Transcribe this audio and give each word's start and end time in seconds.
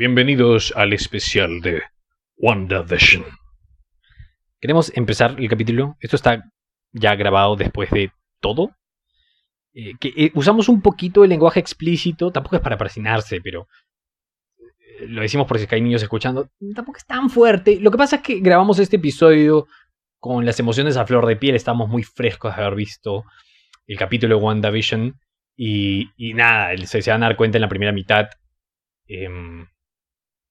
Bienvenidos 0.00 0.72
al 0.76 0.94
especial 0.94 1.60
de 1.60 1.82
WandaVision. 2.38 3.22
Queremos 4.58 4.90
empezar 4.96 5.36
el 5.38 5.46
capítulo. 5.46 5.98
Esto 6.00 6.16
está 6.16 6.42
ya 6.90 7.14
grabado 7.16 7.54
después 7.54 7.90
de 7.90 8.10
todo. 8.40 8.70
Eh, 9.74 9.92
eh, 10.02 10.30
usamos 10.32 10.70
un 10.70 10.80
poquito 10.80 11.22
el 11.22 11.28
lenguaje 11.28 11.60
explícito. 11.60 12.32
Tampoco 12.32 12.56
es 12.56 12.62
para 12.62 12.78
presionarse, 12.78 13.42
pero 13.42 13.68
eh, 14.58 15.06
lo 15.06 15.20
decimos 15.20 15.46
por 15.46 15.58
si 15.58 15.68
hay 15.70 15.82
niños 15.82 16.02
escuchando. 16.02 16.48
Tampoco 16.74 16.96
es 16.96 17.04
tan 17.04 17.28
fuerte. 17.28 17.78
Lo 17.78 17.90
que 17.90 17.98
pasa 17.98 18.16
es 18.16 18.22
que 18.22 18.40
grabamos 18.40 18.78
este 18.78 18.96
episodio 18.96 19.66
con 20.18 20.46
las 20.46 20.58
emociones 20.58 20.96
a 20.96 21.04
flor 21.04 21.26
de 21.26 21.36
piel. 21.36 21.56
Estamos 21.56 21.90
muy 21.90 22.04
frescos 22.04 22.56
de 22.56 22.62
haber 22.62 22.74
visto 22.74 23.24
el 23.86 23.98
capítulo 23.98 24.38
de 24.38 24.42
WandaVision. 24.42 25.20
Y, 25.58 26.08
nada, 26.32 26.74
se, 26.86 27.02
se 27.02 27.10
van 27.10 27.22
a 27.22 27.26
dar 27.26 27.36
cuenta 27.36 27.58
en 27.58 27.62
la 27.62 27.68
primera 27.68 27.92
mitad. 27.92 28.30
Em, 29.06 29.66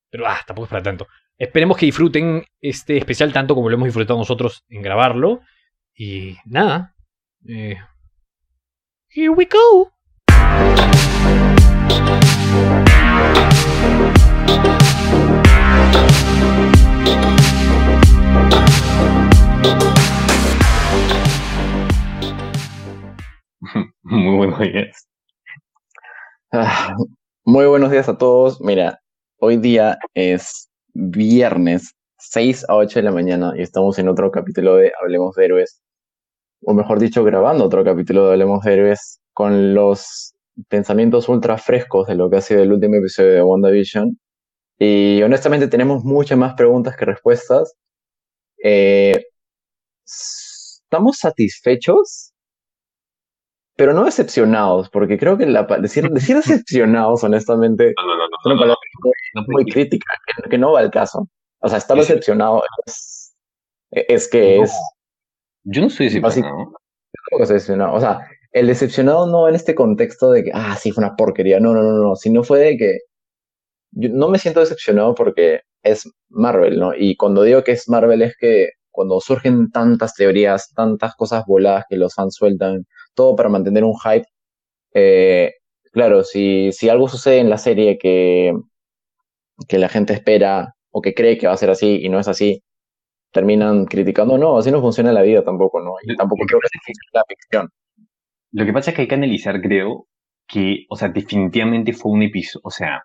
pero 0.09 0.27
ah, 0.27 0.39
tampoco 0.45 0.65
es 0.65 0.69
para 0.69 0.83
tanto. 0.83 1.07
Esperemos 1.37 1.77
que 1.77 1.85
disfruten 1.85 2.43
este 2.61 2.97
especial 2.97 3.31
tanto 3.31 3.55
como 3.55 3.69
lo 3.69 3.75
hemos 3.75 3.87
disfrutado 3.87 4.19
nosotros 4.19 4.65
en 4.69 4.81
grabarlo. 4.81 5.41
Y 5.95 6.37
nada. 6.45 6.95
Eh, 7.47 7.77
here 9.09 9.29
we 9.29 9.45
go. 9.45 9.91
Muy 24.03 24.37
buenos 24.37 24.59
días. 24.59 25.07
Ah, 26.51 26.95
muy 27.45 27.67
buenos 27.67 27.91
días 27.91 28.09
a 28.09 28.17
todos. 28.17 28.59
Mira, 28.59 29.01
hoy 29.39 29.57
día 29.57 29.97
es 30.13 30.69
viernes 30.93 31.93
6 32.17 32.65
a 32.69 32.75
8 32.75 32.99
de 32.99 33.03
la 33.03 33.11
mañana 33.11 33.53
y 33.55 33.61
estamos 33.61 33.97
en 33.99 34.09
otro 34.09 34.31
capítulo 34.31 34.75
de 34.75 34.91
Hablemos 35.01 35.35
de 35.35 35.45
Héroes. 35.45 35.81
O 36.63 36.73
mejor 36.73 36.99
dicho, 36.99 37.23
grabando 37.23 37.65
otro 37.65 37.83
capítulo 37.83 38.25
de 38.25 38.33
Hablemos 38.33 38.63
de 38.63 38.73
Héroes 38.73 39.21
con 39.33 39.73
los 39.73 40.33
pensamientos 40.67 41.29
ultra 41.29 41.57
frescos 41.57 42.07
de 42.07 42.15
lo 42.15 42.29
que 42.29 42.37
ha 42.37 42.41
sido 42.41 42.61
el 42.61 42.73
último 42.73 42.95
episodio 42.95 43.31
de 43.31 43.43
WandaVision. 43.43 44.19
Y 44.77 45.21
honestamente 45.23 45.67
tenemos 45.67 46.03
muchas 46.03 46.37
más 46.37 46.53
preguntas 46.55 46.97
que 46.97 47.05
respuestas. 47.05 47.73
Eh, 48.61 49.25
¿Estamos 50.05 51.17
satisfechos? 51.17 52.33
Pero 53.77 53.93
no 53.93 54.03
decepcionados, 54.03 54.89
porque 54.89 55.17
creo 55.17 55.37
que 55.37 55.45
la, 55.45 55.63
decir, 55.63 56.09
decir 56.09 56.35
decepcionados, 56.43 57.23
honestamente, 57.23 57.93
No, 57.95 58.05
no, 58.05 58.17
no, 58.17 58.27
no, 58.27 58.37
es 58.37 58.45
una 58.45 58.55
palabra 58.55 58.88
muy, 59.03 59.45
muy 59.47 59.65
crítica, 59.65 60.13
que, 60.25 60.49
que 60.49 60.57
no 60.57 60.73
va 60.73 60.81
al 60.81 60.91
caso. 60.91 61.27
O 61.59 61.67
sea, 61.67 61.77
estar 61.77 61.97
decepcionado 61.97 62.63
es, 62.85 63.35
es 63.91 64.29
que 64.29 64.57
No. 64.57 64.63
es 64.63 64.73
Yo 65.63 65.81
no 65.81 65.87
estoy 65.87 66.07
decepcionado. 66.07 66.73
Decepcionado. 67.37 67.93
O 67.93 67.99
sea, 67.99 68.21
el 68.51 68.67
decepcionado 68.67 69.27
no 69.27 69.47
en 69.47 69.55
este 69.55 69.75
contexto 69.75 70.31
de 70.31 70.45
que, 70.45 70.51
ah, 70.53 70.75
sí, 70.79 70.91
fue 70.91 71.03
una 71.03 71.15
porquería. 71.15 71.59
No, 71.59 71.73
no, 71.73 71.81
no, 71.81 71.97
no. 71.97 72.15
Sino 72.15 72.43
fue 72.43 72.59
de 72.59 72.77
que 72.77 72.99
yo 73.91 74.09
no 74.09 74.29
me 74.29 74.39
siento 74.39 74.59
decepcionado 74.59 75.15
porque 75.15 75.61
es 75.83 76.09
Marvel, 76.29 76.79
¿no? 76.79 76.93
Y 76.95 77.15
cuando 77.15 77.43
digo 77.43 77.63
que 77.63 77.71
es 77.73 77.89
Marvel 77.89 78.21
es 78.21 78.35
que 78.37 78.69
cuando 78.91 79.19
surgen 79.21 79.71
tantas 79.71 80.13
teorías, 80.15 80.73
tantas 80.73 81.15
cosas 81.15 81.45
voladas 81.45 81.85
que 81.89 81.97
los 81.97 82.13
fans 82.13 82.35
sueltan, 82.35 82.85
todo 83.13 83.35
para 83.35 83.49
mantener 83.49 83.83
un 83.83 83.95
hype, 83.99 84.27
eh, 84.93 85.53
claro, 85.93 86.23
si, 86.23 86.71
si 86.73 86.89
algo 86.89 87.07
sucede 87.07 87.39
en 87.39 87.49
la 87.49 87.57
serie 87.57 87.97
que, 87.97 88.53
que 89.67 89.77
la 89.77 89.89
gente 89.89 90.13
espera 90.13 90.75
o 90.91 91.01
que 91.01 91.13
cree 91.13 91.37
que 91.37 91.47
va 91.47 91.53
a 91.53 91.57
ser 91.57 91.69
así 91.69 91.99
y 92.01 92.09
no 92.09 92.19
es 92.19 92.27
así, 92.27 92.63
terminan 93.31 93.85
criticando, 93.85 94.37
no, 94.37 94.57
así 94.57 94.71
no 94.71 94.81
funciona 94.81 95.11
la 95.13 95.21
vida 95.21 95.43
tampoco, 95.43 95.81
¿no? 95.81 95.93
Y 96.03 96.15
tampoco 96.15 96.43
creo 96.47 96.59
que 96.59 96.67
así 96.67 96.79
funcione 96.85 97.09
la 97.13 97.23
ficción. 97.27 97.69
Lo 98.51 98.65
que 98.65 98.73
pasa 98.73 98.91
es 98.91 98.95
que 98.95 99.01
hay 99.03 99.07
que 99.07 99.15
analizar, 99.15 99.61
creo, 99.61 100.07
que, 100.47 100.85
o 100.89 100.95
sea, 100.95 101.09
definitivamente 101.09 101.93
fue 101.93 102.11
un 102.11 102.23
episodio, 102.23 102.61
o 102.63 102.71
sea, 102.71 103.03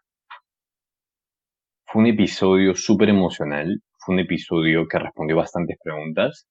fue 1.86 2.02
un 2.02 2.08
episodio 2.08 2.74
súper 2.74 3.10
emocional, 3.10 3.80
fue 3.98 4.14
un 4.14 4.20
episodio 4.20 4.86
que 4.88 4.98
respondió 4.98 5.36
bastantes 5.36 5.76
preguntas, 5.82 6.46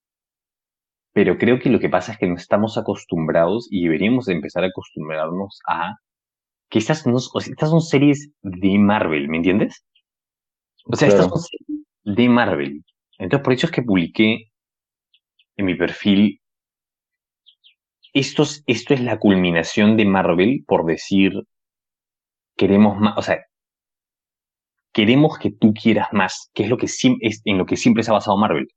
pero 1.14 1.38
creo 1.38 1.60
que 1.60 1.70
lo 1.70 1.80
que 1.80 1.90
pasa 1.90 2.14
es 2.14 2.18
que 2.18 2.28
no 2.28 2.36
estamos 2.36 2.78
acostumbrados 2.78 3.68
y 3.72 3.84
deberíamos 3.84 4.26
de 4.26 4.34
empezar 4.34 4.64
a 4.64 4.68
acostumbrarnos 4.68 5.60
a 5.68 5.96
que 6.70 6.80
estas, 6.80 7.06
no, 7.08 7.16
o 7.18 7.40
sea, 7.42 7.52
estas 7.52 7.70
son 7.70 7.82
series 7.82 8.32
de 8.42 8.80
Marvel, 8.80 9.30
¿me 9.30 9.38
entiendes? 9.38 9.84
O 10.84 10.96
sea, 10.96 11.08
estas 11.08 11.28
son 11.28 11.42
de 12.04 12.30
Marvel. 12.30 12.84
Entonces, 13.18 13.44
por 13.44 13.54
eso 13.54 13.68
es 13.68 13.72
que 13.72 13.82
publiqué 13.82 14.52
en 15.56 15.66
mi 15.66 15.76
perfil 15.76 16.42
esto 18.14 18.44
es, 18.44 18.64
esto 18.68 18.94
es 18.94 19.02
la 19.02 19.18
culminación 19.18 19.98
de 19.98 20.06
Marvel 20.06 20.64
por 20.68 20.86
decir 20.86 21.34
queremos 22.56 23.00
más, 23.00 23.18
o 23.18 23.22
sea, 23.22 23.44
queremos 24.94 25.40
que 25.40 25.52
tú 25.52 25.74
quieras 25.74 26.10
más, 26.12 26.52
que 26.54 26.64
es 26.64 26.70
lo 26.70 26.78
que 26.78 26.86
es 26.86 27.42
en 27.46 27.58
lo 27.58 27.66
que 27.66 27.76
siempre 27.76 28.04
se 28.04 28.12
ha 28.12 28.14
basado 28.14 28.38
Marvel. 28.38 28.68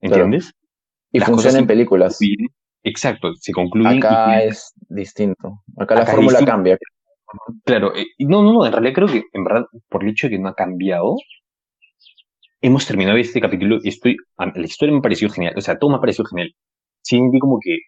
¿Entiendes? 0.00 0.52
Y 1.12 1.18
Las 1.18 1.28
funciona 1.28 1.50
cosas 1.50 1.60
en 1.60 1.66
películas. 1.66 2.18
Exacto, 2.82 3.34
se 3.34 3.52
concluyen 3.52 3.98
Acá 3.98 4.42
es 4.42 4.72
distinto. 4.88 5.62
Acá 5.76 5.94
la 5.94 6.02
Acá 6.02 6.12
fórmula 6.12 6.44
cambia. 6.44 6.78
Claro, 7.64 7.94
eh, 7.96 8.06
no, 8.18 8.42
no, 8.42 8.52
no, 8.52 8.66
en 8.66 8.72
realidad 8.72 8.94
creo 8.94 9.08
que, 9.08 9.22
en 9.32 9.44
verdad, 9.44 9.64
por 9.88 10.02
el 10.04 10.10
hecho 10.10 10.26
de 10.26 10.32
que 10.32 10.38
no 10.38 10.48
ha 10.48 10.54
cambiado, 10.54 11.16
hemos 12.60 12.86
terminado 12.86 13.18
este 13.18 13.40
capítulo 13.40 13.78
y 13.82 13.88
estoy, 13.88 14.16
la 14.38 14.64
historia 14.64 14.94
me 14.94 15.00
pareció 15.02 15.28
genial, 15.30 15.54
o 15.56 15.60
sea, 15.60 15.78
todo 15.78 15.90
me 15.90 15.96
ha 15.96 16.00
parecido 16.00 16.26
genial. 16.26 16.54
Sentí 17.02 17.38
como 17.38 17.58
que 17.60 17.78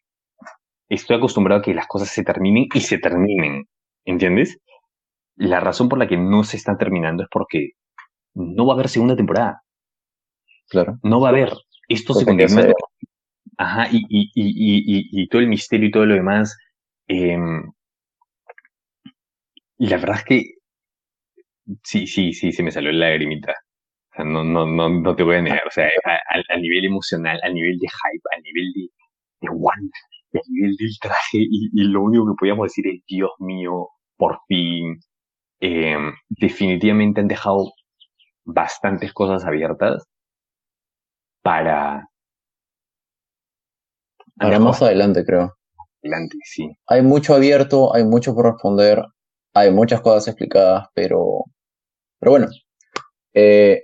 estoy 0.88 1.16
acostumbrado 1.16 1.60
a 1.60 1.65
que 1.65 1.75
las 1.75 1.87
cosas 1.87 2.09
se 2.09 2.25
terminen 2.25 2.66
y 2.75 2.81
se 2.81 2.99
terminen, 2.99 3.65
¿entiendes? 4.05 4.59
La 5.37 5.61
razón 5.61 5.88
por 5.88 5.99
la 5.99 6.09
que 6.09 6.16
no 6.16 6.44
se 6.44 6.56
están 6.56 6.78
terminando 6.78 7.22
es 7.25 7.28
porque 7.31 7.71
no 8.34 8.66
va 8.66 8.72
a 8.72 8.76
haber 8.76 8.88
segunda 8.88 9.16
temporada, 9.16 9.62
Claro. 10.69 10.99
no 11.03 11.21
va 11.21 11.28
a 11.28 11.31
haber. 11.31 11.53
Esto 11.88 12.15
se 12.15 12.25
Cosa 12.25 12.37
que 12.37 12.44
continúa. 12.47 12.62
se- 12.69 12.72
Ajá, 13.56 13.88
y, 13.93 13.99
y, 14.09 14.31
y, 14.34 15.22
y, 15.22 15.28
todo 15.28 15.41
el 15.41 15.49
misterio 15.49 15.88
y 15.88 15.91
todo 15.93 16.06
lo 16.06 16.15
demás. 16.15 16.56
em, 17.06 17.62
y 19.79 19.87
la 19.89 19.99
verdad 19.99 20.17
es 20.19 20.25
que 20.25 20.43
sí, 21.83 22.07
sí, 22.07 22.33
sí, 22.33 22.53
se 22.53 22.62
me 22.62 22.71
salió 22.71 22.93
la 22.93 23.09
lagrimita. 23.09 23.53
O 24.12 24.17
sea, 24.17 24.25
no, 24.25 24.45
no, 24.45 24.67
no, 24.67 24.89
no 24.89 25.17
te 25.17 25.23
voy 25.23 25.37
a 25.37 25.43
negar. 25.43 25.62
O 25.67 25.71
sea, 25.71 25.87
a, 26.07 26.12
a- 26.15 26.55
a 26.55 26.57
nivel 26.59 26.85
emocional, 26.87 27.41
a 27.43 27.49
nivel 27.51 27.79
de 27.79 27.89
hype, 27.89 28.25
a 28.37 28.41
nivel 28.41 28.73
de, 28.75 28.89
de 29.43 29.49
Wanda, 29.51 29.99
y 30.33 30.39
a 30.39 30.43
nivel 30.49 30.77
del 30.77 30.91
traje, 31.01 31.39
y, 31.39 31.71
y 31.75 31.85
lo 31.89 32.03
único 32.03 32.27
que 32.29 32.37
podíamos 32.41 32.67
decir 32.67 32.87
es, 32.89 33.03
Dios 33.09 33.31
mío, 33.41 33.89
por 34.17 34.39
fin. 34.49 34.99
Em, 35.61 36.12
definitivamente 36.31 37.21
han 37.23 37.29
dejado 37.29 37.73
bastantes 38.45 39.12
cosas 39.15 39.45
abiertas 39.47 40.05
para... 41.43 42.09
Para 44.37 44.61
más 44.61 44.81
adelante, 44.81 45.25
creo. 45.25 45.56
adelante, 46.03 46.39
sí. 46.45 46.69
Hay 46.87 47.03
mucho 47.03 47.35
abierto, 47.35 47.95
hay 47.95 48.05
mucho 48.05 48.35
por 48.35 48.47
responder, 48.47 49.03
hay 49.55 49.71
muchas 49.73 50.01
cosas 50.01 50.29
explicadas, 50.29 50.89
pero, 50.95 51.45
pero 52.19 52.31
bueno, 52.33 52.49
eh, 53.35 53.83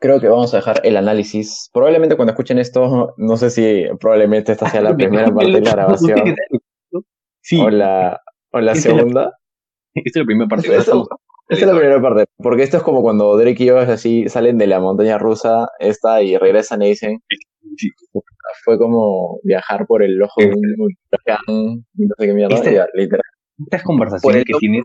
creo 0.00 0.20
que 0.20 0.28
vamos 0.28 0.52
a 0.52 0.58
dejar 0.58 0.80
el 0.84 0.96
análisis. 0.96 1.70
Probablemente 1.72 2.16
cuando 2.16 2.32
escuchen 2.32 2.58
esto, 2.58 3.14
no 3.16 3.36
sé 3.36 3.50
si 3.50 3.84
probablemente 4.00 4.52
esta 4.52 4.68
sea 4.68 4.80
la 4.82 4.96
primera 4.96 5.30
parte 5.32 5.52
de 5.52 5.60
la 5.60 5.70
grabación 5.72 6.20
Sí, 7.44 7.60
o 7.60 7.70
la, 7.70 8.20
o 8.52 8.60
la 8.60 8.72
Esta 8.72 8.88
es 8.90 8.94
la- 8.94 8.98
segunda. 9.00 9.38
esta 9.94 10.10
es 10.10 10.22
la 10.22 10.24
primera 10.26 10.48
parte. 10.48 10.66
Esta- 10.68 10.80
esta- 10.80 11.16
Esta 11.48 11.64
es 11.66 11.72
la 11.72 11.78
primera 11.78 12.00
parte, 12.00 12.24
porque 12.38 12.62
esto 12.62 12.76
es 12.78 12.82
como 12.82 13.02
cuando 13.02 13.36
Drake 13.36 13.62
y 13.64 13.66
yo 13.66 13.78
así 13.78 14.28
salen 14.28 14.58
de 14.58 14.66
la 14.68 14.80
montaña 14.80 15.18
rusa 15.18 15.68
esta 15.80 16.22
y 16.22 16.36
regresan 16.38 16.82
y 16.82 16.88
dicen, 16.90 17.18
Sí. 17.76 17.88
fue 18.64 18.78
como 18.78 19.38
viajar 19.42 19.86
por 19.86 20.02
el 20.02 20.22
ojo 20.22 20.40
de 20.40 20.46
un 20.48 20.88
huracán, 21.10 21.84
y 21.96 22.06
no 22.06 22.14
sé 22.18 22.26
qué 22.26 22.32
mierda, 22.32 22.62
ya, 22.70 22.86
literal. 22.94 23.24
Estas 23.58 23.82
conversaciones 23.82 24.44
que 24.44 24.52
tienes. 24.58 24.84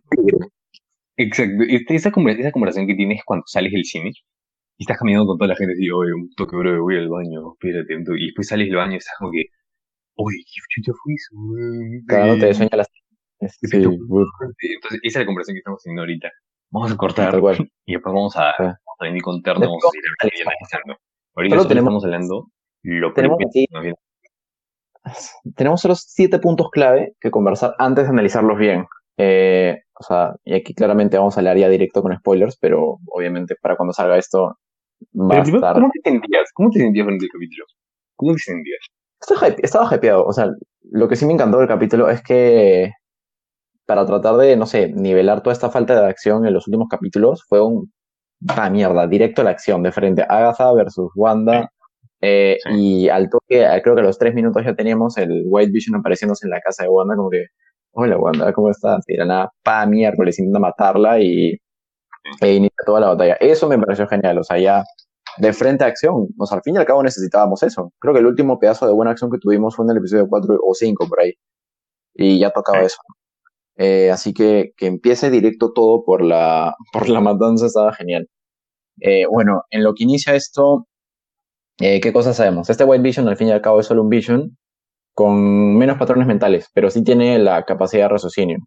Exacto. 1.17 1.63
Esa, 1.67 2.11
conver- 2.11 2.39
esa 2.39 2.51
conversación 2.51 2.87
que 2.87 2.95
tienes 2.95 3.21
cuando 3.25 3.43
sales 3.47 3.71
del 3.71 3.85
cine 3.85 4.11
y 4.77 4.83
estás 4.83 4.97
caminando 4.97 5.25
con 5.25 5.37
toda 5.37 5.47
la 5.49 5.55
gente 5.55 5.73
y 5.77 5.89
oye, 5.89 6.13
un 6.13 6.29
toque, 6.35 6.55
bro, 6.55 6.83
voy 6.83 6.97
al 6.97 7.09
baño, 7.09 7.53
espérate. 7.53 7.95
un 7.95 8.03
toque", 8.05 8.19
Y 8.21 8.25
después 8.27 8.47
sales 8.47 8.67
del 8.67 8.75
baño 8.77 8.93
y 8.93 8.97
estás 8.97 9.15
como 9.17 9.31
que, 9.31 9.45
oye, 10.15 10.37
qué 10.37 10.61
chucha 10.69 10.91
fue 11.03 11.13
eso, 11.13 11.35
weón? 11.35 12.05
Cagándote 12.07 12.45
de 12.45 12.51
Eh, 12.51 12.53
sueño 12.53 12.69
a 12.73 12.77
las... 12.77 12.87
Sí, 13.39 13.67
puta, 14.07 14.35
Entonces, 14.61 14.99
esa 15.03 15.19
es 15.19 15.23
la 15.23 15.25
conversación 15.25 15.55
que 15.55 15.59
estamos 15.59 15.81
teniendo 15.83 16.01
ahorita. 16.01 16.31
Vamos 16.71 16.91
a 16.91 16.97
cortar 16.97 17.31
tal 17.31 17.41
cual. 17.41 17.57
y 17.85 17.93
después 17.93 18.13
vamos 18.13 18.35
a, 18.35 18.51
Sí. 18.57 18.63
vamos 18.63 18.97
a 18.99 19.03
venir 19.05 19.21
con 19.21 19.41
terno, 19.41 19.61
vamos 19.61 19.83
a 19.85 19.89
y 20.27 20.41
analizando. 20.41 20.97
Ahorita 21.35 21.55
Solo 21.55 21.67
tenemos- 21.67 21.87
estamos 21.87 22.05
hablando 22.05 22.51
lo 22.83 23.13
tenemos 23.13 23.37
aquí- 23.47 23.65
que 23.67 23.73
nos 23.73 23.83
viene. 23.83 23.97
Tenemos 25.55 25.81
solo 25.81 25.95
siete 25.95 26.39
puntos 26.39 26.69
clave 26.71 27.13
que 27.19 27.31
conversar 27.31 27.75
antes 27.77 28.05
de 28.05 28.09
analizarlos 28.09 28.57
bien. 28.57 28.85
Eh, 29.17 29.77
o 29.99 30.03
sea, 30.03 30.35
y 30.43 30.53
aquí 30.53 30.73
claramente 30.73 31.17
vamos 31.17 31.35
a 31.35 31.39
hablar 31.39 31.57
ya 31.57 31.69
directo 31.69 32.01
con 32.01 32.15
spoilers, 32.15 32.57
pero 32.59 32.97
obviamente 33.07 33.55
para 33.61 33.75
cuando 33.75 33.93
salga 33.93 34.17
esto 34.17 34.57
va 35.15 35.29
Pero 35.29 35.41
a 35.41 35.43
estar... 35.43 35.73
¿cómo 35.73 35.89
te 35.91 36.09
sentías? 36.09 36.51
¿Cómo 36.53 36.69
te 36.69 36.79
sentías 36.79 37.05
durante 37.05 37.25
el 37.25 37.31
capítulo? 37.31 37.65
¿Cómo 38.15 38.33
te 38.33 38.39
sentías? 38.39 38.79
Hype- 39.41 39.63
estaba 39.63 39.95
hypeado, 39.95 40.25
o 40.25 40.33
sea, 40.33 40.49
lo 40.91 41.07
que 41.07 41.15
sí 41.15 41.25
me 41.25 41.33
encantó 41.33 41.57
del 41.57 41.67
capítulo 41.67 42.09
es 42.09 42.21
que 42.21 42.91
para 43.87 44.05
tratar 44.05 44.35
de, 44.35 44.55
no 44.55 44.65
sé, 44.65 44.89
nivelar 44.93 45.41
toda 45.41 45.53
esta 45.53 45.69
falta 45.71 45.99
de 45.99 46.07
acción 46.07 46.45
en 46.45 46.53
los 46.53 46.67
últimos 46.67 46.87
capítulos, 46.89 47.43
fue 47.47 47.61
un, 47.65 47.91
ah, 48.49 48.69
mierda, 48.69 49.07
directo 49.07 49.41
a 49.41 49.45
la 49.45 49.51
acción, 49.51 49.81
de 49.81 49.91
frente, 49.91 50.25
Agatha 50.27 50.71
versus 50.73 51.09
Wanda, 51.15 51.71
eh, 52.21 52.57
Sí. 52.63 53.03
y 53.05 53.09
al 53.09 53.29
toque, 53.29 53.65
creo 53.83 53.95
que 53.95 54.01
a 54.01 54.03
los 54.05 54.17
tres 54.17 54.33
minutos 54.33 54.63
ya 54.65 54.75
teníamos 54.75 55.17
el 55.17 55.43
White 55.45 55.71
Vision 55.71 55.99
apareciéndose 55.99 56.47
en 56.47 56.51
la 56.51 56.61
casa 56.61 56.83
de 56.83 56.89
Wanda, 56.89 57.15
como 57.15 57.29
que, 57.29 57.45
hola 57.93 58.17
Wanda, 58.17 58.53
¿cómo 58.53 58.69
estás? 58.71 59.03
Y 59.07 59.13
de 59.13 59.19
la 59.19 59.25
nada, 59.25 59.51
pa, 59.63 59.85
miércoles, 59.85 60.39
intenta 60.39 60.59
matarla 60.59 61.19
y 61.19 61.57
e 62.41 62.53
inicia 62.53 62.83
toda 62.85 62.99
la 63.01 63.07
batalla. 63.09 63.35
Eso 63.39 63.67
me 63.69 63.77
pareció 63.79 64.07
genial, 64.07 64.37
o 64.39 64.43
sea, 64.43 64.59
ya 64.59 64.83
de 65.37 65.53
frente 65.53 65.83
a 65.83 65.87
acción, 65.87 66.27
o 66.37 66.45
sea, 66.45 66.57
al 66.57 66.63
fin 66.63 66.75
y 66.75 66.77
al 66.79 66.85
cabo 66.85 67.03
necesitábamos 67.03 67.63
eso. 67.63 67.91
Creo 67.99 68.13
que 68.13 68.19
el 68.21 68.27
último 68.27 68.59
pedazo 68.59 68.87
de 68.87 68.93
buena 68.93 69.11
acción 69.11 69.31
que 69.31 69.37
tuvimos 69.39 69.75
fue 69.75 69.85
en 69.85 69.91
el 69.91 69.97
episodio 69.97 70.27
4 70.29 70.57
o 70.65 70.73
5 70.73 71.07
por 71.09 71.21
ahí, 71.21 71.33
y 72.15 72.39
ya 72.39 72.51
tocaba 72.51 72.81
eso. 72.81 72.97
Eh, 73.77 74.11
así 74.11 74.33
que 74.33 74.71
que 74.77 74.87
empiece 74.87 75.29
directo 75.29 75.71
todo 75.73 76.03
por 76.05 76.23
la, 76.23 76.75
por 76.93 77.09
la 77.09 77.21
matanza 77.21 77.67
estaba 77.67 77.93
genial. 77.93 78.27
Eh, 79.01 79.25
bueno, 79.31 79.63
en 79.71 79.83
lo 79.83 79.93
que 79.95 80.03
inicia 80.05 80.35
esto, 80.35 80.86
eh, 81.79 81.99
¿qué 82.01 82.13
cosas 82.13 82.37
sabemos? 82.37 82.69
Este 82.69 82.83
White 82.83 83.03
Vision 83.03 83.27
al 83.27 83.37
fin 83.37 83.49
y 83.49 83.51
al 83.51 83.61
cabo 83.61 83.79
es 83.79 83.87
solo 83.87 84.03
un 84.03 84.09
Vision 84.09 84.57
con 85.13 85.77
menos 85.77 85.97
patrones 85.97 86.27
mentales, 86.27 86.69
pero 86.73 86.89
sí 86.89 87.03
tiene 87.03 87.39
la 87.39 87.63
capacidad 87.63 88.05
de 88.05 88.09
raciocinio. 88.09 88.59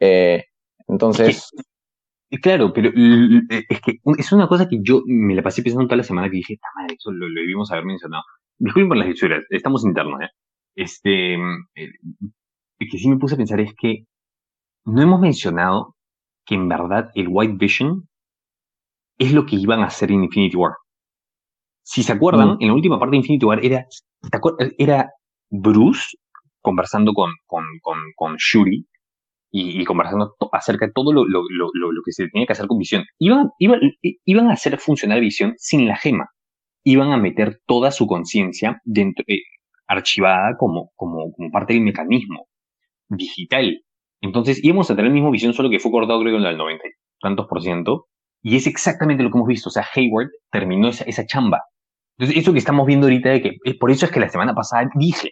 Eh, 0.00 0.44
entonces, 0.88 1.50
Claro, 2.42 2.72
pero 2.72 2.90
es 2.90 3.80
que 3.80 3.98
es 4.18 4.32
una 4.32 4.46
cosa 4.46 4.68
que 4.68 4.78
yo 4.82 5.02
me 5.04 5.34
la 5.34 5.42
pasé 5.42 5.62
pensando 5.62 5.86
toda 5.88 5.96
la 5.96 6.04
semana 6.04 6.28
que 6.30 6.36
dije, 6.36 6.54
esta 6.54 6.68
madre, 6.76 6.94
eso 6.96 7.10
lo, 7.10 7.28
lo 7.28 7.40
debimos 7.40 7.72
haber 7.72 7.84
mencionado. 7.84 8.22
Disculpen 8.56 8.88
por 8.88 8.96
las 8.98 9.08
lecturas, 9.08 9.44
estamos 9.50 9.84
internos, 9.84 10.20
¿eh? 10.20 10.28
Este, 10.76 11.36
que 12.78 12.98
sí 12.98 13.08
me 13.08 13.16
puse 13.16 13.34
a 13.34 13.38
pensar 13.38 13.60
es 13.60 13.74
que 13.74 14.04
no 14.84 15.02
hemos 15.02 15.20
mencionado 15.20 15.96
que 16.46 16.54
en 16.54 16.68
verdad 16.68 17.10
el 17.14 17.26
White 17.28 17.56
Vision 17.58 18.08
es 19.18 19.32
lo 19.32 19.44
que 19.44 19.56
iban 19.56 19.80
a 19.80 19.86
hacer 19.86 20.12
en 20.12 20.24
Infinity 20.24 20.56
War. 20.56 20.74
Si 21.92 22.04
se 22.04 22.12
acuerdan, 22.12 22.50
Mm. 22.50 22.56
en 22.60 22.68
la 22.68 22.74
última 22.74 22.98
parte 23.00 23.12
de 23.12 23.16
Infinity 23.18 23.44
War 23.46 23.64
era, 23.64 23.84
¿te 24.30 24.38
acuer- 24.38 24.74
era 24.78 25.10
Bruce 25.50 26.16
conversando 26.60 27.12
con, 27.12 27.30
con, 27.46 27.64
con, 27.82 27.98
con 28.14 28.36
Shuri 28.36 28.86
y, 29.50 29.80
y 29.80 29.84
conversando 29.84 30.36
acerca 30.52 30.86
de 30.86 30.92
todo 30.92 31.12
lo, 31.12 31.24
lo, 31.24 31.42
lo, 31.50 31.68
lo, 31.74 32.02
que 32.04 32.12
se 32.12 32.28
tenía 32.28 32.46
que 32.46 32.52
hacer 32.52 32.68
con 32.68 32.78
Visión. 32.78 33.02
Iban, 33.18 33.50
iban, 33.58 33.80
iban 34.24 34.46
a 34.50 34.52
hacer 34.52 34.78
funcionar 34.78 35.18
Visión 35.20 35.54
sin 35.56 35.88
la 35.88 35.96
gema. 35.96 36.28
Iban 36.84 37.10
a 37.12 37.16
meter 37.16 37.60
toda 37.66 37.90
su 37.90 38.06
conciencia 38.06 38.80
dentro, 38.84 39.24
eh, 39.26 39.40
archivada 39.88 40.56
como, 40.58 40.92
como, 40.94 41.32
como 41.32 41.50
parte 41.50 41.72
del 41.74 41.82
mecanismo 41.82 42.46
digital. 43.08 43.82
Entonces 44.20 44.62
íbamos 44.62 44.88
a 44.90 44.94
tener 44.94 45.08
el 45.08 45.14
mismo 45.14 45.32
Visión, 45.32 45.54
solo 45.54 45.70
que 45.70 45.80
fue 45.80 45.90
cortado 45.90 46.20
creo 46.20 46.36
en 46.38 46.44
el 46.44 46.56
90 46.56 46.86
y 46.86 46.90
tantos 47.20 47.46
por 47.48 47.60
ciento. 47.62 48.06
Y 48.42 48.54
es 48.54 48.68
exactamente 48.68 49.24
lo 49.24 49.30
que 49.30 49.38
hemos 49.38 49.48
visto. 49.48 49.68
O 49.70 49.72
sea, 49.72 49.84
Hayward 49.94 50.28
terminó 50.52 50.88
esa, 50.88 51.02
esa 51.04 51.26
chamba. 51.26 51.62
Entonces, 52.20 52.42
eso 52.42 52.52
que 52.52 52.58
estamos 52.58 52.86
viendo 52.86 53.06
ahorita 53.06 53.30
de 53.30 53.40
que, 53.40 53.56
eh, 53.64 53.78
por 53.78 53.90
eso 53.90 54.04
es 54.04 54.12
que 54.12 54.20
la 54.20 54.28
semana 54.28 54.54
pasada 54.54 54.90
dije, 54.94 55.30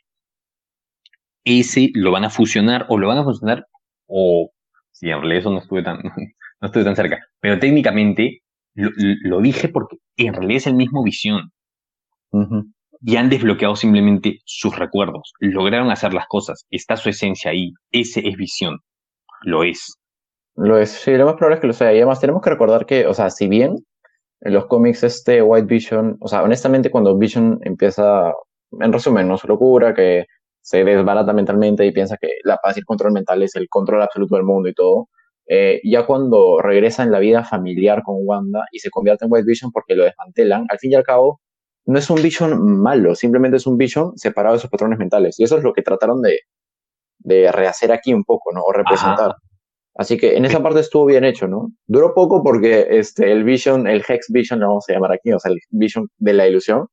ese 1.44 1.90
lo 1.92 2.10
van 2.12 2.24
a 2.24 2.30
fusionar 2.30 2.86
o 2.88 2.96
lo 2.96 3.08
van 3.08 3.18
a 3.18 3.24
fusionar 3.24 3.66
o 4.06 4.50
si 4.90 5.10
en 5.10 5.18
realidad 5.18 5.40
eso 5.40 5.50
no 5.50 5.58
estuve 5.58 5.82
tan, 5.82 5.98
no 6.60 6.66
estuve 6.66 6.84
tan 6.84 6.96
cerca, 6.96 7.18
pero 7.40 7.58
técnicamente 7.58 8.40
lo, 8.72 8.88
lo 8.96 9.42
dije 9.42 9.68
porque 9.68 9.98
en 10.16 10.32
realidad 10.32 10.56
es 10.56 10.66
el 10.66 10.76
mismo 10.76 11.02
visión 11.04 11.52
y 13.02 13.16
han 13.16 13.28
desbloqueado 13.28 13.76
simplemente 13.76 14.38
sus 14.46 14.74
recuerdos, 14.74 15.34
lograron 15.40 15.90
hacer 15.90 16.14
las 16.14 16.26
cosas, 16.26 16.64
está 16.70 16.96
su 16.96 17.10
esencia 17.10 17.50
ahí, 17.50 17.74
ese 17.90 18.26
es 18.26 18.34
visión, 18.36 18.78
lo 19.42 19.62
es. 19.62 19.94
Lo 20.56 20.78
es, 20.78 20.90
sí, 20.90 21.12
lo 21.12 21.26
más 21.26 21.34
probable 21.34 21.56
es 21.56 21.60
que 21.60 21.66
lo 21.68 21.72
sea. 21.72 21.92
Y 21.92 21.98
además 21.98 22.18
tenemos 22.18 22.42
que 22.42 22.50
recordar 22.50 22.84
que, 22.84 23.06
o 23.06 23.14
sea, 23.14 23.30
si 23.30 23.46
bien 23.46 23.76
en 24.40 24.52
los 24.52 24.66
cómics 24.66 25.02
este 25.04 25.42
White 25.42 25.66
Vision, 25.66 26.16
o 26.20 26.28
sea, 26.28 26.42
honestamente 26.42 26.90
cuando 26.90 27.16
Vision 27.16 27.58
empieza, 27.62 28.32
en 28.80 28.92
resumen, 28.92 29.28
no 29.28 29.36
su 29.36 29.48
locura, 29.48 29.94
que 29.94 30.26
se 30.60 30.84
desbarata 30.84 31.32
mentalmente 31.32 31.86
y 31.86 31.92
piensa 31.92 32.16
que 32.20 32.28
la 32.44 32.58
paz 32.58 32.76
y 32.76 32.80
el 32.80 32.86
control 32.86 33.12
mental 33.12 33.42
es 33.42 33.56
el 33.56 33.68
control 33.68 34.02
absoluto 34.02 34.36
del 34.36 34.44
mundo 34.44 34.68
y 34.68 34.74
todo, 34.74 35.08
eh, 35.46 35.80
ya 35.82 36.04
cuando 36.04 36.60
regresa 36.60 37.02
en 37.02 37.10
la 37.10 37.18
vida 37.18 37.42
familiar 37.42 38.02
con 38.02 38.16
Wanda 38.20 38.64
y 38.70 38.80
se 38.80 38.90
convierte 38.90 39.24
en 39.24 39.32
White 39.32 39.46
Vision 39.46 39.72
porque 39.72 39.94
lo 39.94 40.04
desmantelan, 40.04 40.66
al 40.68 40.78
fin 40.78 40.92
y 40.92 40.94
al 40.94 41.04
cabo, 41.04 41.40
no 41.86 41.98
es 41.98 42.10
un 42.10 42.22
Vision 42.22 42.80
malo, 42.82 43.14
simplemente 43.14 43.56
es 43.56 43.66
un 43.66 43.78
Vision 43.78 44.12
separado 44.16 44.56
de 44.56 44.60
sus 44.60 44.70
patrones 44.70 44.98
mentales. 44.98 45.40
Y 45.40 45.44
eso 45.44 45.56
es 45.56 45.64
lo 45.64 45.72
que 45.72 45.80
trataron 45.80 46.20
de, 46.20 46.40
de 47.18 47.50
rehacer 47.50 47.92
aquí 47.92 48.12
un 48.12 48.24
poco, 48.24 48.52
¿no? 48.52 48.62
O 48.62 48.72
representar. 48.72 49.36
Así 49.98 50.16
que 50.16 50.36
en 50.36 50.44
esa 50.46 50.62
parte 50.62 50.80
estuvo 50.80 51.04
bien 51.06 51.24
hecho, 51.24 51.48
¿no? 51.48 51.72
Duró 51.86 52.14
poco 52.14 52.42
porque 52.42 52.86
este, 52.88 53.30
el 53.32 53.42
Vision, 53.44 53.86
el 53.86 54.02
Hex 54.08 54.28
Vision, 54.30 54.60
lo 54.60 54.68
vamos 54.68 54.84
a 54.88 54.92
llamar 54.92 55.12
aquí, 55.12 55.32
o 55.32 55.38
sea, 55.38 55.50
el 55.52 55.58
Vision 55.70 56.08
de 56.18 56.32
la 56.32 56.46
ilusión, 56.48 56.86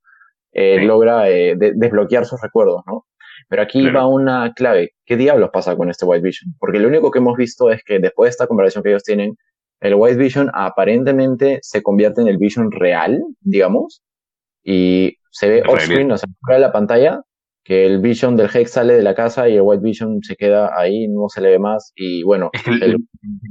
eh, 0.51 0.77
Sí. 0.79 0.85
logra 0.85 1.29
eh, 1.29 1.55
de- 1.55 1.73
desbloquear 1.75 2.25
sus 2.25 2.41
recuerdos, 2.41 2.81
¿no? 2.87 3.05
Pero 3.47 3.61
aquí 3.61 3.81
Claro. 3.81 3.99
va 3.99 4.07
una 4.07 4.53
clave. 4.55 4.91
¿Qué 5.05 5.17
diablos 5.17 5.51
pasa 5.53 5.75
con 5.77 5.89
este 5.91 6.03
White 6.05 6.23
Vision? 6.23 6.55
Porque 6.59 6.79
lo 6.79 6.87
único 6.87 7.11
que 7.11 7.19
hemos 7.19 7.37
visto 7.37 7.69
es 7.71 7.83
que 7.83 7.99
después 7.99 8.27
de 8.27 8.31
esta 8.31 8.47
conversación 8.47 8.83
que 8.83 8.89
ellos 8.89 9.03
tienen, 9.03 9.37
el 9.81 9.93
White 9.93 10.17
Vision 10.17 10.49
aparentemente 10.53 11.59
se 11.61 11.83
convierte 11.83 12.21
en 12.21 12.27
el 12.27 12.37
Vision 12.37 12.71
real, 12.71 13.21
digamos, 13.41 14.01
y 14.63 15.17
se 15.29 15.49
ve 15.49 15.63
off-screen, 15.67 16.11
o 16.11 16.17
sea, 16.17 16.27
fuera 16.41 16.55
de 16.59 16.61
la 16.65 16.71
pantalla, 16.71 17.21
que 17.65 17.85
el 17.88 18.00
Vision 18.00 18.38
del 18.38 18.50
Hex 18.53 18.71
sale 18.73 18.94
de 18.94 19.01
la 19.03 19.15
casa 19.15 19.50
y 19.50 19.56
el 19.56 19.62
White 19.63 19.83
Vision 19.83 20.21
se 20.23 20.35
queda 20.38 20.71
ahí, 20.79 21.07
no 21.09 21.27
se 21.29 21.41
le 21.41 21.50
ve 21.50 21.59
más, 21.59 21.91
y 21.95 22.21
bueno, 22.23 22.51
Es 22.53 22.63
que 22.63 22.69
el, 22.71 22.83
el- 22.83 23.07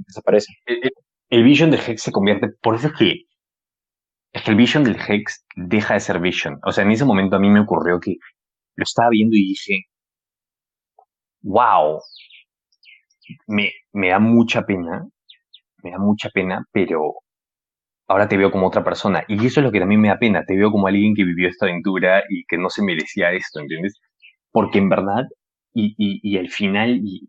desaparece. 0.06 0.54
el- 0.66 0.78
el- 0.84 0.92
el 1.30 1.42
Vision 1.42 1.70
del 1.72 1.80
Hex 1.86 2.00
se 2.00 2.12
convierte, 2.12 2.48
por 2.62 2.76
eso 2.76 2.86
es 2.86 2.92
que, 2.94 3.24
es 4.32 4.42
que 4.42 4.50
el 4.52 4.56
Vision 4.56 4.84
del 4.84 4.96
Hex 4.96 5.44
deja 5.56 5.94
de 5.94 6.00
ser 6.00 6.20
Vision. 6.20 6.60
O 6.64 6.70
sea, 6.72 6.84
en 6.84 6.92
ese 6.92 7.04
momento 7.04 7.34
a 7.36 7.40
mí 7.40 7.50
me 7.50 7.60
ocurrió 7.60 7.98
que 7.98 8.16
lo 8.76 8.84
estaba 8.84 9.08
viendo 9.10 9.34
y 9.36 9.48
dije, 9.48 9.82
wow, 11.42 12.00
me, 13.48 13.72
me 13.92 14.08
da 14.10 14.18
mucha 14.18 14.62
pena, 14.64 15.06
me 15.82 15.90
da 15.90 15.98
mucha 15.98 16.28
pena, 16.30 16.64
pero 16.72 17.14
ahora 18.08 18.28
te 18.28 18.36
veo 18.36 18.50
como 18.50 18.66
otra 18.68 18.84
persona. 18.84 19.24
Y 19.28 19.34
eso 19.46 19.60
es 19.60 19.64
lo 19.64 19.72
que 19.72 19.80
también 19.80 20.00
me 20.00 20.08
da 20.08 20.18
pena, 20.18 20.44
te 20.44 20.56
veo 20.56 20.70
como 20.70 20.86
alguien 20.86 21.14
que 21.14 21.24
vivió 21.24 21.48
esta 21.48 21.66
aventura 21.66 22.22
y 22.28 22.44
que 22.46 22.58
no 22.58 22.70
se 22.70 22.82
merecía 22.82 23.32
esto, 23.32 23.60
¿entiendes? 23.60 24.00
Porque 24.52 24.78
en 24.78 24.88
verdad, 24.88 25.24
y, 25.72 25.94
y, 25.98 26.20
y 26.22 26.38
al 26.38 26.48
final, 26.50 27.00
y, 27.02 27.26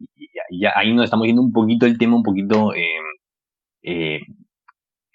ahí 0.76 0.94
nos 0.94 1.06
estamos 1.06 1.28
yendo 1.28 1.42
un 1.42 1.52
poquito 1.52 1.86
el 1.86 1.98
tema, 1.98 2.16
un 2.16 2.24
poquito 2.24 2.74
eh, 2.76 3.00
eh, 3.84 4.20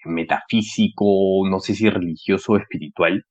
metafísico, 0.05 1.47
no 1.49 1.59
sé 1.59 1.75
si 1.75 1.89
religioso 1.89 2.53
o 2.53 2.57
espiritual. 2.57 3.23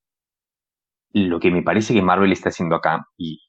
Lo 1.13 1.39
que 1.39 1.51
me 1.51 1.61
parece 1.63 1.93
que 1.93 2.01
Marvel 2.01 2.31
está 2.31 2.49
haciendo 2.49 2.75
acá, 2.75 3.05
y, 3.17 3.39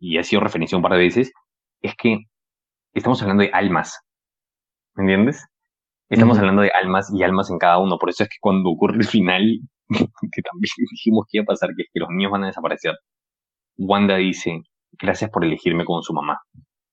y 0.00 0.18
ha 0.18 0.22
sido 0.24 0.42
referencia 0.42 0.76
un 0.76 0.82
par 0.82 0.92
de 0.92 0.98
veces, 0.98 1.32
es 1.82 1.94
que 1.96 2.18
estamos 2.94 3.22
hablando 3.22 3.44
de 3.44 3.50
almas. 3.52 3.98
¿Me 4.94 5.04
entiendes? 5.04 5.46
Estamos 6.10 6.38
hablando 6.38 6.62
de 6.62 6.70
almas 6.70 7.12
y 7.14 7.22
almas 7.22 7.50
en 7.50 7.58
cada 7.58 7.78
uno. 7.78 7.98
Por 7.98 8.10
eso 8.10 8.22
es 8.24 8.28
que 8.30 8.36
cuando 8.40 8.70
ocurre 8.70 8.96
el 8.96 9.04
final, 9.06 9.42
que 10.32 10.42
también 10.42 10.70
dijimos 10.92 11.26
que 11.30 11.38
iba 11.38 11.42
a 11.44 11.46
pasar, 11.46 11.70
que 11.76 11.82
es 11.82 11.88
que 11.92 12.00
los 12.00 12.08
niños 12.10 12.32
van 12.32 12.44
a 12.44 12.48
desaparecer, 12.48 12.94
Wanda 13.78 14.16
dice, 14.16 14.60
gracias 14.92 15.30
por 15.30 15.44
elegirme 15.44 15.84
como 15.84 16.02
su 16.02 16.12
mamá. 16.14 16.38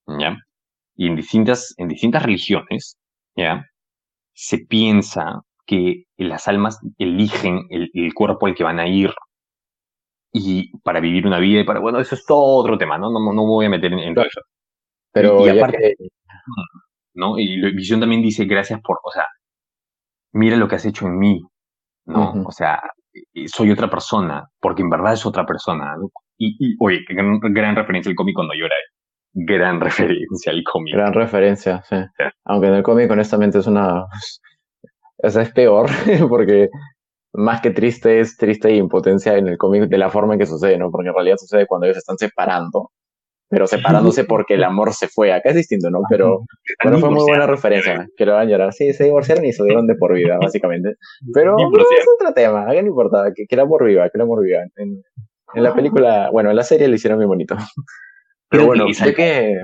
¿Ya? 0.07 0.37
Y 0.95 1.07
en 1.07 1.15
distintas, 1.15 1.73
en 1.77 1.87
distintas 1.89 2.23
religiones, 2.23 2.97
¿ya? 3.35 3.65
Se 4.33 4.59
piensa 4.59 5.41
que 5.65 6.03
las 6.17 6.47
almas 6.47 6.79
eligen 6.99 7.61
el, 7.69 7.89
el 7.93 8.13
cuerpo 8.13 8.47
al 8.47 8.55
que 8.55 8.63
van 8.63 8.79
a 8.79 8.87
ir 8.87 9.11
y 10.33 10.77
para 10.79 10.99
vivir 10.99 11.25
una 11.25 11.39
vida 11.39 11.61
y 11.61 11.63
para, 11.63 11.79
bueno, 11.79 11.99
eso 11.99 12.15
es 12.15 12.25
todo 12.25 12.57
otro 12.57 12.77
tema, 12.77 12.97
¿no? 12.97 13.09
No, 13.09 13.19
no 13.19 13.33
me 13.33 13.47
voy 13.49 13.65
a 13.65 13.69
meter 13.69 13.93
en, 13.93 13.99
en 13.99 14.15
todo 14.15 14.25
eso. 14.25 14.41
Pero 15.11 15.41
Y- 15.41 15.45
y 15.45 15.59
aparte- 15.59 15.95
que, 15.97 16.07
¿no? 17.15 17.39
Y 17.39 17.57
lo- 17.57 17.73
Visión 17.75 17.99
también 17.99 18.21
dice 18.21 18.45
gracias 18.45 18.79
por, 18.81 18.99
o 19.03 19.11
sea, 19.11 19.25
mira 20.33 20.57
lo 20.57 20.67
que 20.67 20.75
has 20.75 20.85
hecho 20.85 21.07
en 21.07 21.17
mí, 21.17 21.41
¿no? 22.05 22.43
O 22.45 22.51
sea, 22.51 22.81
soy 23.47 23.71
otra 23.71 23.89
persona, 23.89 24.47
porque 24.59 24.81
en 24.81 24.89
verdad 24.89 25.13
es 25.13 25.25
otra 25.25 25.45
persona, 25.45 25.95
¿no? 25.97 26.09
Y, 26.37 26.55
y 26.59 26.75
oye, 26.79 26.99
gran, 27.09 27.39
gran 27.53 27.75
referencia 27.75 28.09
al 28.09 28.15
cómic 28.15 28.35
cuando 28.35 28.53
llora, 28.53 28.75
gran 29.33 29.79
referencia 29.81 30.51
al 30.51 30.63
cómic. 30.63 30.93
gran 30.93 31.13
referencia, 31.13 31.81
sí. 31.83 31.95
Sí. 32.17 32.23
Aunque 32.45 32.67
en 32.67 32.73
el 32.75 32.83
cómic 32.83 33.09
honestamente 33.11 33.59
es 33.59 33.67
una... 33.67 34.05
O 35.23 35.29
sea, 35.29 35.41
es 35.43 35.51
peor, 35.53 35.87
porque 36.29 36.69
más 37.33 37.61
que 37.61 37.71
triste 37.71 38.19
es 38.19 38.37
triste 38.37 38.73
y 38.73 38.77
impotencia 38.77 39.37
en 39.37 39.47
el 39.47 39.57
cómic 39.57 39.83
de 39.89 39.97
la 39.97 40.09
forma 40.09 40.33
en 40.33 40.39
que 40.39 40.45
sucede, 40.45 40.77
¿no? 40.77 40.91
Porque 40.91 41.09
en 41.09 41.15
realidad 41.15 41.37
sucede 41.37 41.67
cuando 41.67 41.85
ellos 41.85 41.95
se 41.95 41.99
están 41.99 42.17
separando 42.17 42.91
pero 43.49 43.67
separándose 43.67 44.23
porque 44.23 44.55
el 44.55 44.63
amor 44.63 44.93
se 44.93 45.07
fue. 45.07 45.31
Acá 45.31 45.49
es 45.49 45.55
distinto, 45.55 45.89
¿no? 45.89 46.01
Pero, 46.09 46.45
pero 46.83 46.97
fue 46.99 47.11
muy 47.11 47.23
buena 47.23 47.45
referencia. 47.45 48.07
Que 48.17 48.25
lo 48.25 48.33
van 48.33 48.47
a 48.47 48.49
llorar. 48.49 48.73
Sí, 48.73 48.91
se 48.93 49.05
divorciaron 49.05 49.45
y 49.45 49.53
se 49.53 49.63
dieron 49.63 49.87
de 49.87 49.95
por 49.95 50.13
vida, 50.13 50.37
básicamente. 50.41 50.95
Pero 51.33 51.55
no, 51.57 51.69
es 51.77 52.05
otro 52.19 52.33
tema. 52.33 52.63
A 52.63 52.73
no 52.73 52.87
importa. 52.87 53.31
Que, 53.35 53.45
que 53.45 53.55
el 53.55 53.61
amor 53.61 53.85
viva, 53.85 54.09
que 54.09 54.17
el 54.17 54.21
amor 54.21 54.43
viva. 54.43 54.61
En, 54.75 55.01
en 55.53 55.63
la 55.63 55.73
película, 55.73 56.29
bueno, 56.31 56.49
en 56.49 56.55
la 56.55 56.63
serie 56.63 56.87
lo 56.87 56.95
hicieron 56.95 57.19
muy 57.19 57.27
bonito. 57.27 57.55
Pero 58.49 58.65
bueno, 58.65 58.91
sé 58.93 59.13
que... 59.13 59.59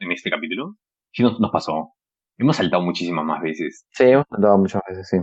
En 0.00 0.12
este 0.12 0.28
capítulo, 0.28 0.76
sí 1.12 1.22
nos, 1.22 1.38
nos 1.40 1.50
pasó. 1.50 1.92
Hemos 2.36 2.56
saltado 2.56 2.82
muchísimas 2.82 3.24
más 3.24 3.40
veces. 3.40 3.86
Sí, 3.92 4.04
hemos 4.04 4.26
saltado 4.28 4.58
muchas 4.58 4.82
veces, 4.88 5.08
sí. 5.08 5.18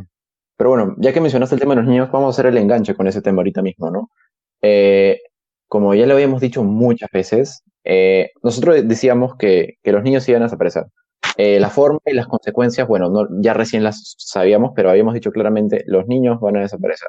Pero 0.57 0.69
bueno, 0.69 0.95
ya 0.97 1.11
que 1.11 1.21
mencionaste 1.21 1.55
el 1.55 1.61
tema 1.61 1.75
de 1.75 1.81
los 1.81 1.89
niños, 1.89 2.09
vamos 2.11 2.27
a 2.27 2.31
hacer 2.31 2.45
el 2.47 2.57
enganche 2.57 2.95
con 2.95 3.07
ese 3.07 3.21
tema 3.21 3.39
ahorita 3.39 3.61
mismo, 3.61 3.91
¿no? 3.91 4.09
Eh, 4.61 5.19
como 5.71 5.95
ya 5.95 6.05
lo 6.05 6.15
habíamos 6.15 6.41
dicho 6.41 6.65
muchas 6.65 7.09
veces, 7.13 7.63
eh, 7.85 8.31
nosotros 8.43 8.85
decíamos 8.85 9.37
que, 9.37 9.75
que, 9.81 9.93
los 9.93 10.03
niños 10.03 10.27
iban 10.27 10.41
a 10.41 10.45
desaparecer. 10.47 10.83
Eh, 11.37 11.61
la 11.61 11.69
forma 11.69 11.99
y 12.05 12.13
las 12.13 12.27
consecuencias, 12.27 12.85
bueno, 12.89 13.09
no, 13.09 13.25
ya 13.41 13.53
recién 13.53 13.81
las 13.81 14.15
sabíamos, 14.17 14.71
pero 14.75 14.89
habíamos 14.89 15.13
dicho 15.13 15.31
claramente, 15.31 15.85
los 15.87 16.07
niños 16.07 16.41
van 16.41 16.57
a 16.57 16.59
desaparecer. 16.59 17.07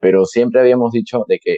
Pero 0.00 0.24
siempre 0.24 0.62
habíamos 0.62 0.92
dicho 0.92 1.26
de 1.28 1.38
que 1.38 1.56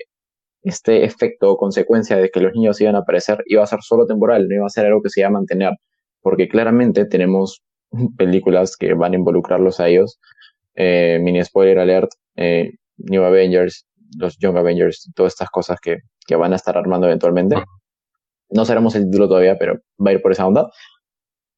este 0.63 1.05
efecto 1.05 1.53
o 1.53 1.57
consecuencia 1.57 2.17
de 2.17 2.29
que 2.31 2.41
los 2.41 2.53
niños 2.53 2.81
iban 2.81 2.97
a 2.97 3.01
aparecer 3.01 3.39
iba 3.47 3.63
a 3.63 3.67
ser 3.69 3.79
solo 3.83 4.05
temporal, 4.05 4.49
no 4.49 4.57
iba 4.57 4.67
a 4.67 4.71
ser 4.71 4.87
algo 4.87 5.03
que 5.03 5.11
se 5.11 5.21
iba 5.21 5.29
a 5.29 5.33
mantener, 5.33 5.75
porque 6.21 6.49
claramente 6.49 7.05
tenemos 7.07 7.63
películas 8.19 8.77
que 8.77 8.95
van 8.95 9.13
a 9.13 9.17
involucrarlos 9.17 9.79
a 9.79 9.87
ellos. 9.87 10.19
Eh, 10.75 11.21
mini 11.23 11.45
spoiler 11.45 11.79
alert, 11.79 12.11
New 12.97 13.23
Avengers, 13.23 13.87
los 14.19 14.37
Young 14.39 14.57
Avengers, 14.57 15.11
todas 15.15 15.35
estas 15.35 15.51
cosas 15.51 15.79
que, 15.81 15.99
que 16.27 16.37
van 16.37 16.53
a 16.53 16.57
estar 16.57 16.77
armando 16.77 17.07
eventualmente. 17.07 17.57
No 18.51 18.65
sabemos 18.65 18.95
el 18.95 19.07
título 19.07 19.29
todavía, 19.29 19.57
pero 19.59 19.79
va 20.05 20.11
a 20.11 20.15
ir 20.15 20.23
por 20.23 20.33
esa 20.33 20.47
onda. 20.47 20.71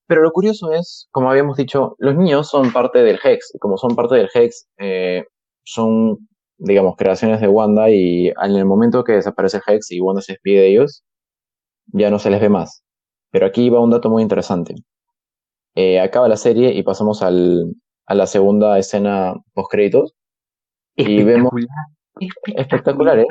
Pero 0.06 0.23
lo 0.23 0.30
curioso 0.30 0.73
es, 0.73 1.08
como 1.11 1.30
habíamos 1.30 1.56
dicho, 1.56 1.96
los 1.99 2.14
niños 2.14 2.49
son 2.49 2.73
parte 2.73 3.02
del 3.02 3.18
Hex, 3.23 3.54
y 3.54 3.58
como 3.58 3.76
son 3.76 3.96
parte 3.96 4.14
del 4.14 4.28
Hex, 4.32 4.68
eh, 4.78 5.25
son 5.64 6.18
digamos, 6.58 6.96
creaciones 6.96 7.40
de 7.40 7.49
Wanda 7.49 7.90
y 7.90 8.28
en 8.28 8.56
el 8.56 8.64
momento 8.64 9.04
que 9.04 9.12
desaparece 9.12 9.61
Hex 9.66 9.90
y 9.90 10.00
Wanda 10.00 10.23
se 10.23 10.35
despide 10.35 10.61
de 10.61 10.68
ellos, 10.68 11.04
ya 11.92 12.11
no 12.11 12.18
se 12.18 12.30
les 12.30 12.40
ve 12.40 12.49
más. 12.49 12.82
Pero 13.30 13.46
aquí 13.46 13.68
va 13.68 13.80
un 13.80 13.90
dato 13.90 14.08
muy 14.11 14.23
interesante. 14.23 14.75
Eh, 15.75 16.00
acaba 16.00 16.28
la 16.28 16.37
serie 16.37 16.73
y 16.73 16.82
pasamos 16.82 17.23
al, 17.23 17.75
a 18.06 18.14
la 18.14 18.26
segunda 18.26 18.78
escena 18.78 19.35
post 19.52 19.70
créditos 19.70 20.14
y 20.96 21.23
vemos 21.23 21.52
espectacular, 22.56 23.18
¿eh? 23.18 23.26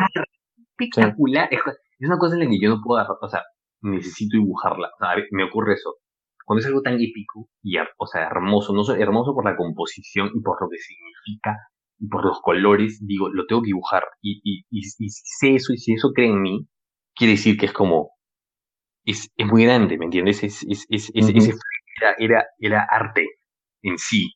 Espectacular. 0.78 1.50
Es 1.52 2.08
una 2.08 2.18
cosa 2.18 2.36
en 2.36 2.42
la 2.42 2.50
que 2.50 2.60
yo 2.60 2.70
no 2.70 2.82
puedo 2.84 3.02
dar, 3.02 3.08
o 3.22 3.28
sea, 3.28 3.44
necesito 3.82 4.38
dibujarla. 4.38 4.88
O 4.88 4.98
sea, 5.00 5.16
me 5.32 5.44
ocurre 5.44 5.74
eso. 5.74 5.96
Cuando 6.46 6.60
es 6.60 6.68
algo 6.68 6.82
tan 6.82 6.96
épico 6.96 7.50
y, 7.64 7.78
o 7.78 8.06
sea, 8.06 8.28
hermoso, 8.28 8.74
no 8.74 8.84
solo 8.84 9.02
hermoso 9.02 9.34
por 9.34 9.46
la 9.46 9.56
composición 9.56 10.30
y 10.34 10.42
por 10.42 10.62
lo 10.62 10.70
que 10.70 10.78
significa 10.78 11.58
por 12.10 12.26
los 12.26 12.42
colores, 12.42 13.00
digo, 13.06 13.30
lo 13.30 13.46
tengo 13.46 13.62
que 13.62 13.68
dibujar. 13.68 14.04
Y, 14.22 14.42
y, 14.44 14.66
y, 14.70 14.84
si 14.84 15.10
sé 15.10 15.56
eso, 15.56 15.74
y 15.74 15.78
si 15.78 15.94
eso 15.94 16.12
cree 16.14 16.30
en 16.30 16.42
mí, 16.42 16.68
quiere 17.16 17.34
decir 17.34 17.58
que 17.58 17.68
es 17.68 17.74
como, 17.74 18.12
es, 19.06 19.32
es 19.36 19.48
muy 19.48 19.64
grande, 19.64 19.98
¿me 19.98 20.06
entiendes? 20.06 20.44
Es, 20.44 20.64
es, 20.68 20.86
es, 20.90 21.12
Ese 21.14 21.54
era, 22.02 22.16
era, 22.20 22.46
era 22.60 22.88
arte 22.90 23.26
en 23.82 23.98
sí. 23.98 24.34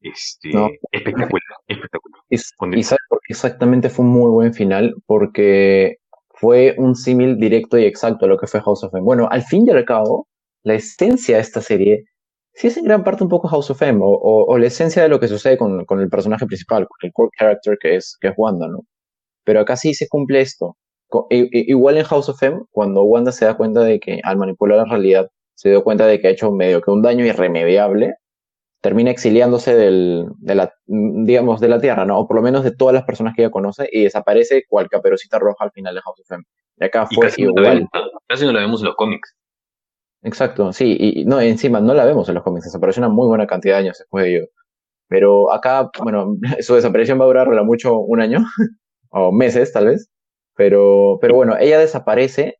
Este, 0.00 0.50
espectacular, 0.90 1.51
espectacular. 1.66 2.20
y 2.30 2.82
sabes 2.82 3.00
por 3.08 3.20
qué 3.20 3.32
exactamente 3.32 3.88
fue 3.88 4.04
un 4.04 4.12
muy 4.12 4.30
buen 4.30 4.54
final, 4.54 4.94
porque 5.06 5.96
fue 6.30 6.74
un 6.78 6.94
símil 6.94 7.38
directo 7.38 7.78
y 7.78 7.84
exacto 7.84 8.26
a 8.26 8.28
lo 8.28 8.38
que 8.38 8.46
fue 8.46 8.60
House 8.60 8.84
of 8.84 8.94
M. 8.94 9.04
Bueno, 9.04 9.28
al 9.30 9.42
fin 9.42 9.64
y 9.66 9.70
al 9.70 9.84
cabo, 9.84 10.26
la 10.64 10.74
esencia 10.74 11.36
de 11.36 11.42
esta 11.42 11.60
serie 11.60 12.04
sí 12.54 12.68
es 12.68 12.76
en 12.76 12.84
gran 12.84 13.04
parte 13.04 13.24
un 13.24 13.30
poco 13.30 13.48
House 13.48 13.70
of 13.70 13.82
M, 13.82 14.00
o, 14.02 14.58
la 14.58 14.66
esencia 14.66 15.02
de 15.02 15.08
lo 15.08 15.20
que 15.20 15.28
sucede 15.28 15.56
con, 15.56 15.84
con, 15.84 16.00
el 16.00 16.08
personaje 16.08 16.46
principal, 16.46 16.86
con 16.88 16.98
el 17.02 17.12
core 17.12 17.30
character 17.38 17.78
que 17.80 17.96
es, 17.96 18.16
que 18.20 18.28
es 18.28 18.34
Wanda, 18.36 18.68
¿no? 18.68 18.80
Pero 19.44 19.60
acá 19.60 19.76
sí 19.76 19.94
se 19.94 20.08
cumple 20.08 20.40
esto. 20.40 20.76
igual 21.30 21.98
en 21.98 22.04
House 22.04 22.28
of 22.28 22.42
M, 22.42 22.60
cuando 22.70 23.04
Wanda 23.04 23.32
se 23.32 23.44
da 23.44 23.56
cuenta 23.56 23.82
de 23.82 24.00
que 24.00 24.20
al 24.24 24.36
manipular 24.36 24.78
la 24.78 24.84
realidad, 24.84 25.28
se 25.54 25.70
dio 25.70 25.84
cuenta 25.84 26.06
de 26.06 26.20
que 26.20 26.28
ha 26.28 26.30
hecho 26.30 26.52
medio 26.52 26.80
que 26.82 26.90
un 26.90 27.02
daño 27.02 27.24
irremediable, 27.24 28.14
termina 28.82 29.12
exiliándose 29.12 29.76
del, 29.76 30.26
de 30.38 30.54
la, 30.56 30.74
digamos, 30.86 31.60
de 31.60 31.68
la 31.68 31.80
Tierra, 31.80 32.04
¿no? 32.04 32.18
O 32.18 32.26
por 32.26 32.36
lo 32.36 32.42
menos 32.42 32.64
de 32.64 32.72
todas 32.72 32.92
las 32.92 33.04
personas 33.04 33.34
que 33.34 33.42
ella 33.42 33.50
conoce, 33.50 33.88
y 33.90 34.02
desaparece 34.02 34.64
cual 34.68 34.88
caperucita 34.90 35.38
roja 35.38 35.64
al 35.64 35.70
final 35.70 35.94
de 35.94 36.00
House 36.02 36.20
of 36.20 36.32
M. 36.32 36.44
Y 36.78 36.84
acá 36.84 37.06
fue 37.06 37.30
igual. 37.36 37.88
casi 38.26 38.44
no 38.44 38.52
lo 38.52 38.58
vemos 38.58 38.80
en 38.80 38.86
los 38.88 38.96
cómics. 38.96 39.36
Exacto, 40.24 40.72
sí, 40.72 40.96
y 40.98 41.24
no, 41.24 41.40
encima 41.40 41.80
no 41.80 41.94
la 41.94 42.04
vemos 42.04 42.28
en 42.28 42.34
los 42.34 42.44
cómics, 42.44 42.64
desapareció 42.64 43.00
una 43.00 43.08
muy 43.08 43.28
buena 43.28 43.46
cantidad 43.46 43.76
de 43.76 43.82
años 43.82 43.98
después 43.98 44.24
de 44.24 44.36
ello. 44.36 44.46
Pero 45.08 45.52
acá, 45.52 45.88
bueno, 46.02 46.36
su 46.60 46.74
desaparición 46.74 47.20
va 47.20 47.24
a 47.24 47.28
durar 47.28 47.64
mucho 47.64 47.98
un 47.98 48.20
año, 48.20 48.38
o 49.10 49.30
meses 49.30 49.72
tal 49.72 49.86
vez, 49.86 50.10
pero, 50.56 51.18
pero 51.20 51.36
bueno, 51.36 51.56
ella 51.58 51.78
desaparece 51.78 52.58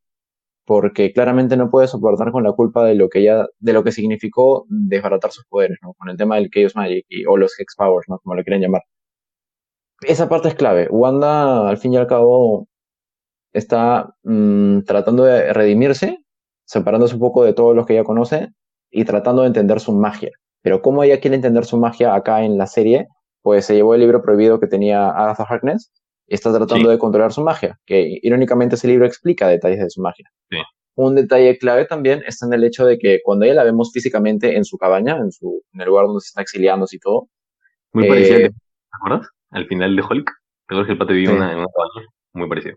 porque 0.65 1.13
claramente 1.13 1.57
no 1.57 1.71
puede 1.71 1.89
soportar 1.89 2.33
con 2.33 2.45
la 2.45 2.53
culpa 2.53 2.85
de 2.85 2.95
lo 2.95 3.09
que 3.09 3.21
ella, 3.21 3.47
de 3.59 3.73
lo 3.73 3.83
que 3.85 3.93
significó 3.93 4.67
desbaratar 4.69 5.33
sus 5.33 5.45
poderes, 5.47 5.79
¿no? 5.83 5.95
Con 5.95 6.09
el 6.09 6.17
tema 6.17 6.37
del 6.37 6.51
Chaos 6.51 6.77
Magic 6.77 7.05
y, 7.09 7.25
o 7.27 7.37
los 7.37 7.59
Hex 7.59 7.75
Powers, 7.77 8.09
¿no? 8.09 8.19
Como 8.21 8.35
lo 8.35 8.45
quieren 8.45 8.63
llamar. 8.63 8.83
Esa 10.03 10.29
parte 10.29 10.49
es 10.49 10.55
clave. 10.55 10.89
Wanda, 10.91 11.69
al 11.69 11.79
fin 11.79 11.95
y 11.95 11.97
al 11.97 12.07
cabo, 12.07 12.69
está 13.53 14.15
mm, 14.23 14.81
tratando 14.83 15.25
de 15.25 15.53
redimirse 15.53 16.19
separándose 16.65 17.15
un 17.15 17.21
poco 17.21 17.45
de 17.45 17.53
todos 17.53 17.77
los 17.77 17.87
que 17.87 17.95
ella 17.95 18.05
conoce 18.05 18.49
y 18.91 19.05
tratando 19.05 19.43
de 19.43 19.49
entender 19.49 19.81
su 19.81 19.93
magia. 19.93 20.31
Pero 20.63 20.81
como 20.81 21.03
ella 21.03 21.21
quiere 21.21 21.37
entender 21.37 21.65
su 21.65 21.77
magia 21.77 22.15
acá 22.15 22.45
en 22.45 22.57
la 22.57 22.67
serie, 22.67 23.09
pues 23.43 23.67
se 23.67 23.75
llevó 23.75 23.95
el 23.95 24.01
libro 24.01 24.23
prohibido 24.23 24.61
que 24.61 24.69
tenía 24.69 25.11
Agatha 25.11 25.45
Harkness 25.49 25.91
está 26.35 26.53
tratando 26.53 26.89
de 26.89 26.99
controlar 26.99 27.33
su 27.33 27.43
magia, 27.43 27.79
que 27.85 28.19
irónicamente 28.23 28.77
ese 28.77 28.89
libro 28.89 29.07
explica 29.07 29.49
detalles 29.49 29.81
de 29.81 29.91
su 29.91 30.01
magia. 30.01 30.31
Un 30.95 31.15
detalle 31.15 31.57
clave 31.59 31.87
también 31.87 32.23
está 32.27 32.47
en 32.47 32.53
el 32.53 32.65
hecho 32.65 32.85
de 32.85 32.99
que 32.99 33.21
cuando 33.23 33.45
ella 33.45 33.55
la 33.55 33.65
vemos 33.65 33.91
físicamente 33.93 34.57
en 34.57 34.65
su 34.65 34.77
cabaña, 34.77 35.17
en, 35.17 35.33
su, 35.33 35.63
en 35.73 35.81
el 35.81 35.87
lugar 35.87 36.07
donde 36.07 36.21
se 36.21 36.29
está 36.29 36.43
exiliando 36.43 36.87
y 36.91 36.99
todo. 36.99 37.29
Muy 37.93 38.09
parecido, 38.09 38.39
¿te 38.39 38.55
acuerdas? 38.93 39.29
Al 39.51 39.67
final 39.67 39.97
de 39.97 40.03
Hulk, 40.03 40.31
creo 40.67 40.85
que 40.85 40.93
el 40.93 40.99
pato 40.99 41.13
vive 41.13 41.31
en 41.31 41.37
una 41.37 41.49
cabaña. 41.49 42.09
Muy 42.35 42.49
parecido. 42.49 42.77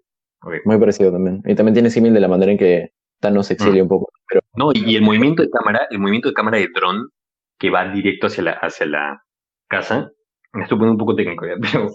Muy 0.63 0.79
parecido 0.79 1.11
también. 1.11 1.41
Y 1.45 1.55
también 1.55 1.73
tiene 1.73 1.89
símil 1.89 2.13
de 2.13 2.19
la 2.19 2.27
manera 2.27 2.51
en 2.51 2.57
que 2.57 2.91
Thanos 3.19 3.51
exilia 3.51 3.81
mm. 3.81 3.85
un 3.85 3.89
poco. 3.89 4.11
Pero... 4.27 4.41
No, 4.55 4.71
y 4.73 4.95
el 4.95 5.01
movimiento 5.01 5.43
de 5.43 5.49
cámara, 5.49 5.87
el 5.89 5.99
movimiento 5.99 6.29
de 6.29 6.33
cámara 6.33 6.57
de 6.57 6.69
dron 6.73 7.09
que 7.57 7.69
va 7.69 7.91
directo 7.91 8.27
hacia 8.27 8.43
la, 8.43 8.51
hacia 8.51 8.85
la 8.85 9.23
casa, 9.67 10.11
me 10.53 10.63
estoy 10.63 10.77
poniendo 10.77 10.93
un 10.93 11.05
poco 11.05 11.15
técnico 11.15 11.45
ya, 11.45 11.55
pero 11.61 11.89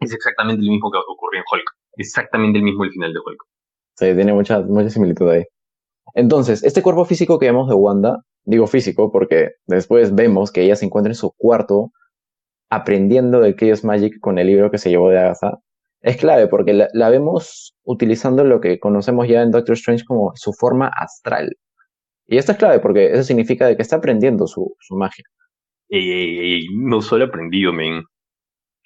es 0.00 0.12
exactamente 0.12 0.62
el 0.62 0.70
mismo 0.70 0.90
que 0.90 0.98
ocurrió 0.98 1.40
en 1.40 1.44
Hulk. 1.50 1.70
Exactamente 1.96 2.58
el 2.58 2.64
mismo 2.64 2.84
el 2.84 2.90
final 2.90 3.12
de 3.12 3.20
Hulk. 3.20 3.42
Sí, 3.96 4.14
tiene 4.14 4.32
mucha, 4.32 4.60
mucha 4.60 4.90
similitud 4.90 5.28
ahí. 5.28 5.44
Entonces, 6.14 6.64
este 6.64 6.82
cuerpo 6.82 7.04
físico 7.04 7.38
que 7.38 7.46
vemos 7.46 7.68
de 7.68 7.74
Wanda, 7.74 8.22
digo 8.44 8.66
físico 8.66 9.12
porque 9.12 9.52
después 9.66 10.14
vemos 10.14 10.50
que 10.50 10.62
ella 10.62 10.76
se 10.76 10.86
encuentra 10.86 11.10
en 11.10 11.16
su 11.16 11.32
cuarto 11.36 11.92
aprendiendo 12.70 13.40
de 13.40 13.54
Chaos 13.54 13.84
Magic 13.84 14.18
con 14.20 14.38
el 14.38 14.46
libro 14.46 14.70
que 14.70 14.78
se 14.78 14.90
llevó 14.90 15.10
de 15.10 15.18
Agatha 15.18 15.58
es 16.02 16.16
clave 16.16 16.46
porque 16.48 16.72
la, 16.72 17.10
vemos 17.10 17.74
utilizando 17.84 18.44
lo 18.44 18.60
que 18.60 18.78
conocemos 18.78 19.28
ya 19.28 19.42
en 19.42 19.50
Doctor 19.50 19.74
Strange 19.74 20.04
como 20.04 20.32
su 20.34 20.52
forma 20.52 20.88
astral. 20.88 21.56
Y 22.26 22.38
esto 22.38 22.52
es 22.52 22.58
clave 22.58 22.80
porque 22.80 23.12
eso 23.12 23.22
significa 23.22 23.66
de 23.66 23.76
que 23.76 23.82
está 23.82 23.96
aprendiendo 23.96 24.46
su, 24.46 24.74
su 24.80 24.96
magia. 24.96 25.24
Ey, 25.88 26.64
no 26.74 27.02
solo 27.02 27.26
aprendido, 27.26 27.72
men. 27.72 28.04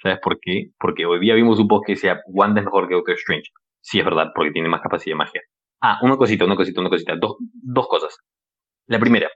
¿Sabes 0.04 0.18
por 0.20 0.38
qué? 0.38 0.70
Porque 0.78 1.06
hoy 1.06 1.18
día 1.18 1.34
vimos 1.34 1.58
un 1.58 1.66
post 1.66 1.87
que 1.87 1.94
decía 1.94 2.20
Wanda 2.26 2.61
es 2.61 2.66
mejor 2.66 2.87
que 2.87 2.94
Doctor 2.94 3.14
Strange. 3.14 3.50
Sí, 3.80 4.00
es 4.00 4.04
verdad, 4.04 4.32
porque 4.34 4.50
tiene 4.50 4.68
más 4.68 4.82
capacidad 4.82 5.14
de 5.14 5.18
magia. 5.18 5.40
Ah, 5.80 5.99
una 6.02 6.18
cosita, 6.18 6.44
una 6.44 6.56
cosita, 6.56 6.82
una 6.82 6.90
cosita. 6.90 7.16
Dos, 7.16 7.37
dos 7.40 7.88
cosas. 7.88 8.14
La 8.87 8.99
primera, 8.99 9.30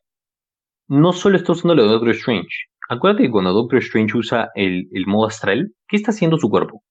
no 0.88 1.14
solo 1.14 1.38
está 1.38 1.52
usando 1.52 1.74
lo 1.74 1.84
de 1.84 1.88
Doctor 1.88 2.10
Strange. 2.10 2.48
Acuérdate 2.90 3.24
que 3.24 3.30
cuando 3.30 3.54
Doctor 3.54 3.78
Strange 3.78 4.18
usa 4.18 4.50
el, 4.54 4.90
el 4.92 5.06
modo 5.06 5.28
astral, 5.28 5.72
¿qué 5.88 5.96
está 5.96 6.10
haciendo 6.10 6.36
su 6.36 6.50
cuerpo? 6.50 6.82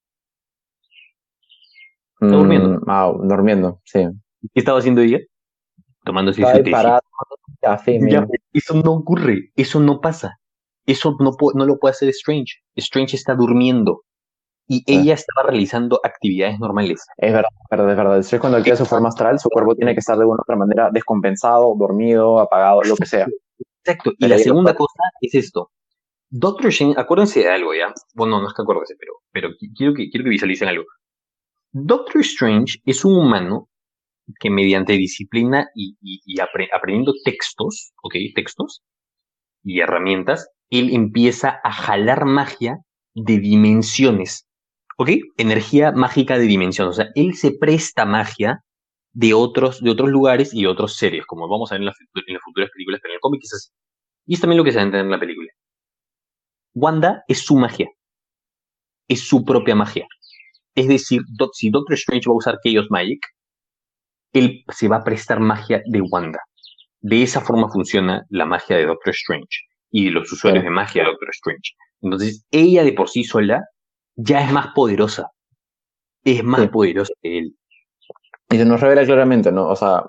Está 2.20 2.36
durmiendo. 2.36 2.80
Mm, 2.80 2.84
ah, 2.88 3.14
durmiendo, 3.16 3.82
sí. 3.86 4.08
¿Qué 4.42 4.60
estaba 4.60 4.80
haciendo 4.80 5.02
ella? 5.02 5.20
Tomándose 6.04 6.42
su 6.42 6.72
parado, 6.72 7.02
eso 8.54 8.82
no 8.82 8.94
ocurre, 8.94 9.52
eso 9.56 9.80
no 9.80 10.02
pasa. 10.02 10.40
Eso 10.88 11.16
no, 11.20 11.32
no 11.54 11.66
lo 11.66 11.78
puede 11.78 11.92
hacer 11.92 12.10
Strange. 12.10 12.56
Strange 12.76 13.16
está 13.16 13.36
durmiendo. 13.36 14.02
Y 14.70 14.84
ella 14.86 15.14
estaba 15.14 15.50
realizando 15.50 16.00
actividades 16.04 16.60
normales. 16.60 17.06
Es 17.18 17.32
verdad, 17.32 17.50
es 17.54 17.70
verdad, 17.70 17.92
es 17.92 17.98
verdad. 17.98 18.20
Strange 18.20 18.42
cuando 18.42 18.58
adquiere 18.58 18.78
su 18.78 18.86
forma 18.86 19.10
astral, 19.10 19.40
su 19.40 19.50
cuerpo 19.50 19.76
tiene 19.76 19.94
que 19.94 20.00
estar 20.00 20.18
de 20.18 20.24
alguna 20.24 20.42
otra 20.42 20.58
manera 20.58 20.90
descompensado, 20.92 21.74
dormido, 21.78 22.40
apagado, 22.40 22.82
lo 22.84 22.96
que 22.96 23.06
sea. 23.06 23.28
Exacto. 23.84 24.12
Y 24.18 24.28
la 24.28 24.38
segunda 24.40 24.74
cosa 24.74 25.04
es 25.22 25.36
esto. 25.36 25.72
Doctor 26.30 26.68
Strange, 26.68 27.00
acuérdense 27.00 27.40
de 27.40 27.50
algo, 27.50 27.74
¿ya? 27.74 27.94
Bueno, 28.14 28.42
no 28.42 28.48
es 28.48 28.54
que 28.54 28.62
acuérdense, 28.62 28.96
pero, 29.00 29.14
pero 29.32 29.50
quiero, 29.78 29.94
que, 29.94 30.10
quiero 30.10 30.26
que 30.26 30.30
visualicen 30.32 30.68
algo. 30.68 30.84
Doctor 31.72 32.22
Strange 32.22 32.80
es 32.86 33.06
un 33.06 33.18
humano 33.18 33.70
que 34.40 34.50
mediante 34.50 34.94
disciplina 34.94 35.68
y, 35.74 35.96
aprendiendo 36.40 37.14
textos, 37.24 37.94
¿ok? 38.04 38.16
Textos 38.36 38.84
y 39.64 39.80
herramientas, 39.80 40.50
él 40.70 40.94
empieza 40.94 41.60
a 41.64 41.72
jalar 41.72 42.26
magia 42.26 42.80
de 43.16 43.40
dimensiones, 43.40 44.48
¿ok? 44.98 45.10
Energía 45.38 45.92
mágica 45.92 46.38
de 46.38 46.46
dimensiones. 46.46 46.92
O 46.92 47.02
sea, 47.02 47.12
él 47.16 47.36
se 47.36 47.52
presta 47.52 48.06
magia 48.06 48.64
de 49.14 49.34
otros, 49.34 49.82
de 49.82 49.90
otros 49.90 50.10
lugares 50.10 50.54
y 50.54 50.66
otros 50.66 50.96
series, 50.96 51.26
como 51.26 51.48
vamos 51.48 51.72
a 51.72 51.76
ver 51.76 51.82
en, 51.82 51.86
las 51.86 51.96
futuras 52.44 52.70
películas, 52.72 53.00
pero 53.02 53.14
en 53.14 53.16
el 53.16 53.22
cómic 53.22 53.42
es 53.44 53.54
así. 53.54 53.70
Y 54.26 54.34
es 54.36 54.42
también 54.42 54.58
lo 54.58 54.64
que 54.64 54.72
se 54.72 54.78
va 54.78 54.82
a 54.82 54.86
entender 54.86 55.06
en 55.06 55.12
la 55.12 55.20
película. 55.20 55.50
Wanda 56.76 57.24
es 57.28 57.40
su 57.40 57.56
magia. 57.56 57.88
Es 59.08 59.22
su 59.22 59.44
propia 59.46 59.74
magia. 59.74 60.06
Es 60.76 60.88
decir, 60.88 61.22
si 61.54 61.70
Doctor 61.72 61.94
Strange 61.96 62.30
va 62.30 62.34
a 62.34 62.38
usar 62.38 62.60
Chaos 62.64 62.88
Magic, 62.90 63.26
él 64.34 64.64
se 64.70 64.88
va 64.88 64.98
a 64.98 65.04
prestar 65.04 65.40
magia 65.40 65.82
de 65.88 66.02
Wanda. 66.02 66.40
De 67.00 67.24
esa 67.24 67.42
forma 67.42 67.70
funciona 67.70 68.26
la 68.30 68.46
magia 68.46 68.78
de 68.78 68.86
Doctor 68.86 69.14
Strange 69.16 69.68
y 69.98 70.12
los 70.12 70.32
usuarios 70.32 70.64
de 70.64 70.70
magia 70.70 71.02
de 71.02 71.10
Doctor 71.10 71.30
Strange. 71.32 71.74
Entonces, 72.04 72.46
ella 72.52 72.84
de 72.84 72.94
por 72.94 73.10
sí 73.10 73.24
sola 73.24 73.66
ya 74.16 74.46
es 74.46 74.52
más 74.52 74.68
poderosa. 74.76 75.32
Es 76.24 76.44
más 76.44 76.70
poderosa 76.70 77.12
que 77.20 77.40
él. 77.40 77.56
Y 78.52 78.58
se 78.58 78.66
nos 78.66 78.80
revela 78.80 79.04
claramente, 79.06 79.52
¿no? 79.52 79.68
O 79.68 79.76
sea, 79.76 80.04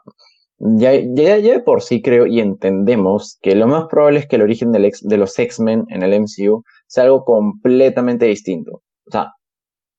ya, 0.59 0.93
ya, 0.93 1.39
ya 1.39 1.53
de 1.55 1.61
por 1.61 1.81
sí 1.81 2.03
creo 2.03 2.27
y 2.27 2.41
entendemos 2.41 3.39
que 3.41 3.55
lo 3.55 3.67
más 3.67 3.87
probable 3.87 4.19
es 4.19 4.29
que 4.29 4.37
el 4.37 4.43
origen 4.43 4.73
del 4.73 4.85
ex, 4.85 5.03
de 5.09 5.17
los 5.17 5.39
X-Men 5.39 5.87
en 5.89 6.03
el 6.03 6.21
MCU 6.21 6.63
sea 6.87 7.05
algo 7.05 7.25
completamente 7.25 8.27
distinto. 8.27 8.83
O 9.07 9.11
sea, 9.11 9.33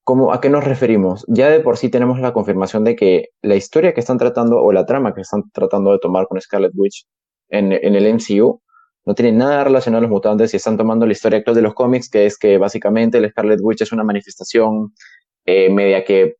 ¿cómo, 0.03 0.33
¿a 0.33 0.39
qué 0.39 0.51
nos 0.51 0.65
referimos? 0.65 1.25
Ya 1.27 1.49
de 1.49 1.61
por 1.61 1.77
sí 1.77 1.89
tenemos 1.89 2.19
la 2.19 2.31
confirmación 2.31 2.83
de 2.83 2.95
que 2.95 3.29
la 3.41 3.55
historia 3.55 3.95
que 3.95 4.01
están 4.01 4.19
tratando 4.19 4.61
o 4.61 4.71
la 4.71 4.85
trama 4.85 5.15
que 5.15 5.21
están 5.21 5.49
tratando 5.51 5.93
de 5.93 5.99
tomar 5.99 6.27
con 6.27 6.39
Scarlet 6.39 6.73
Witch 6.75 7.07
en, 7.49 7.71
en 7.71 7.95
el 7.95 8.13
MCU 8.13 8.61
no 9.09 9.15
tiene 9.15 9.31
nada 9.31 9.63
relacionado 9.63 9.97
a 9.97 10.01
los 10.03 10.11
mutantes 10.11 10.53
y 10.53 10.57
están 10.57 10.77
tomando 10.77 11.07
la 11.07 11.13
historia 11.13 11.39
actual 11.39 11.55
de 11.55 11.63
los 11.63 11.73
cómics, 11.73 12.11
que 12.11 12.27
es 12.27 12.37
que 12.37 12.59
básicamente 12.59 13.17
el 13.17 13.27
Scarlet 13.31 13.59
Witch 13.59 13.81
es 13.81 13.91
una 13.91 14.03
manifestación 14.03 14.93
eh, 15.45 15.67
media 15.71 16.03
que 16.03 16.35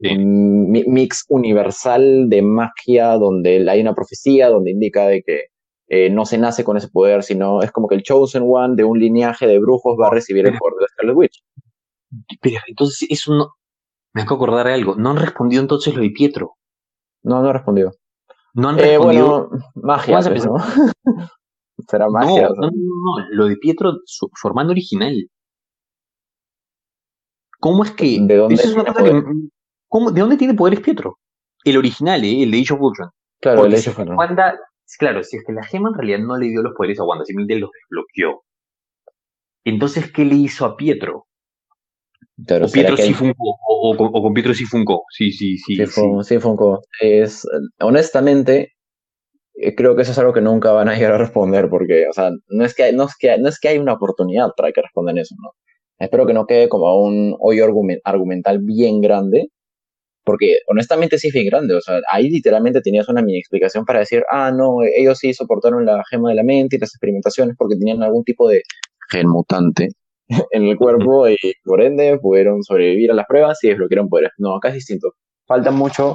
mix 0.00 1.26
universal 1.28 2.30
de 2.30 2.40
magia 2.40 3.18
donde 3.18 3.68
hay 3.68 3.78
una 3.82 3.94
profecía 3.94 4.48
donde 4.48 4.70
indica 4.70 5.06
de 5.06 5.22
que 5.22 5.48
eh, 5.88 6.08
no 6.08 6.24
se 6.24 6.38
nace 6.38 6.64
con 6.64 6.78
ese 6.78 6.88
poder, 6.88 7.22
sino 7.22 7.60
es 7.60 7.70
como 7.70 7.88
que 7.88 7.94
el 7.94 8.02
Chosen 8.02 8.44
One 8.46 8.74
de 8.74 8.84
un 8.84 8.98
lineaje 8.98 9.46
de 9.46 9.58
brujos 9.58 9.94
va 10.00 10.06
a 10.06 10.12
recibir 10.12 10.46
el 10.46 10.56
poder 10.56 10.76
de 10.80 10.86
Scarlet 10.94 11.16
Witch. 11.16 11.44
Pero 12.40 12.60
entonces 12.66 13.06
eso 13.10 13.34
no... 13.34 13.50
Me 14.14 14.22
acabo 14.22 14.38
de 14.38 14.44
acordar 14.46 14.66
de 14.68 14.72
algo. 14.72 14.94
No 14.94 15.10
han 15.10 15.18
respondido 15.18 15.60
entonces 15.60 15.94
lo 15.94 16.00
de 16.00 16.08
Pietro. 16.08 16.54
No, 17.22 17.42
no 17.42 17.50
ha 17.50 17.52
respondido. 17.52 17.92
No 18.54 18.70
han 18.70 18.78
eh, 18.78 18.82
respondido. 18.82 19.48
bueno, 19.50 19.64
magia, 19.74 20.20
pues, 20.20 20.46
¿no? 20.46 20.56
Será 21.88 22.08
magia. 22.08 22.48
No, 22.48 22.54
no, 22.54 22.70
no, 22.70 23.28
lo 23.30 23.46
de 23.46 23.56
Pietro, 23.56 23.98
su, 24.04 24.28
su 24.34 24.48
hermano 24.48 24.70
original. 24.70 25.14
¿Cómo 27.60 27.84
es 27.84 27.90
que.? 27.92 28.18
¿De 28.20 28.36
dónde? 28.36 28.54
es 28.54 28.72
una 28.74 28.84
cosa 28.84 29.02
que, 29.02 29.10
¿De 29.10 30.20
dónde 30.20 30.36
tiene 30.36 30.54
poderes 30.54 30.80
Pietro? 30.80 31.18
El 31.64 31.78
original, 31.78 32.22
¿eh? 32.24 32.42
el 32.42 32.50
de 32.50 32.60
Age 32.60 32.74
of 32.74 32.80
Ultron. 32.80 33.10
Claro, 33.40 33.64
el 33.64 33.74
Age 33.74 33.90
of 33.90 33.98
Ultron. 33.98 34.18
Wanda, 34.18 34.58
claro, 34.98 35.22
si 35.22 35.36
es 35.36 35.44
que 35.44 35.52
la 35.52 35.64
gema 35.64 35.88
en 35.88 35.94
realidad 35.94 36.18
no 36.18 36.36
le 36.36 36.48
dio 36.48 36.62
los 36.62 36.74
poderes 36.74 37.00
a 37.00 37.04
Wanda, 37.04 37.24
simplemente 37.24 37.60
los 37.60 37.70
desbloqueó. 37.72 38.42
Entonces, 39.64 40.12
¿qué 40.12 40.24
le 40.24 40.36
hizo 40.36 40.66
a 40.66 40.76
Pietro? 40.76 41.26
o 42.36 42.68
Pietro 42.70 42.96
sí 42.96 43.14
o, 43.46 43.96
con 43.96 44.34
Pietro 44.34 44.54
sí 44.54 44.64
Funko. 44.64 45.04
Sí, 45.10 45.32
sí, 45.32 45.56
sí. 45.56 45.76
Sí, 46.22 46.38
Funko. 46.38 46.82
Es, 47.00 47.46
honestamente, 47.80 48.73
creo 49.76 49.96
que 49.96 50.02
eso 50.02 50.12
es 50.12 50.18
algo 50.18 50.32
que 50.32 50.40
nunca 50.40 50.72
van 50.72 50.88
a 50.88 50.94
llegar 50.94 51.12
a 51.12 51.18
responder, 51.18 51.68
porque, 51.68 52.06
o 52.08 52.12
sea, 52.12 52.30
no 52.48 52.64
es 52.64 52.74
que, 52.74 52.92
no 52.92 53.04
es 53.04 53.16
que, 53.18 53.38
no 53.38 53.48
es 53.48 53.58
que 53.60 53.68
hay 53.68 53.78
una 53.78 53.94
oportunidad 53.94 54.50
para 54.56 54.72
que 54.72 54.82
respondan 54.82 55.18
eso, 55.18 55.34
¿no? 55.42 55.50
Espero 55.98 56.26
que 56.26 56.34
no 56.34 56.46
quede 56.46 56.68
como 56.68 57.00
un 57.00 57.36
hoyo 57.40 57.64
argumental 58.04 58.58
bien 58.60 59.00
grande, 59.00 59.48
porque 60.24 60.58
honestamente 60.68 61.18
sí 61.18 61.30
fue 61.30 61.44
grande, 61.44 61.74
o 61.74 61.80
sea, 61.80 62.00
ahí 62.10 62.30
literalmente 62.30 62.80
tenías 62.80 63.08
una 63.08 63.22
mini 63.22 63.38
explicación 63.38 63.84
para 63.84 64.00
decir, 64.00 64.24
ah, 64.30 64.50
no, 64.50 64.78
ellos 64.82 65.18
sí 65.18 65.34
soportaron 65.34 65.84
la 65.84 66.02
gema 66.10 66.30
de 66.30 66.36
la 66.36 66.42
mente 66.42 66.76
y 66.76 66.78
las 66.80 66.90
experimentaciones 66.90 67.54
porque 67.58 67.76
tenían 67.76 68.02
algún 68.02 68.24
tipo 68.24 68.48
de 68.48 68.62
gen 69.10 69.28
mutante 69.28 69.90
en 70.50 70.64
el 70.64 70.76
cuerpo 70.76 71.28
y 71.28 71.36
por 71.64 71.82
ende 71.82 72.18
pudieron 72.18 72.62
sobrevivir 72.62 73.10
a 73.10 73.14
las 73.14 73.26
pruebas 73.26 73.62
y 73.62 73.68
desbloquearon 73.68 74.08
poderes. 74.08 74.32
No, 74.38 74.56
acá 74.56 74.68
es 74.68 74.74
distinto. 74.74 75.12
Falta 75.46 75.70
mucho 75.70 76.14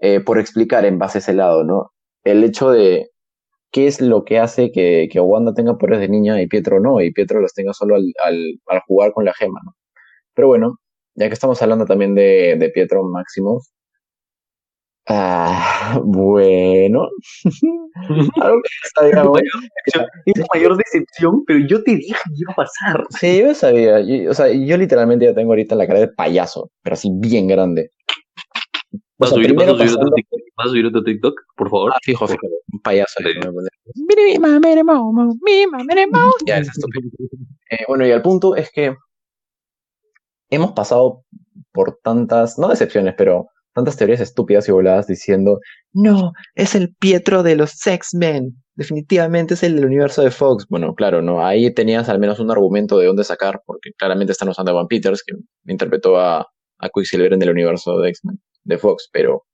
eh, 0.00 0.20
por 0.20 0.38
explicar 0.38 0.84
en 0.84 0.98
base 0.98 1.18
a 1.18 1.20
ese 1.20 1.32
lado, 1.32 1.64
¿no? 1.64 1.90
El 2.30 2.44
hecho 2.44 2.70
de 2.70 3.10
qué 3.72 3.86
es 3.86 4.00
lo 4.00 4.24
que 4.24 4.38
hace 4.38 4.72
que, 4.72 5.08
que 5.10 5.20
Wanda 5.20 5.54
tenga 5.54 5.78
poderes 5.78 6.00
de 6.00 6.08
niña 6.08 6.40
y 6.40 6.46
Pietro 6.46 6.80
no, 6.80 7.00
y 7.00 7.12
Pietro 7.12 7.40
los 7.40 7.54
tenga 7.54 7.72
solo 7.72 7.96
al, 7.96 8.12
al, 8.24 8.36
al 8.66 8.80
jugar 8.86 9.12
con 9.12 9.24
la 9.24 9.34
gema, 9.34 9.60
¿no? 9.64 9.74
Pero 10.34 10.48
bueno, 10.48 10.78
ya 11.14 11.28
que 11.28 11.34
estamos 11.34 11.60
hablando 11.62 11.84
también 11.84 12.14
de, 12.14 12.56
de 12.58 12.70
Pietro 12.70 13.02
Máximo. 13.04 13.60
Ah, 15.10 15.98
bueno. 16.04 17.08
Algo 18.42 18.60
que 18.62 19.06
digamos, 19.06 19.40
es 20.26 20.44
mayor 20.54 20.76
decepción, 20.76 21.44
pero 21.46 21.60
yo 21.66 21.82
te 21.82 21.96
dije 21.96 22.12
que 22.12 22.30
iba 22.36 22.52
a 22.52 22.56
pasar. 22.56 23.06
Sí, 23.18 23.40
yo 23.40 23.54
sabía. 23.54 23.96
o 24.30 24.34
sea, 24.34 24.48
yo 24.52 24.76
literalmente 24.76 25.24
ya 25.24 25.34
tengo 25.34 25.52
ahorita 25.52 25.74
la 25.74 25.86
cara 25.86 26.00
de 26.00 26.08
payaso, 26.08 26.70
pero 26.82 26.94
así 26.94 27.10
bien 27.12 27.48
grande. 27.48 27.90
¿Vas, 29.18 29.32
a 29.32 29.34
subir, 29.34 29.54
¿vas, 29.54 29.66
a 29.66 29.70
subir 29.70 29.86
pasando... 29.86 30.14
TikTok, 30.14 30.40
¿Vas 30.58 30.66
a 30.66 30.70
subir 30.70 30.86
otro 30.86 31.04
TikTok, 31.04 31.40
por 31.56 31.70
favor? 31.70 31.92
Ah, 31.94 31.98
fijo, 32.02 32.26
fijo. 32.26 32.46
Un 32.72 32.80
payaso. 32.80 33.14
Ya, 36.46 36.58
es 36.58 36.68
estúpido. 36.68 37.08
Eh, 37.70 37.84
bueno, 37.86 38.04
y 38.04 38.10
al 38.10 38.22
punto 38.22 38.56
es 38.56 38.70
que 38.72 38.96
hemos 40.50 40.72
pasado 40.72 41.22
por 41.72 42.00
tantas, 42.02 42.58
no 42.58 42.68
decepciones, 42.68 43.14
pero 43.16 43.46
tantas 43.72 43.96
teorías 43.96 44.20
estúpidas 44.20 44.68
y 44.68 44.72
voladas 44.72 45.06
diciendo, 45.06 45.60
no, 45.92 46.32
es 46.56 46.74
el 46.74 46.92
Pietro 46.98 47.44
de 47.44 47.54
los 47.54 47.86
X-Men, 47.86 48.60
definitivamente 48.74 49.54
es 49.54 49.62
el 49.62 49.76
del 49.76 49.84
universo 49.84 50.22
de 50.22 50.32
Fox. 50.32 50.66
Bueno, 50.68 50.94
claro, 50.94 51.22
no, 51.22 51.44
ahí 51.44 51.72
tenías 51.72 52.08
al 52.08 52.18
menos 52.18 52.40
un 52.40 52.50
argumento 52.50 52.98
de 52.98 53.06
dónde 53.06 53.22
sacar, 53.22 53.62
porque 53.64 53.90
claramente 53.96 54.32
están 54.32 54.48
usando 54.48 54.72
a 54.72 54.74
Van 54.74 54.88
Peters, 54.88 55.22
que 55.22 55.36
interpretó 55.70 56.18
a, 56.18 56.40
a 56.78 56.88
Quicksilver 56.92 57.32
en 57.32 57.42
el 57.42 57.50
universo 57.50 57.98
de 57.98 58.08
X-Men, 58.08 58.40
de 58.64 58.78
Fox, 58.78 59.08
pero, 59.12 59.44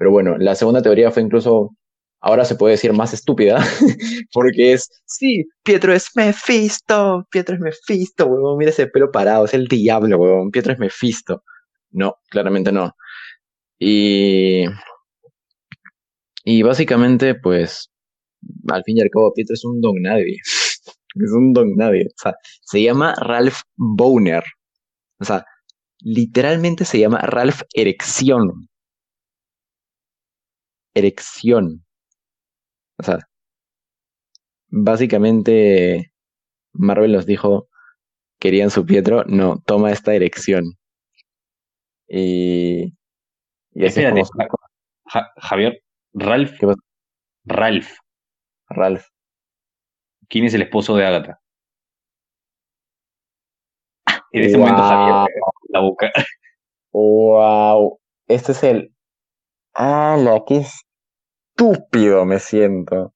pero 0.00 0.12
bueno, 0.12 0.38
la 0.38 0.54
segunda 0.54 0.80
teoría 0.80 1.10
fue 1.10 1.22
incluso 1.22 1.76
ahora 2.22 2.46
se 2.46 2.54
puede 2.54 2.72
decir 2.72 2.94
más 2.94 3.12
estúpida, 3.12 3.58
porque 4.32 4.72
es, 4.72 4.88
sí, 5.04 5.44
Pietro 5.62 5.92
es 5.92 6.08
Mephisto, 6.14 7.26
Pietro 7.30 7.56
es 7.56 7.60
Mephisto, 7.60 8.24
huevón, 8.24 8.56
mira 8.56 8.70
ese 8.70 8.86
pelo 8.86 9.10
parado, 9.10 9.44
es 9.44 9.52
el 9.52 9.68
diablo, 9.68 10.16
huevón, 10.16 10.50
Pietro 10.50 10.72
es 10.72 10.78
Mephisto. 10.78 11.42
No, 11.90 12.14
claramente 12.30 12.72
no. 12.72 12.92
Y, 13.78 14.64
y 16.44 16.62
básicamente, 16.62 17.34
pues, 17.34 17.90
al 18.68 18.82
fin 18.84 18.96
y 18.96 19.02
al 19.02 19.10
cabo, 19.10 19.34
Pietro 19.34 19.52
es 19.52 19.64
un 19.66 19.82
don 19.82 20.00
nadie. 20.00 20.36
es 21.14 21.32
un 21.32 21.52
don 21.52 21.76
nadie. 21.76 22.06
O 22.06 22.22
sea, 22.22 22.34
se 22.62 22.82
llama 22.82 23.14
Ralph 23.16 23.60
Boner. 23.76 24.44
O 25.18 25.26
sea, 25.26 25.44
literalmente 25.98 26.86
se 26.86 27.00
llama 27.00 27.18
Ralph 27.18 27.60
Erección. 27.74 28.69
Erección. 30.94 31.84
O 32.98 33.02
sea, 33.02 33.18
básicamente 34.68 36.12
Marvel 36.72 37.12
nos 37.12 37.26
dijo, 37.26 37.68
querían 38.38 38.70
su 38.70 38.84
Pietro, 38.86 39.24
no, 39.24 39.62
toma 39.64 39.92
esta 39.92 40.14
erección. 40.14 40.76
Y... 42.08 42.94
y 43.72 43.86
así 43.86 44.02
Javier, 45.36 45.82
Ralph. 46.12 46.58
Ralph. 47.44 47.90
Ralph. 48.68 49.06
¿Quién 50.28 50.44
es 50.44 50.54
el 50.54 50.62
esposo 50.62 50.96
de 50.96 51.06
Agatha? 51.06 51.40
En 54.32 54.44
ese 54.44 54.58
momento 54.58 54.82
Javier 54.82 55.28
la 55.70 55.80
boca. 55.80 56.10
Wow. 56.92 58.00
Este 58.26 58.50
es 58.50 58.64
el. 58.64 58.92
Ah, 59.74 60.16
la 60.18 60.42
que 60.46 60.58
es 60.58 60.82
estúpido 61.60 62.24
me 62.24 62.38
siento. 62.38 63.12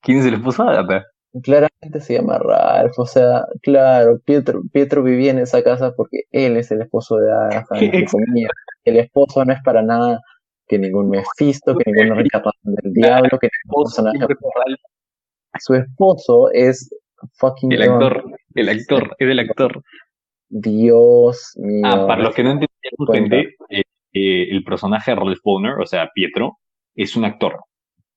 ¿Quién 0.00 0.18
es 0.18 0.26
el 0.26 0.34
esposo 0.34 0.64
de 0.64 0.70
Agatha? 0.70 1.06
Claramente 1.42 2.00
se 2.00 2.14
llama 2.14 2.38
Ralph, 2.38 2.96
o 2.96 3.06
sea, 3.06 3.44
claro, 3.60 4.20
Pietro, 4.24 4.62
Pietro 4.72 5.02
vivía 5.02 5.32
en 5.32 5.40
esa 5.40 5.64
casa 5.64 5.92
porque 5.96 6.22
él 6.30 6.56
es 6.56 6.70
el 6.70 6.82
esposo 6.82 7.16
de 7.16 7.32
Agatha, 7.32 7.76
El 8.84 8.96
esposo 8.98 9.44
no 9.44 9.52
es 9.52 9.60
para 9.64 9.82
nada 9.82 10.20
que 10.68 10.78
ningún 10.78 11.10
Mephisto, 11.10 11.76
que 11.76 11.90
ningún 11.90 12.16
reencarnación 12.16 12.74
del 12.76 12.92
diablo, 12.92 13.38
que 13.40 13.48
ningún 13.64 13.84
personaje. 13.84 14.18
Su 15.58 15.74
esposo 15.74 16.50
es 16.52 16.88
fucking. 17.36 17.72
El 17.72 17.82
actor, 17.82 18.24
el 18.54 18.68
actor, 18.68 19.16
es 19.18 19.28
el 19.28 19.38
actor. 19.40 19.82
Dios 20.48 21.52
mío. 21.56 21.82
Ah, 21.84 22.06
para 22.06 22.22
los 22.22 22.34
que 22.34 22.44
no 22.44 22.52
entienden, 22.52 23.54
eh, 24.14 24.42
eh, 24.42 24.48
el 24.50 24.64
personaje 24.64 25.10
de 25.10 25.16
Ralph 25.16 25.40
Boner, 25.44 25.74
o 25.80 25.86
sea, 25.86 26.08
Pietro, 26.14 26.58
es 26.94 27.16
un 27.16 27.24
actor. 27.24 27.58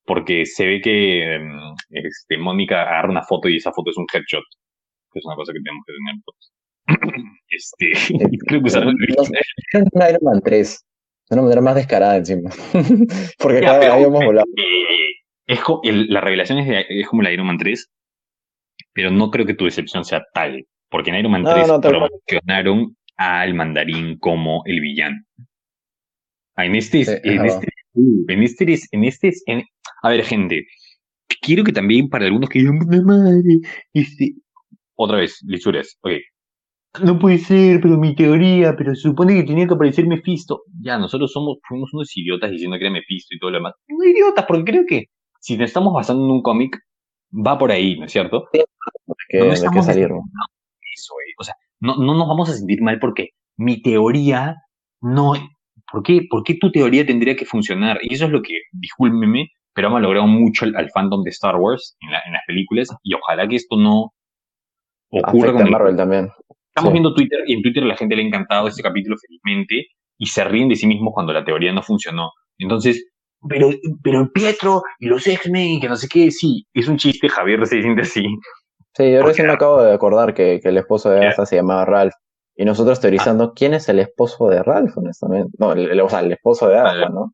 Porque 0.06 0.46
se 0.46 0.66
ve 0.66 0.80
que 0.82 1.38
mm, 1.40 1.76
este, 1.90 2.38
Mónica 2.38 2.84
agarra 2.84 3.10
una 3.10 3.24
foto 3.24 3.50
y 3.50 3.58
esa 3.58 3.72
foto 3.74 3.92
es 3.92 3.98
un 3.98 4.06
headshot. 4.12 4.44
Que 5.12 5.20
es 5.20 5.26
una 5.26 5.36
cosa 5.36 5.52
que 5.52 5.60
tenemos 5.60 5.84
que 5.86 5.94
tener 5.94 6.16
todos. 6.26 6.54
este, 7.50 8.16
creo 8.48 8.62
que 8.62 8.68
usaron 8.68 8.96
el 9.02 10.10
Iron 10.10 10.20
Man 10.24 10.42
3. 10.44 10.84
De 11.30 11.36
una 11.36 11.42
manera 11.44 11.62
más 11.62 11.76
descarada 11.76 12.16
encima. 12.16 12.50
Porque 13.40 13.62
Ya, 13.62 13.72
acá 13.72 13.80
pero, 13.82 13.94
habíamos 13.94 14.24
volado. 14.24 14.48
eh, 14.56 15.12
es 15.48 15.60
el- 15.84 16.08
la 16.08 16.22
revelación 16.22 16.60
es, 16.60 17.08
como 17.08 17.22
la 17.22 17.32
Iron 17.34 17.48
Man 17.48 17.58
3, 17.58 17.90
pero 18.94 19.12
no 19.12 19.30
creo 19.30 19.46
que 19.46 19.54
tu 19.56 19.66
decepción 19.66 20.06
sea 20.06 20.24
tal. 20.34 20.66
Porque 20.90 21.10
en 21.10 21.18
Iron 21.18 21.34
Man 21.34 21.44
No, 21.44 21.54
3 21.54 21.68
no, 21.68 21.82
promocionaron 21.82 22.96
al 23.18 23.54
mandarín 23.56 24.18
como 24.20 24.62
el 24.66 24.80
villano. 24.80 25.18
En 26.58 26.76
este, 26.76 27.02
es- 27.02 27.08
Sí, 27.08 27.16
en 27.24 27.46
este, 27.46 27.68
uh, 27.94 28.26
en 28.28 28.44
es- 28.44 28.90
en 28.92 29.04
este, 29.04 29.28
es- 29.30 29.44
en- 29.46 29.64
a 30.04 30.10
ver, 30.10 30.24
gente, 30.24 30.66
quiero 31.42 31.64
que 31.64 31.72
también 31.72 32.10
para 32.10 32.26
algunos 32.26 32.50
que 32.50 32.60
digan, 32.60 32.80
"Puta 32.80 33.02
madre, 33.04 33.60
este, 33.94 34.34
otra 34.96 35.18
vez, 35.18 35.40
lisuras, 35.46 35.98
ok. 36.02 36.12
No 37.04 37.20
puede 37.20 37.38
ser, 37.38 37.80
pero 37.80 37.98
mi 37.98 38.16
teoría, 38.16 38.76
pero 38.76 38.96
se 38.96 39.02
supone 39.02 39.36
que 39.36 39.44
tenía 39.44 39.68
que 39.68 39.74
aparecer 39.76 40.08
Mephisto. 40.08 40.64
Ya, 40.82 40.98
nosotros 40.98 41.32
somos, 41.32 41.58
fuimos 41.68 41.94
unos 41.94 42.16
idiotas 42.18 42.50
diciendo 42.50 42.78
que 42.78 42.86
era 42.86 42.94
Mephisto 42.94 43.36
y 43.36 43.40
todo 43.40 43.52
lo 43.52 43.58
demás. 43.58 43.74
No 43.88 44.04
idiotas, 44.04 44.46
porque 44.48 44.64
creo 44.72 44.84
que 44.88 45.06
si 45.40 45.58
nos 45.58 45.66
estamos 45.66 45.94
basando 45.94 46.26
en 46.26 46.32
un 46.32 46.42
cómic, 46.42 46.76
va 47.32 47.58
por 47.58 47.72
ahí, 47.72 48.00
¿no 48.00 48.06
es 48.06 48.12
cierto? 48.12 48.46
que, 48.52 49.40
no 49.40 49.48
que 49.48 49.54
estamos 49.54 49.86
salir. 49.86 50.06
diciendo 50.08 50.24
eso, 50.96 51.14
eh. 51.28 51.34
O 51.40 51.44
sea, 51.44 51.54
no, 51.82 51.98
no 51.98 52.16
nos 52.16 52.28
vamos 52.28 52.50
a 52.50 52.54
sentir 52.54 52.82
mal 52.82 52.98
porque 53.00 53.30
mi 53.58 53.82
teoría 53.82 54.56
no. 55.02 55.34
¿Por 55.92 56.04
qué, 56.04 56.22
¿Por 56.30 56.44
qué 56.44 56.56
tu 56.60 56.72
teoría 56.72 57.06
tendría 57.06 57.36
que 57.36 57.46
funcionar? 57.46 57.98
Y 58.02 58.14
eso 58.14 58.26
es 58.26 58.32
lo 58.32 58.42
que, 58.42 58.54
discúlpeme, 58.72 59.50
pero 59.74 59.88
hemos 59.88 60.02
logrado 60.02 60.28
mucho 60.28 60.66
al, 60.66 60.76
al 60.76 60.90
fandom 60.92 61.24
de 61.24 61.30
Star 61.30 61.56
Wars 61.56 61.96
en, 62.02 62.12
la- 62.12 62.22
en 62.26 62.34
las 62.34 62.42
películas 62.48 62.90
y 63.04 63.14
ojalá 63.14 63.48
que 63.48 63.56
esto 63.56 63.78
no 63.78 64.12
ocurra 65.10 65.30
Afecta 65.30 65.54
con 65.54 65.66
el 65.66 65.72
Marvel 65.72 65.96
también. 65.96 66.30
Estamos 66.70 66.90
Sí. 66.90 66.94
viendo 66.94 67.14
Twitter 67.14 67.40
y 67.48 67.54
en 67.54 67.62
Twitter 67.62 67.84
a 67.84 67.88
la 67.88 67.96
gente 67.98 68.16
le 68.16 68.24
ha 68.24 68.26
encantado 68.28 68.68
este 68.68 68.84
capítulo 68.84 69.16
felizmente 69.18 69.88
y 70.20 70.26
se 70.28 70.44
ríen 70.44 70.70
de 70.70 70.76
sí 70.76 70.88
mismos 70.88 71.14
cuando 71.14 71.34
la 71.34 71.44
teoría 71.46 71.72
no 71.72 71.82
funcionó. 71.82 72.32
Entonces, 72.58 73.08
pero, 73.48 73.70
pero 74.04 74.30
Pietro 74.34 74.82
y 75.00 75.06
los 75.08 75.26
X-Men, 75.26 75.80
que 75.80 75.88
no 75.88 75.96
sé 75.96 76.08
qué, 76.08 76.32
sí, 76.32 76.66
es 76.74 76.88
un 76.88 76.98
chiste, 76.98 77.30
Javier 77.30 77.66
se 77.68 77.82
siente 77.82 78.02
así. 78.02 78.26
Sí, 78.96 79.12
yo 79.12 79.22
recién 79.24 79.46
me 79.48 79.54
acabo 79.54 79.82
de 79.84 79.94
acordar 79.94 80.34
que, 80.34 80.60
que 80.62 80.70
el 80.70 80.78
esposo 80.78 81.12
de. 81.12 81.20
Agatha 81.20 81.46
se 81.46 81.56
llamaba 81.56 81.86
Ralph. 81.86 82.14
Y 82.58 82.66
nosotros 82.66 83.00
teorizando 83.00 83.54
quién 83.54 83.74
es 83.76 83.88
el 83.88 84.00
esposo 84.00 84.50
de 84.50 84.64
Ralph, 84.64 84.98
honestamente. 84.98 85.52
No, 85.60 85.74
el, 85.74 85.92
el- 85.92 86.02
o 86.02 86.10
sea, 86.10 86.22
el 86.22 86.32
esposo 86.32 86.68
de 86.68 86.78
Ah, 86.78 87.10
¿no? 87.10 87.32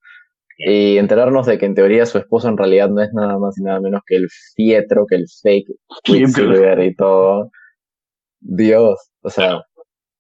Y 0.58 0.98
enterarnos 0.98 1.48
de 1.48 1.58
que 1.58 1.66
en 1.66 1.76
teoría 1.76 2.06
su 2.06 2.18
esposo 2.20 2.48
en 2.50 2.58
realidad 2.58 2.90
no 2.90 3.02
es 3.02 3.12
nada 3.14 3.40
más 3.40 3.58
y 3.58 3.64
nada 3.64 3.80
menos 3.82 4.02
que 4.06 4.18
el 4.18 4.28
Pietro, 4.56 5.06
que 5.08 5.16
el 5.16 5.26
fake 5.42 5.68
Quicksilver 6.04 6.80
y 6.84 6.96
todo. 6.96 7.50
Dios, 8.40 9.00
o 9.22 9.30
sea, 9.30 9.62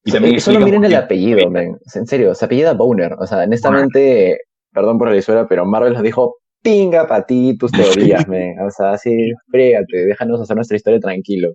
Y 0.05 0.11
también 0.11 0.39
solo 0.39 0.59
miren 0.61 0.85
el 0.85 0.95
apellido, 0.95 1.49
men. 1.49 1.77
En 1.95 2.07
serio, 2.07 2.33
se 2.35 2.45
apellida 2.45 2.73
Boner. 2.73 3.13
O 3.19 3.27
sea, 3.27 3.39
honestamente, 3.43 4.39
perdón 4.71 4.97
por 4.97 5.09
la 5.09 5.15
lisuela, 5.15 5.47
pero 5.47 5.65
Marvel 5.65 5.93
nos 5.93 6.03
dijo, 6.03 6.37
pinga 6.61 7.07
para 7.07 7.25
ti 7.25 7.57
tus 7.57 7.71
teorías, 8.21 8.27
men. 8.27 8.59
O 8.61 8.69
sea, 8.71 8.93
así, 8.93 9.11
frégate, 9.51 10.05
déjanos 10.05 10.41
hacer 10.41 10.55
nuestra 10.55 10.77
historia 10.77 10.99
tranquilo. 10.99 11.53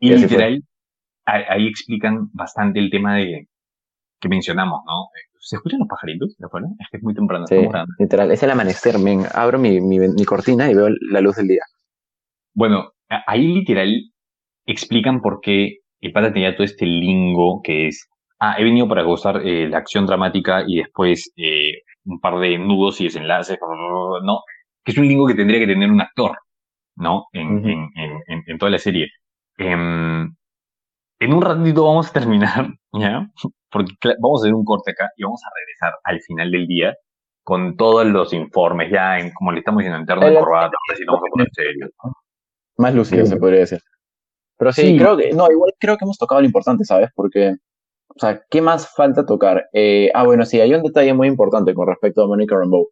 Y 0.00 0.12
Y 0.12 0.18
literal, 0.18 0.62
ahí, 1.26 1.66
explican 1.68 2.28
bastante 2.32 2.78
el 2.80 2.90
tema 2.90 3.16
de 3.16 3.48
que 4.20 4.28
mencionamos, 4.28 4.80
¿no? 4.86 5.08
¿Se 5.40 5.56
escuchan 5.56 5.80
los 5.80 5.88
pajaritos 5.88 6.36
de 6.38 6.46
afuera? 6.46 6.66
Es 6.80 6.86
que 6.90 6.96
es 6.98 7.02
muy 7.02 7.14
temprano. 7.14 7.46
Sí, 7.46 7.56
literal, 7.98 8.30
es 8.30 8.42
el 8.42 8.50
amanecer, 8.50 8.98
men. 8.98 9.24
Abro 9.34 9.58
mi, 9.58 9.80
mi, 9.80 9.98
mi 9.98 10.24
cortina 10.24 10.70
y 10.70 10.74
veo 10.74 10.88
la 11.10 11.20
luz 11.20 11.36
del 11.36 11.48
día. 11.48 11.62
Bueno, 12.54 12.92
ahí 13.26 13.48
literal 13.54 13.92
explican 14.66 15.20
por 15.20 15.40
qué 15.40 15.78
el 16.00 16.12
pata 16.12 16.32
tenía 16.32 16.54
todo 16.54 16.64
este 16.64 16.86
lingo 16.86 17.60
que 17.62 17.88
es, 17.88 18.08
ah, 18.38 18.56
he 18.58 18.64
venido 18.64 18.88
para 18.88 19.02
gozar 19.02 19.42
eh, 19.46 19.68
la 19.68 19.78
acción 19.78 20.06
dramática 20.06 20.64
y 20.66 20.76
después 20.78 21.32
eh, 21.36 21.72
un 22.04 22.20
par 22.20 22.38
de 22.38 22.58
nudos 22.58 23.00
y 23.00 23.04
desenlaces, 23.04 23.58
¿no? 24.24 24.40
Que 24.84 24.92
es 24.92 24.98
un 24.98 25.08
lingo 25.08 25.26
que 25.26 25.34
tendría 25.34 25.60
que 25.60 25.66
tener 25.66 25.90
un 25.90 26.00
actor, 26.00 26.36
¿no? 26.96 27.26
En, 27.32 27.58
en, 27.68 27.90
en, 27.96 28.12
en- 28.28 28.42
en 28.46 28.58
toda 28.58 28.70
la 28.70 28.78
serie. 28.78 29.08
Em, 29.58 30.34
en 31.24 31.32
un 31.32 31.42
ratito 31.42 31.84
vamos 31.84 32.10
a 32.10 32.12
terminar, 32.12 32.66
¿ya? 32.92 33.28
Porque 33.70 33.94
vamos 34.20 34.40
a 34.40 34.44
hacer 34.44 34.54
un 34.54 34.64
corte 34.64 34.92
acá 34.92 35.08
y 35.16 35.24
vamos 35.24 35.40
a 35.44 35.50
regresar 35.58 35.98
al 36.04 36.20
final 36.20 36.50
del 36.50 36.66
día 36.66 36.94
con 37.42 37.76
todos 37.76 38.06
los 38.06 38.32
informes, 38.32 38.90
ya 38.90 39.18
en, 39.18 39.30
como 39.32 39.52
le 39.52 39.58
estamos 39.58 39.80
diciendo, 39.80 39.98
en 40.00 40.06
terno 40.06 40.26
de 40.26 40.34
corbata, 40.34 40.66
ahora 40.76 40.96
sí 40.96 41.04
nos 41.04 41.14
vamos 41.14 41.28
a 41.28 41.30
poner 41.30 41.48
serios. 41.52 41.90
¿no? 42.02 42.12
Más 42.78 42.94
lúcido, 42.94 43.26
se 43.26 43.36
podría 43.36 43.60
decir. 43.60 43.80
Pero 44.56 44.72
sí, 44.72 44.82
Sí. 44.82 44.98
creo 44.98 45.16
que, 45.16 45.32
no, 45.32 45.50
igual 45.50 45.72
creo 45.78 45.96
que 45.96 46.04
hemos 46.04 46.16
tocado 46.16 46.40
lo 46.40 46.46
importante, 46.46 46.84
¿sabes? 46.84 47.10
Porque, 47.14 47.54
o 48.08 48.18
sea, 48.18 48.40
¿qué 48.48 48.62
más 48.62 48.94
falta 48.94 49.26
tocar? 49.26 49.66
Eh, 49.72 50.10
ah, 50.14 50.24
bueno, 50.24 50.46
sí, 50.46 50.60
hay 50.60 50.72
un 50.72 50.82
detalle 50.82 51.12
muy 51.12 51.28
importante 51.28 51.74
con 51.74 51.86
respecto 51.86 52.22
a 52.22 52.26
Monica 52.28 52.56
Rambeau. 52.56 52.88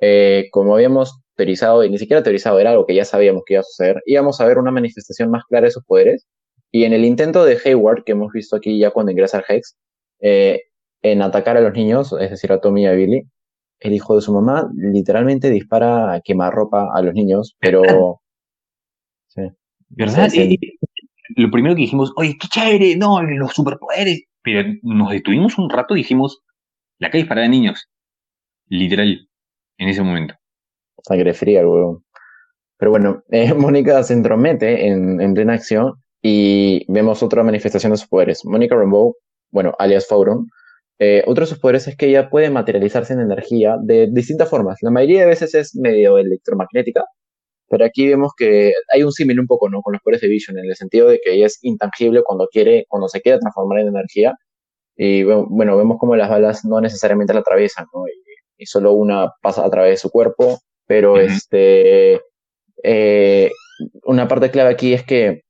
Eh, 0.00 0.48
como 0.52 0.74
habíamos 0.74 1.20
teorizado, 1.34 1.82
y 1.82 1.90
ni 1.90 1.98
siquiera 1.98 2.22
teorizado, 2.22 2.58
era 2.60 2.70
algo 2.70 2.86
que 2.86 2.94
ya 2.94 3.04
sabíamos 3.04 3.42
que 3.44 3.54
iba 3.54 3.60
a 3.60 3.64
suceder, 3.64 4.02
íbamos 4.06 4.40
a 4.40 4.46
ver 4.46 4.58
una 4.58 4.70
manifestación 4.70 5.30
más 5.30 5.44
clara 5.48 5.64
de 5.66 5.70
sus 5.72 5.84
poderes. 5.84 6.26
Y 6.70 6.84
en 6.84 6.92
el 6.92 7.04
intento 7.04 7.44
de 7.44 7.58
Hayward, 7.64 8.04
que 8.04 8.12
hemos 8.12 8.32
visto 8.32 8.56
aquí 8.56 8.78
ya 8.78 8.90
cuando 8.90 9.12
ingresa 9.12 9.38
al 9.38 9.44
Hex, 9.48 9.76
eh, 10.20 10.62
en 11.02 11.22
atacar 11.22 11.56
a 11.56 11.60
los 11.60 11.72
niños, 11.72 12.14
es 12.20 12.30
decir, 12.30 12.52
a 12.52 12.60
Tommy 12.60 12.82
y 12.82 12.86
a 12.86 12.92
Billy, 12.92 13.22
el 13.80 13.92
hijo 13.92 14.16
de 14.16 14.22
su 14.22 14.32
mamá 14.32 14.68
literalmente 14.74 15.50
dispara 15.50 16.14
a 16.14 16.20
quemarropa 16.20 16.88
a 16.94 17.02
los 17.02 17.14
niños, 17.14 17.56
pero... 17.58 17.82
Sí. 19.28 19.42
¿Verdad? 19.90 20.30
Sí, 20.30 20.48
sí. 20.48 20.78
Lo 21.36 21.50
primero 21.50 21.74
que 21.74 21.82
dijimos, 21.82 22.10
oye, 22.16 22.38
qué 22.40 22.48
chévere, 22.48 22.96
no, 22.96 23.20
los 23.22 23.52
superpoderes. 23.52 24.22
Pero 24.40 24.66
nos 24.82 25.10
detuvimos 25.10 25.58
un 25.58 25.68
rato 25.68 25.94
y 25.94 25.98
dijimos, 25.98 26.42
la 26.98 27.10
calle 27.10 27.24
es 27.24 27.28
para 27.28 27.46
niños. 27.46 27.86
Literal, 28.68 29.28
en 29.76 29.88
ese 29.88 30.02
momento. 30.02 30.34
Sangre 31.02 31.34
fría, 31.34 31.60
el 31.60 31.66
huevón. 31.66 32.04
Pero 32.78 32.90
bueno, 32.92 33.22
eh, 33.30 33.52
Mónica 33.54 34.02
se 34.04 34.14
entromete 34.14 34.86
en, 34.86 35.20
en 35.20 35.34
plena 35.34 35.52
acción 35.52 36.02
y 36.28 36.84
vemos 36.88 37.22
otra 37.22 37.44
manifestación 37.44 37.92
de 37.92 37.98
sus 37.98 38.08
poderes. 38.08 38.44
Mónica 38.44 38.74
Rambeau, 38.74 39.16
bueno, 39.52 39.72
alias 39.78 40.08
Fauron, 40.08 40.48
eh, 40.98 41.22
otro 41.24 41.44
de 41.44 41.50
sus 41.50 41.60
poderes 41.60 41.86
es 41.86 41.96
que 41.96 42.08
ella 42.08 42.28
puede 42.30 42.50
materializarse 42.50 43.12
en 43.12 43.20
energía 43.20 43.76
de 43.80 44.08
distintas 44.10 44.50
formas. 44.50 44.78
La 44.80 44.90
mayoría 44.90 45.20
de 45.20 45.26
veces 45.26 45.54
es 45.54 45.76
medio 45.76 46.18
electromagnética, 46.18 47.04
pero 47.68 47.84
aquí 47.84 48.08
vemos 48.08 48.32
que 48.36 48.72
hay 48.92 49.04
un 49.04 49.12
símil 49.12 49.38
un 49.38 49.46
poco, 49.46 49.68
¿no? 49.68 49.82
Con 49.82 49.92
los 49.92 50.02
poderes 50.02 50.20
de 50.20 50.26
Vision, 50.26 50.58
en 50.58 50.64
el 50.64 50.74
sentido 50.74 51.06
de 51.08 51.20
que 51.22 51.32
ella 51.34 51.46
es 51.46 51.60
intangible 51.62 52.22
cuando 52.24 52.48
quiere, 52.48 52.86
cuando 52.88 53.08
se 53.08 53.20
quiere 53.20 53.38
transformar 53.38 53.80
en 53.80 53.88
energía. 53.88 54.34
Y 54.96 55.22
bueno, 55.22 55.76
vemos 55.76 55.98
como 56.00 56.16
las 56.16 56.28
balas 56.28 56.64
no 56.64 56.80
necesariamente 56.80 57.34
la 57.34 57.40
atraviesan, 57.40 57.86
¿no? 57.94 58.08
Y, 58.08 58.62
y 58.64 58.66
solo 58.66 58.94
una 58.94 59.30
pasa 59.42 59.64
a 59.64 59.70
través 59.70 59.92
de 59.92 59.96
su 59.98 60.10
cuerpo, 60.10 60.58
pero 60.86 61.18
este, 61.20 62.20
eh, 62.82 63.50
una 64.04 64.26
parte 64.26 64.50
clave 64.50 64.70
aquí 64.70 64.92
es 64.92 65.04
que 65.04 65.45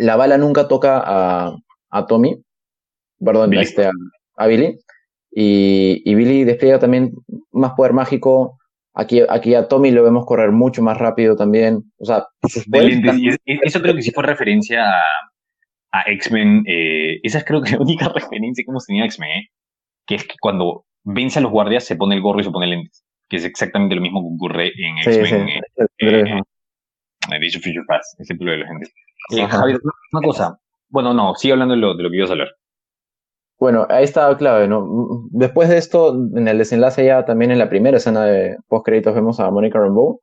la 0.00 0.16
bala 0.16 0.38
nunca 0.38 0.66
toca 0.68 1.02
a, 1.04 1.54
a 1.90 2.06
Tommy, 2.06 2.42
perdón, 3.24 3.50
Billy. 3.50 3.62
este, 3.62 3.86
a, 3.86 3.90
a 4.36 4.46
Billy, 4.46 4.78
y, 5.30 6.02
y 6.04 6.14
Billy 6.14 6.44
despliega 6.44 6.78
también 6.78 7.12
más 7.52 7.72
poder 7.72 7.92
mágico. 7.92 8.58
Aquí, 8.94 9.22
aquí 9.28 9.54
a 9.54 9.68
Tommy 9.68 9.90
lo 9.92 10.02
vemos 10.02 10.26
correr 10.26 10.50
mucho 10.50 10.82
más 10.82 10.98
rápido 10.98 11.36
también. 11.36 11.84
O 11.98 12.04
sea, 12.04 12.24
sus 12.48 12.64
Y 12.66 13.30
eso 13.62 13.80
creo 13.80 13.94
que 13.94 14.02
sí 14.02 14.10
fue 14.10 14.24
referencia 14.24 14.82
a, 14.90 15.02
a 15.92 16.02
X-Men. 16.10 16.64
eh, 16.66 17.20
esa 17.22 17.38
es 17.38 17.44
creo 17.44 17.62
que 17.62 17.72
la 17.72 17.78
única 17.78 18.08
referencia 18.14 18.64
que 18.64 18.70
hemos 18.70 18.86
tenido 18.86 19.04
a 19.04 19.06
X-Men, 19.06 19.30
¿eh? 19.30 19.48
que 20.06 20.16
es 20.16 20.24
que 20.24 20.34
cuando 20.40 20.84
vence 21.04 21.38
a 21.38 21.42
los 21.42 21.52
guardias 21.52 21.84
se 21.84 21.94
pone 21.96 22.16
el 22.16 22.20
gorro 22.22 22.40
y 22.40 22.44
se 22.44 22.50
pone 22.50 22.66
lentes. 22.66 23.04
Que 23.28 23.36
es 23.36 23.44
exactamente 23.44 23.94
lo 23.94 24.00
mismo 24.02 24.20
que 24.22 24.34
ocurre 24.34 24.66
en 24.66 24.96
Sí, 25.04 25.12
sí, 25.12 25.20
X-Men. 25.20 25.48
eh, 25.48 25.60
es- 25.76 25.88
eh, 27.28 27.60
Future 27.60 27.84
excepto 28.18 28.44
lo 28.44 28.50
de 28.52 28.58
la 28.58 28.66
gente. 28.66 28.90
Eh. 29.30 29.46
Javier, 29.46 29.80
una 30.12 30.26
cosa. 30.26 30.58
Bueno, 30.88 31.14
no, 31.14 31.34
sigue 31.34 31.52
hablando 31.52 31.74
de 31.74 31.80
lo, 31.80 31.96
de 31.96 32.02
lo 32.02 32.10
que 32.10 32.16
ibas 32.16 32.30
a 32.30 32.32
hablar. 32.32 32.48
Bueno, 33.58 33.86
ahí 33.90 34.04
está 34.04 34.34
clave, 34.38 34.66
¿no? 34.66 35.28
Después 35.30 35.68
de 35.68 35.76
esto, 35.76 36.14
en 36.14 36.48
el 36.48 36.58
desenlace 36.58 37.04
ya 37.04 37.26
también 37.26 37.50
en 37.50 37.58
la 37.58 37.68
primera 37.68 37.98
escena 37.98 38.24
de 38.24 38.56
post 38.68 38.86
créditos 38.86 39.14
vemos 39.14 39.38
a 39.38 39.50
Monica 39.50 39.78
Rambeau 39.78 40.20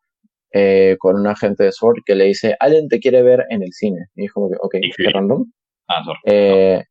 eh, 0.52 0.96
con 1.00 1.16
un 1.18 1.28
agente 1.28 1.64
de 1.66 1.72
SWORD 1.72 2.00
que 2.04 2.16
le 2.16 2.26
dice, 2.26 2.56
alguien 2.60 2.88
te 2.88 3.00
quiere 3.00 3.22
ver 3.22 3.46
en 3.50 3.62
el 3.62 3.74
cine. 3.74 4.08
Y 4.16 4.26
es 4.26 4.32
como 4.32 4.50
que, 4.50 4.56
ok, 4.60 4.76
qué 4.98 5.10
random. 5.14 5.46
Ah, 5.88 6.04
sorry. 6.04 6.20
Eh, 6.26 6.84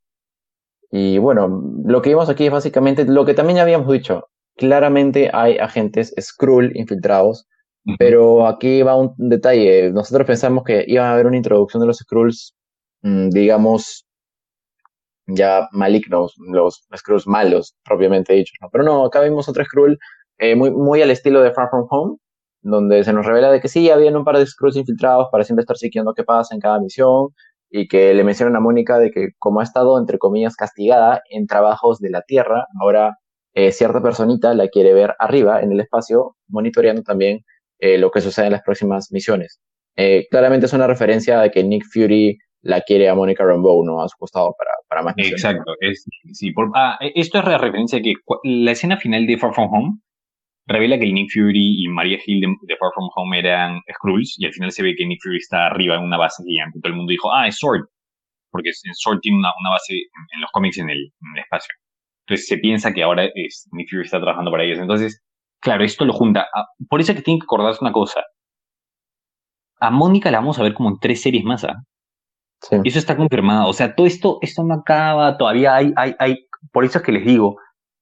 y 0.92 1.18
bueno, 1.18 1.62
lo 1.84 2.00
que 2.00 2.10
vimos 2.10 2.28
aquí 2.28 2.46
es 2.46 2.52
básicamente 2.52 3.04
lo 3.04 3.24
que 3.24 3.34
también 3.34 3.56
ya 3.56 3.62
habíamos 3.62 3.90
dicho. 3.92 4.28
Claramente 4.56 5.30
hay 5.32 5.58
agentes 5.58 6.14
Skrull 6.20 6.76
infiltrados. 6.76 7.46
Pero 7.98 8.46
aquí 8.46 8.82
va 8.82 8.96
un 8.96 9.14
detalle. 9.16 9.92
Nosotros 9.92 10.26
pensamos 10.26 10.64
que 10.64 10.84
iba 10.86 11.08
a 11.08 11.12
haber 11.12 11.26
una 11.26 11.36
introducción 11.36 11.80
de 11.80 11.86
los 11.86 11.98
Skrulls, 11.98 12.54
mm, 13.02 13.30
digamos, 13.30 14.06
ya 15.26 15.68
malignos, 15.72 16.34
los 16.38 16.86
Skrulls 16.96 17.26
malos, 17.26 17.76
propiamente 17.84 18.34
dicho. 18.34 18.52
Pero 18.72 18.84
no, 18.84 19.04
acá 19.04 19.20
vimos 19.22 19.48
otro 19.48 19.64
Skrull 19.64 19.98
eh, 20.38 20.54
muy, 20.56 20.70
muy 20.70 21.02
al 21.02 21.10
estilo 21.10 21.42
de 21.42 21.52
Far 21.52 21.68
From 21.70 21.86
Home, 21.90 22.16
donde 22.62 23.04
se 23.04 23.12
nos 23.12 23.26
revela 23.26 23.50
de 23.50 23.60
que 23.60 23.68
sí, 23.68 23.90
habían 23.90 24.16
un 24.16 24.24
par 24.24 24.38
de 24.38 24.46
Skrulls 24.46 24.76
infiltrados 24.76 25.28
para 25.32 25.44
siempre 25.44 25.62
estar 25.62 25.76
siguiendo 25.76 26.14
qué 26.14 26.24
pasa 26.24 26.54
en 26.54 26.60
cada 26.60 26.80
misión, 26.80 27.28
y 27.70 27.88
que 27.88 28.14
le 28.14 28.24
mencionan 28.24 28.56
a 28.56 28.60
Mónica 28.60 28.98
de 28.98 29.10
que 29.10 29.30
como 29.38 29.60
ha 29.60 29.64
estado, 29.64 29.98
entre 29.98 30.18
comillas, 30.18 30.56
castigada 30.56 31.22
en 31.30 31.46
trabajos 31.46 31.98
de 32.00 32.10
la 32.10 32.22
Tierra, 32.22 32.66
ahora 32.80 33.18
eh, 33.54 33.72
cierta 33.72 34.02
personita 34.02 34.54
la 34.54 34.68
quiere 34.68 34.94
ver 34.94 35.14
arriba 35.18 35.60
en 35.62 35.72
el 35.72 35.80
espacio, 35.80 36.36
monitoreando 36.48 37.02
también 37.02 37.44
eh, 37.78 37.98
lo 37.98 38.10
que 38.10 38.20
sucede 38.20 38.46
en 38.46 38.52
las 38.52 38.62
próximas 38.62 39.10
misiones. 39.12 39.60
Eh, 39.96 40.26
claramente 40.30 40.66
es 40.66 40.72
una 40.72 40.86
referencia 40.86 41.40
de 41.40 41.50
que 41.50 41.64
Nick 41.64 41.84
Fury 41.92 42.38
la 42.62 42.80
quiere 42.82 43.08
a 43.08 43.14
Mónica 43.14 43.44
Rambeau, 43.44 43.84
¿no? 43.84 44.02
A 44.02 44.08
su 44.08 44.16
costado 44.18 44.54
para, 44.58 44.70
para 44.88 45.02
más 45.02 45.16
misiones. 45.16 45.44
Exacto. 45.44 45.72
Es, 45.80 46.04
sí, 46.32 46.52
por, 46.52 46.70
ah, 46.74 46.98
esto 47.14 47.38
es 47.38 47.44
la 47.44 47.58
referencia 47.58 48.00
que 48.02 48.14
la 48.44 48.72
escena 48.72 48.96
final 48.96 49.26
de 49.26 49.38
Far 49.38 49.54
From 49.54 49.72
Home 49.72 49.98
revela 50.66 50.98
que 50.98 51.12
Nick 51.12 51.30
Fury 51.32 51.84
y 51.84 51.88
Maria 51.88 52.18
Hill 52.24 52.40
de, 52.40 52.76
Far 52.76 52.90
From 52.94 53.08
Home 53.14 53.38
eran 53.38 53.80
Skrulls 53.94 54.36
y 54.38 54.46
al 54.46 54.52
final 54.52 54.72
se 54.72 54.82
ve 54.82 54.94
que 54.96 55.06
Nick 55.06 55.20
Fury 55.22 55.38
está 55.38 55.66
arriba 55.66 55.96
en 55.96 56.02
una 56.02 56.18
base 56.18 56.42
gigante. 56.44 56.80
Todo 56.80 56.90
el 56.90 56.96
mundo 56.96 57.10
dijo, 57.10 57.32
ah, 57.32 57.46
es 57.46 57.56
Sword, 57.56 57.86
porque 58.50 58.70
Sword 58.72 59.20
tiene 59.20 59.38
una, 59.38 59.52
una 59.60 59.70
base 59.70 59.94
en, 59.94 60.40
los 60.40 60.50
cómics 60.50 60.78
en 60.78 60.90
el, 60.90 60.98
en 60.98 61.36
el, 61.36 61.42
espacio. 61.42 61.72
Entonces 62.26 62.48
se 62.48 62.58
piensa 62.58 62.92
que 62.92 63.02
ahora 63.02 63.26
es, 63.34 63.68
Nick 63.72 63.88
Fury 63.90 64.02
está 64.02 64.20
trabajando 64.20 64.50
para 64.50 64.64
ellos. 64.64 64.78
Entonces, 64.80 65.22
claro, 65.60 65.84
esto 65.84 66.04
lo 66.04 66.12
junta. 66.12 66.46
Ah, 66.54 66.66
por 66.88 67.00
eso 67.00 67.14
que 67.14 67.22
tienen 67.22 67.40
que 67.40 67.44
acordarse 67.44 67.78
una 67.82 67.92
cosa. 67.92 68.22
A 69.80 69.90
Mónica 69.90 70.30
la 70.30 70.38
vamos 70.38 70.58
a 70.58 70.62
ver 70.62 70.74
como 70.74 70.90
en 70.90 70.98
tres 70.98 71.22
series 71.22 71.44
más, 71.44 71.64
¿ah? 71.64 71.82
Sí. 72.62 72.76
Eso 72.84 72.98
está 72.98 73.16
confirmado. 73.16 73.68
O 73.68 73.72
sea, 73.72 73.94
todo 73.94 74.06
esto, 74.06 74.38
esto 74.40 74.64
no 74.64 74.74
acaba, 74.74 75.36
todavía 75.36 75.74
hay, 75.74 75.92
hay, 75.96 76.14
hay, 76.18 76.46
por 76.72 76.84
eso 76.84 76.98
es 76.98 77.04
que 77.04 77.12
les 77.12 77.26
digo, 77.26 77.56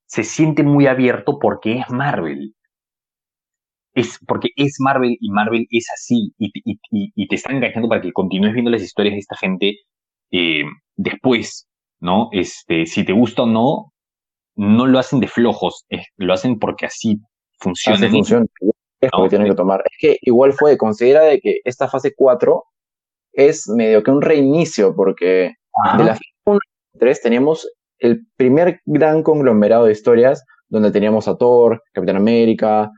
se 0.06 0.22
siente 0.22 0.62
muy 0.62 0.86
abierto 0.86 1.38
porque 1.38 1.78
es 1.78 1.90
Marvel. 1.90 2.54
Es 3.94 4.18
porque 4.26 4.48
es 4.56 4.76
Marvel 4.80 5.16
y 5.20 5.30
Marvel 5.30 5.66
es 5.70 5.86
así 5.92 6.32
y, 6.38 6.50
y, 6.64 6.78
y, 7.14 7.28
te 7.28 7.36
están 7.36 7.56
engañando 7.56 7.88
para 7.88 8.00
que 8.00 8.12
continúes 8.12 8.52
viendo 8.52 8.70
las 8.70 8.82
historias 8.82 9.14
de 9.14 9.20
esta 9.20 9.36
gente 9.36 9.78
eh, 10.32 10.64
después, 10.96 11.68
¿no? 12.00 12.28
Este, 12.32 12.86
si 12.86 13.04
te 13.04 13.12
gusta 13.12 13.42
o 13.42 13.46
no, 13.46 13.92
no 14.56 14.86
lo 14.86 14.98
hacen 14.98 15.20
de 15.20 15.28
flojos, 15.28 15.86
lo 16.16 16.32
hacen 16.32 16.58
porque 16.58 16.86
así 16.86 17.20
funciona. 17.64 17.98
Así 17.98 18.08
funciona. 18.08 18.46
Es 19.00 19.10
lo 19.12 19.24
que 19.24 19.28
tienen 19.30 19.48
que 19.48 19.56
tomar. 19.56 19.82
Es 19.84 19.96
que 19.98 20.18
igual 20.22 20.52
fue, 20.52 20.78
considera 20.78 21.22
de 21.22 21.40
que 21.40 21.58
esta 21.64 21.88
fase 21.88 22.14
4 22.16 22.64
es 23.32 23.68
medio 23.68 24.02
que 24.02 24.10
un 24.10 24.22
reinicio, 24.22 24.94
porque 24.94 25.54
de 25.98 26.04
la 26.04 26.14
fase 26.14 26.24
1 26.44 26.58
3 26.98 27.20
teníamos 27.22 27.68
el 27.98 28.26
primer 28.36 28.80
gran 28.86 29.22
conglomerado 29.22 29.86
de 29.86 29.92
historias 29.92 30.44
donde 30.68 30.90
teníamos 30.90 31.28
a 31.28 31.36
Thor, 31.36 31.82
Capitán 31.92 32.16
América, 32.16 32.90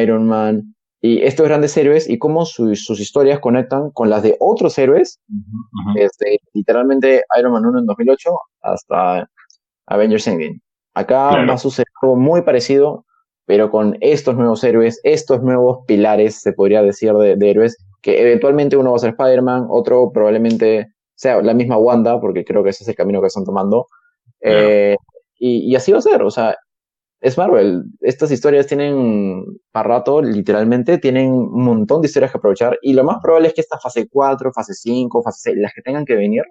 Iron 0.00 0.26
Man 0.26 0.74
y 1.00 1.22
estos 1.22 1.46
grandes 1.46 1.76
héroes 1.76 2.08
y 2.08 2.18
cómo 2.18 2.44
sus 2.44 3.00
historias 3.00 3.40
conectan 3.40 3.90
con 3.90 4.10
las 4.10 4.22
de 4.22 4.36
otros 4.38 4.78
héroes, 4.78 5.18
desde 5.94 6.38
literalmente 6.52 7.22
Iron 7.38 7.52
Man 7.52 7.66
1 7.66 7.80
en 7.80 7.86
2008 7.86 8.30
hasta 8.62 9.28
Avengers 9.86 10.26
Endgame. 10.26 10.60
Acá 10.94 11.44
va 11.46 11.54
a 11.54 11.58
suceder 11.58 11.86
algo 12.02 12.16
muy 12.16 12.42
parecido, 12.42 13.04
pero 13.50 13.68
con 13.68 13.96
estos 14.00 14.36
nuevos 14.36 14.62
héroes, 14.62 15.00
estos 15.02 15.42
nuevos 15.42 15.80
pilares, 15.84 16.40
se 16.40 16.52
podría 16.52 16.82
decir, 16.82 17.12
de, 17.14 17.34
de 17.34 17.50
héroes, 17.50 17.76
que 18.00 18.20
eventualmente 18.20 18.76
uno 18.76 18.90
va 18.90 18.96
a 18.96 19.00
ser 19.00 19.10
Spider-Man, 19.10 19.66
otro 19.68 20.12
probablemente 20.12 20.92
sea 21.16 21.42
la 21.42 21.52
misma 21.52 21.76
Wanda, 21.76 22.20
porque 22.20 22.44
creo 22.44 22.62
que 22.62 22.70
ese 22.70 22.84
es 22.84 22.88
el 22.90 22.94
camino 22.94 23.20
que 23.20 23.26
están 23.26 23.44
tomando, 23.44 23.88
eh, 24.40 24.94
y, 25.36 25.74
así 25.74 25.90
va 25.90 25.98
a 25.98 26.02
ser, 26.02 26.22
o 26.22 26.30
sea, 26.30 26.54
es 27.20 27.36
Marvel. 27.36 27.82
Estas 28.02 28.30
historias 28.30 28.68
tienen, 28.68 29.42
para 29.72 29.88
rato, 29.96 30.22
literalmente, 30.22 30.98
tienen 30.98 31.32
un 31.32 31.64
montón 31.64 32.02
de 32.02 32.06
historias 32.06 32.30
que 32.30 32.38
aprovechar. 32.38 32.78
Y 32.82 32.92
lo 32.92 33.02
más 33.02 33.16
probable 33.20 33.48
es 33.48 33.54
que 33.54 33.62
esta 33.62 33.80
fase 33.80 34.06
4, 34.08 34.52
fase 34.52 34.74
5, 34.74 35.22
fase 35.24 35.50
6, 35.50 35.56
las 35.58 35.72
que 35.74 35.82
tengan 35.82 36.04
que 36.04 36.14
venir, 36.14 36.44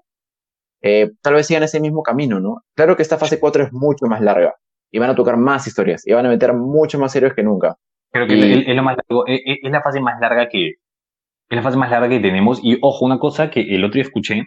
eh, 0.82 1.12
tal 1.22 1.36
vez 1.36 1.48
sigan 1.48 1.64
ese 1.64 1.80
mismo 1.80 2.04
camino, 2.04 2.42
¿no? 2.42 2.58
Claro 2.76 2.98
que 2.98 3.04
esta 3.04 3.18
fase 3.18 3.40
4 3.40 3.64
es 3.64 3.72
mucho 3.72 4.06
más 4.08 4.20
larga. 4.20 4.54
Y 4.92 5.00
van 5.00 5.12
a 5.12 5.16
tocar 5.16 5.38
más 5.38 5.68
historias. 5.68 6.06
Y 6.08 6.14
van 6.14 6.26
a 6.26 6.30
meter 6.30 6.54
mucho 6.54 7.00
más 7.00 7.16
héroes 7.16 7.34
que 7.34 7.44
nunca. 7.44 7.76
Creo 8.12 8.28
que 8.28 8.70
es, 8.70 8.76
lo 8.76 8.84
más 8.84 8.98
largo, 8.98 9.28
es, 9.28 9.42
es, 9.46 9.72
la 9.72 9.82
fase 9.82 10.00
más 10.00 10.20
larga 10.20 10.50
que. 10.50 10.70
Es 10.70 11.56
la 11.56 11.62
fase 11.62 11.78
más 11.78 11.92
larga 11.92 12.10
que 12.10 12.20
tenemos. 12.20 12.60
Y 12.64 12.78
ojo, 12.82 13.06
una 13.06 13.20
cosa 13.20 13.50
que 13.50 13.62
el 13.62 13.84
otro 13.84 13.96
día 13.96 14.04
escuché. 14.04 14.44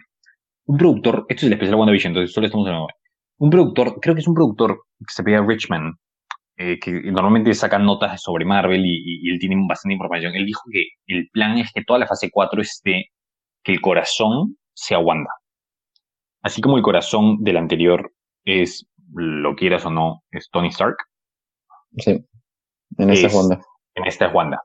Un 0.65 0.77
productor, 0.77 1.25
esto 1.27 1.41
es 1.41 1.43
el 1.43 1.53
especial 1.53 1.75
WandaVision, 1.75 2.11
entonces 2.11 2.33
solo 2.33 2.45
estamos 2.45 2.67
en 2.69 2.75
un 3.43 3.49
productor, 3.49 3.99
creo 3.99 4.15
que 4.15 4.21
es 4.21 4.27
un 4.27 4.35
productor 4.35 4.83
que 4.99 5.13
se 5.13 5.23
llama 5.29 5.47
Richman, 5.47 5.93
eh, 6.55 6.79
que 6.79 6.91
normalmente 7.11 7.53
saca 7.53 7.79
notas 7.79 8.21
sobre 8.21 8.45
Marvel 8.45 8.81
y, 8.85 9.29
él 9.29 9.39
tiene 9.39 9.57
bastante 9.67 9.95
información. 9.95 10.33
Él 10.35 10.45
dijo 10.45 10.61
que 10.71 10.85
el 11.07 11.27
plan 11.29 11.57
es 11.57 11.71
que 11.73 11.83
toda 11.83 11.99
la 11.99 12.07
fase 12.07 12.29
4 12.31 12.61
esté, 12.61 13.07
que 13.63 13.73
el 13.73 13.81
corazón 13.81 14.57
sea 14.73 14.99
Wanda. 14.99 15.29
Así 16.41 16.61
como 16.61 16.77
el 16.77 16.83
corazón 16.83 17.43
del 17.43 17.57
anterior 17.57 18.13
es, 18.45 18.85
lo 19.13 19.55
quieras 19.55 19.85
o 19.85 19.91
no, 19.91 20.23
es 20.31 20.49
Tony 20.51 20.69
Stark. 20.69 20.97
Sí, 21.97 22.25
en 22.97 23.09
esta 23.09 23.27
es 23.27 23.33
Wanda. 23.33 23.61
En 23.95 24.05
esta 24.05 24.27
es 24.27 24.33
Wanda. 24.33 24.61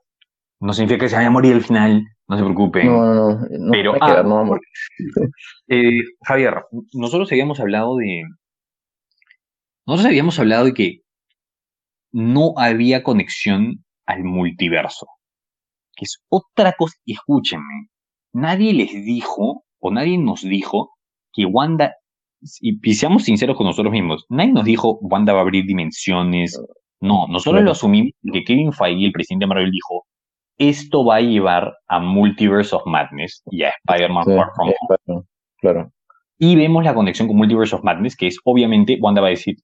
No 0.61 0.73
significa 0.73 1.05
que 1.05 1.09
se 1.09 1.17
vaya 1.17 1.29
a 1.29 1.33
morir 1.33 1.55
al 1.55 1.63
final, 1.63 2.05
no 2.27 2.37
se 2.37 2.43
preocupen. 2.43 2.87
No, 2.87 3.15
no, 3.15 3.39
no. 3.41 3.71
Pero, 3.71 3.95
ah, 4.01 4.23
no 4.23 4.59
eh, 5.69 6.01
Javier, 6.23 6.65
nosotros 6.93 7.31
habíamos 7.31 7.61
hablado 7.61 7.97
de, 7.97 8.23
nosotros 9.87 10.07
habíamos 10.07 10.39
hablado 10.39 10.67
de 10.67 10.75
que 10.75 11.01
no 12.13 12.55
había 12.57 13.03
conexión 13.03 13.85
al 14.07 14.25
multiverso, 14.25 15.07
que 15.95 16.05
es 16.05 16.23
otra 16.29 16.73
cosa, 16.73 16.97
y 17.05 17.15
escúchenme, 17.15 17.89
nadie 18.33 18.73
les 18.73 18.93
dijo, 18.93 19.65
o 19.79 19.91
nadie 19.91 20.19
nos 20.19 20.43
dijo, 20.43 20.91
que 21.33 21.47
Wanda, 21.47 21.95
y, 22.61 22.95
seamos 22.95 23.25
sinceros 23.25 23.57
con 23.57 23.67
nosotros 23.67 23.93
mismos, 23.93 24.27
nadie 24.29 24.53
nos 24.53 24.65
dijo 24.65 24.99
Wanda 25.03 25.33
va 25.33 25.41
a 25.41 25.43
abrir 25.43 25.65
dimensiones, 25.67 26.61
no, 27.01 27.27
nosotros 27.29 27.63
lo 27.63 27.73
asumimos 27.73 28.13
que 28.33 28.45
Kevin 28.45 28.73
Feige, 28.73 29.07
el 29.07 29.13
presidente 29.13 29.45
de 29.45 29.49
Marvel, 29.49 29.71
dijo, 29.71 30.07
esto 30.59 31.05
va 31.05 31.17
a 31.17 31.21
llevar 31.21 31.73
a 31.87 32.01
Multiverse 32.01 32.75
of 32.75 32.83
Madness 32.87 33.43
y 33.51 33.63
a 33.63 33.71
Spider-Man 33.85 34.25
Far 34.25 34.51
From 34.55 34.73
Home. 35.07 35.25
Claro. 35.61 35.93
Y 36.39 36.57
vemos 36.57 36.85
la 36.85 36.95
conexión 36.95 37.29
con 37.29 37.37
Multiverse 37.37 37.77
of 37.77 37.85
Madness, 37.85 38.17
que 38.17 38.27
es 38.27 38.39
obviamente, 38.45 38.99
Wanda 39.01 39.21
va 39.21 39.29
a 39.29 39.31
decir, 39.31 39.57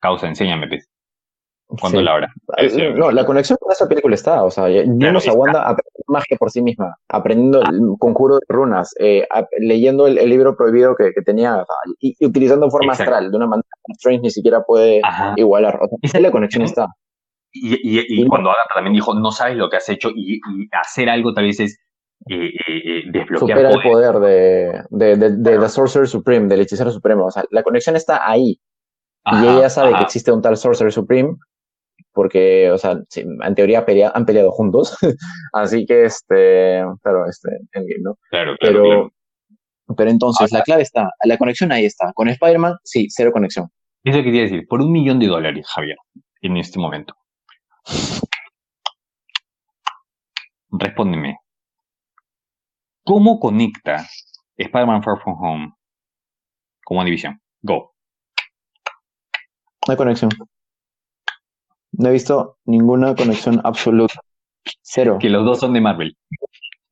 causa, 0.00 0.28
enséñame, 0.28 0.68
pues. 0.68 0.88
¿Cuándo 1.66 2.02
la 2.02 2.14
hora? 2.14 2.34
No, 2.96 3.12
la 3.12 3.24
conexión 3.24 3.56
con 3.60 3.70
esa 3.70 3.88
película 3.88 4.14
está, 4.14 4.42
o 4.42 4.50
sea, 4.50 4.66
vimos 4.66 5.28
a 5.28 5.32
Wanda 5.32 5.76
magia 6.10 6.36
por 6.36 6.50
sí 6.50 6.62
misma, 6.62 6.94
aprendiendo 7.08 7.62
ah. 7.64 7.70
el 7.70 7.80
conjuro 7.98 8.36
de 8.36 8.46
runas, 8.48 8.94
eh, 8.98 9.26
leyendo 9.58 10.06
el, 10.06 10.16
libro 10.28 10.56
prohibido 10.56 10.94
que, 10.96 11.12
tenía 11.24 11.64
y, 12.00 12.14
utilizando 12.24 12.70
forma 12.70 12.92
astral, 12.92 13.30
de 13.30 13.36
una 13.36 13.46
manera 13.46 13.68
que 13.86 13.92
Strange 13.92 14.22
ni 14.22 14.30
siquiera 14.30 14.62
puede 14.62 15.00
igualar. 15.36 15.78
O 15.80 16.08
sea, 16.08 16.20
la 16.20 16.30
conexión 16.30 16.64
está. 16.64 16.86
Y, 17.52 18.26
cuando 18.28 18.50
Agatha 18.50 18.74
también 18.74 18.94
dijo, 18.94 19.14
no 19.14 19.32
sabes 19.32 19.56
lo 19.56 19.68
que 19.68 19.76
has 19.76 19.88
hecho 19.88 20.10
y, 20.14 20.40
hacer 20.72 21.08
algo 21.08 21.32
tal 21.34 21.44
vez 21.44 21.60
es 21.60 21.78
eh, 22.28 22.46
eh, 22.46 22.50
eh 22.68 23.02
desbloquear 23.10 23.58
Supera 23.58 23.70
el 23.70 23.82
poder 23.82 24.20
de, 24.20 24.84
de, 24.90 25.16
de, 25.16 25.36
de 25.36 25.58
The 25.58 25.68
Sorcerer 25.68 26.06
Supreme, 26.06 26.48
del 26.48 26.60
hechicero 26.60 26.90
supremo. 26.90 27.26
O 27.26 27.30
sea, 27.30 27.44
la 27.50 27.62
conexión 27.62 27.96
está 27.96 28.28
ahí 28.28 28.60
y 29.26 29.46
ella 29.46 29.68
sabe 29.68 29.94
que 29.94 30.02
existe 30.02 30.32
un 30.32 30.42
tal 30.42 30.56
Sorcerer 30.56 30.92
Supreme, 30.92 31.36
porque, 32.12 32.70
o 32.70 32.78
sea, 32.78 32.98
en 33.14 33.54
teoría 33.54 33.84
han 34.14 34.26
peleado 34.26 34.50
juntos. 34.50 34.96
Así 35.52 35.86
que, 35.86 36.04
este, 36.04 36.82
claro, 37.02 37.26
este, 37.28 37.50
Endgame, 37.72 38.02
¿no? 38.02 38.18
Claro, 38.30 38.56
claro. 38.58 38.82
Pero, 38.82 39.12
pero 39.96 40.10
entonces, 40.10 40.52
la 40.52 40.62
clave 40.62 40.82
está, 40.82 41.10
la 41.24 41.38
conexión 41.38 41.72
ahí 41.72 41.84
está. 41.84 42.12
Con 42.12 42.28
Spider-Man, 42.28 42.76
sí, 42.84 43.06
cero 43.10 43.30
conexión. 43.32 43.68
Eso 44.04 44.22
quería 44.22 44.42
decir, 44.42 44.66
por 44.68 44.80
un 44.80 44.92
millón 44.92 45.18
de 45.18 45.26
dólares, 45.26 45.66
Javier, 45.68 45.96
en 46.40 46.56
este 46.56 46.78
momento. 46.78 47.14
Respóndeme. 50.70 51.38
¿Cómo 53.04 53.40
conecta 53.40 54.06
Spider-Man 54.56 55.02
Far 55.02 55.20
From 55.22 55.36
Home 55.42 55.72
como 56.84 57.04
división? 57.04 57.40
Go. 57.62 57.92
No 59.86 59.92
hay 59.92 59.96
conexión. 59.96 60.30
No 61.92 62.08
he 62.08 62.12
visto 62.12 62.58
ninguna 62.64 63.14
conexión 63.14 63.60
absoluta. 63.64 64.14
Cero. 64.82 65.18
Que 65.20 65.28
los 65.28 65.44
dos 65.44 65.60
son 65.60 65.72
de 65.72 65.80
Marvel. 65.80 66.16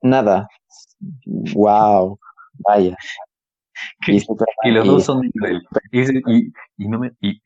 Nada. 0.02 0.48
Wow. 1.54 2.18
Vaya. 2.66 2.96
Que, 4.04 4.20
los 4.70 4.86
dos 4.86 5.04
son 5.04 5.20
de 5.20 5.30
Marvel. 5.34 5.62
Y, 5.92 6.84
y, 6.84 6.88
no 6.88 6.98
me. 6.98 7.12
Y, 7.20 7.40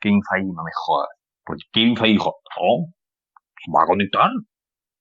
Kevin 0.00 0.20
Feige, 0.30 0.46
no 0.46 0.62
me 0.62 0.70
jodas. 0.74 1.08
Porque 1.44 1.64
Kevin 1.72 1.96
Feige 1.96 2.12
dijo, 2.12 2.36
oh, 2.60 2.88
va 3.74 3.82
a 3.82 3.86
conectar. 3.86 4.30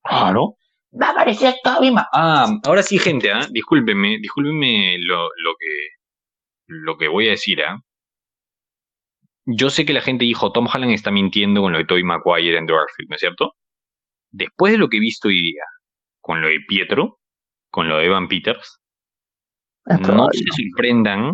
Claro. 0.03 0.57
Va 0.99 1.07
a 1.07 1.11
aparecer 1.11 1.55
Toby 1.63 1.93
Ah, 2.13 2.47
ahora 2.65 2.81
sí, 2.81 2.97
gente, 2.97 3.29
¿eh? 3.29 3.47
discúlpenme, 3.51 4.17
discúlpenme 4.19 4.97
lo, 4.99 5.23
lo 5.23 5.55
que 5.59 5.95
lo 6.67 6.97
que 6.97 7.07
voy 7.07 7.27
a 7.27 7.31
decir, 7.31 7.61
¿ah? 7.61 7.79
Yo 9.45 9.69
sé 9.69 9.85
que 9.85 9.93
la 9.93 10.01
gente 10.01 10.25
dijo, 10.25 10.51
Tom 10.51 10.67
Holland 10.73 10.91
está 10.93 11.11
mintiendo 11.11 11.61
con 11.61 11.71
lo 11.71 11.77
de 11.77 11.85
Tobey 11.85 12.03
Maguire 12.03 12.57
en 12.57 12.65
Darkfield, 12.65 13.09
¿no 13.09 13.15
es 13.15 13.19
cierto? 13.21 13.53
Después 14.31 14.73
de 14.73 14.79
lo 14.79 14.89
que 14.89 14.97
he 14.97 14.99
visto 14.99 15.27
hoy 15.27 15.41
día, 15.41 15.63
con 16.21 16.41
lo 16.41 16.47
de 16.47 16.59
Pietro, 16.67 17.19
con 17.69 17.87
lo 17.89 17.97
de 17.97 18.05
Evan 18.05 18.27
Peters, 18.27 18.79
Es 19.85 19.99
no 19.99 20.07
probable. 20.07 20.39
se 20.39 20.63
sorprendan 20.63 21.33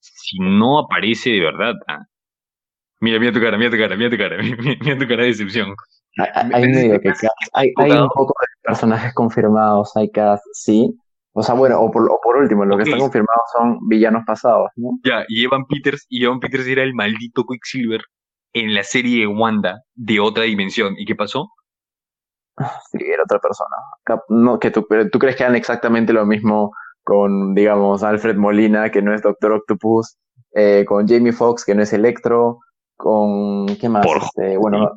si 0.00 0.38
no 0.40 0.78
aparece 0.80 1.30
de 1.30 1.40
verdad. 1.40 1.74
¿ah? 1.88 2.00
Mira, 3.00 3.18
mira 3.20 3.32
tu 3.32 3.40
cara, 3.40 3.56
mira 3.58 3.70
tu 3.70 3.76
cara, 3.78 3.96
mira 3.96 4.10
tu 4.10 4.16
cara, 4.16 4.38
mira, 4.82 4.98
tu 4.98 5.06
cara 5.08 5.22
de 5.22 5.28
decepción. 5.28 5.74
Hay, 6.16 6.28
hay- 6.52 6.62
medio 6.62 7.00
que 7.00 7.08
un 7.10 8.08
poco 8.08 8.34
de 8.40 8.68
personajes 8.68 9.14
confirmados, 9.14 9.96
hay 9.96 10.10
cast, 10.10 10.44
sí. 10.52 10.94
O 11.38 11.42
sea, 11.44 11.54
bueno, 11.54 11.80
o 11.80 11.88
por, 11.88 12.02
o 12.10 12.18
por 12.20 12.36
último, 12.36 12.64
lo 12.64 12.76
que 12.76 12.82
está 12.82 12.98
confirmado 12.98 13.40
son 13.56 13.78
villanos 13.86 14.24
pasados, 14.26 14.70
¿no? 14.74 14.98
Ya, 15.04 15.24
y 15.28 15.44
Evan 15.44 15.66
Peters, 15.66 16.04
y 16.08 16.24
Evan 16.24 16.40
Peters 16.40 16.66
era 16.66 16.82
el 16.82 16.94
maldito 16.94 17.44
Quicksilver 17.44 18.00
en 18.54 18.74
la 18.74 18.82
serie 18.82 19.20
de 19.20 19.28
Wanda 19.28 19.80
de 19.94 20.18
otra 20.18 20.42
dimensión. 20.42 20.96
¿Y 20.98 21.04
qué 21.04 21.14
pasó? 21.14 21.48
Sí, 22.90 22.98
era 23.04 23.22
otra 23.22 23.38
persona. 23.38 23.76
No, 24.30 24.58
que 24.58 24.72
tú, 24.72 24.84
pero 24.88 25.08
tú 25.10 25.20
crees 25.20 25.36
que 25.36 25.44
eran 25.44 25.54
exactamente 25.54 26.12
lo 26.12 26.26
mismo 26.26 26.72
con, 27.04 27.54
digamos, 27.54 28.02
Alfred 28.02 28.34
Molina, 28.34 28.90
que 28.90 29.00
no 29.00 29.14
es 29.14 29.22
Doctor 29.22 29.52
Octopus, 29.52 30.16
eh, 30.56 30.84
con 30.88 31.06
Jamie 31.06 31.30
Foxx, 31.30 31.64
que 31.64 31.76
no 31.76 31.84
es 31.84 31.92
Electro, 31.92 32.58
con, 32.96 33.66
¿qué 33.76 33.88
más? 33.88 34.04
Por 34.04 34.16
Este, 34.16 34.56
bueno, 34.56 34.90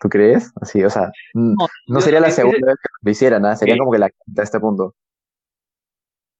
¿tú 0.00 0.10
crees? 0.10 0.52
Así, 0.60 0.84
o 0.84 0.90
sea, 0.90 1.10
No, 1.32 1.66
no 1.86 2.00
sería 2.02 2.20
la 2.20 2.30
segunda 2.30 2.66
vez 2.66 2.76
que 2.76 2.88
lo 3.00 3.10
hicieran, 3.10 3.46
¿ah? 3.46 3.56
Sería 3.56 3.78
como 3.78 3.90
que 3.90 3.98
la 3.98 4.10
quinta 4.10 4.42
a 4.42 4.44
este 4.44 4.60
punto. 4.60 4.94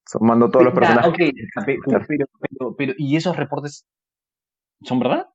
Sumando 0.07 0.51
todos 0.51 0.67
los 0.67 0.75
personajes. 0.75 1.11
ok, 1.13 1.19
pe- 1.19 1.79
pe- 1.85 2.01
pero, 2.09 2.27
pero, 2.41 2.77
pero, 2.77 2.93
¿y 2.99 3.17
esos 3.17 3.37
reportes 3.37 3.87
son 4.83 5.01
verdad? 5.01 5.27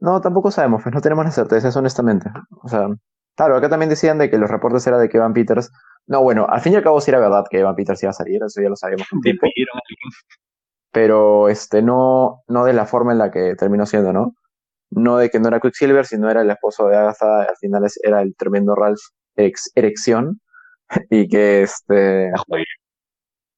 No, 0.00 0.20
tampoco 0.20 0.50
sabemos, 0.50 0.82
pues 0.82 0.94
no 0.94 1.00
tenemos 1.00 1.24
la 1.24 1.30
certeza, 1.30 1.68
eso 1.68 1.78
honestamente. 1.78 2.28
O 2.62 2.68
sea, 2.68 2.88
claro, 3.36 3.56
acá 3.56 3.68
también 3.68 3.90
decían 3.90 4.18
de 4.18 4.28
que 4.30 4.38
los 4.38 4.50
reportes 4.50 4.86
eran 4.86 5.00
de 5.00 5.08
que 5.08 5.16
Evan 5.18 5.32
Peters. 5.32 5.70
No, 6.06 6.22
bueno, 6.22 6.46
al 6.48 6.60
fin 6.60 6.72
y 6.72 6.76
al 6.76 6.82
cabo 6.82 7.00
sí 7.00 7.10
era 7.12 7.20
verdad 7.20 7.44
que 7.48 7.60
Evan 7.60 7.76
Peters 7.76 8.02
iba 8.02 8.10
a 8.10 8.12
salir, 8.14 8.42
eso 8.44 8.60
ya 8.60 8.68
lo 8.68 8.76
sabíamos 8.76 9.06
tiempo, 9.22 9.46
pero 10.90 11.48
este 11.48 11.82
no, 11.82 12.42
no 12.48 12.64
de 12.64 12.72
la 12.72 12.86
forma 12.86 13.12
en 13.12 13.18
la 13.18 13.30
que 13.30 13.54
terminó 13.56 13.86
siendo, 13.86 14.12
¿no? 14.12 14.34
No 14.90 15.18
de 15.18 15.30
que 15.30 15.40
no 15.40 15.48
era 15.48 15.60
Quicksilver, 15.60 16.06
sino 16.06 16.30
era 16.30 16.42
el 16.42 16.50
esposo 16.50 16.88
de 16.88 16.96
Agatha, 16.96 17.42
al 17.42 17.56
final 17.58 17.84
es- 17.86 18.00
era 18.02 18.22
el 18.22 18.34
tremendo 18.36 18.74
Ralph 18.74 19.00
Erección, 19.74 20.40
y 21.10 21.28
que 21.28 21.62
este. 21.62 22.30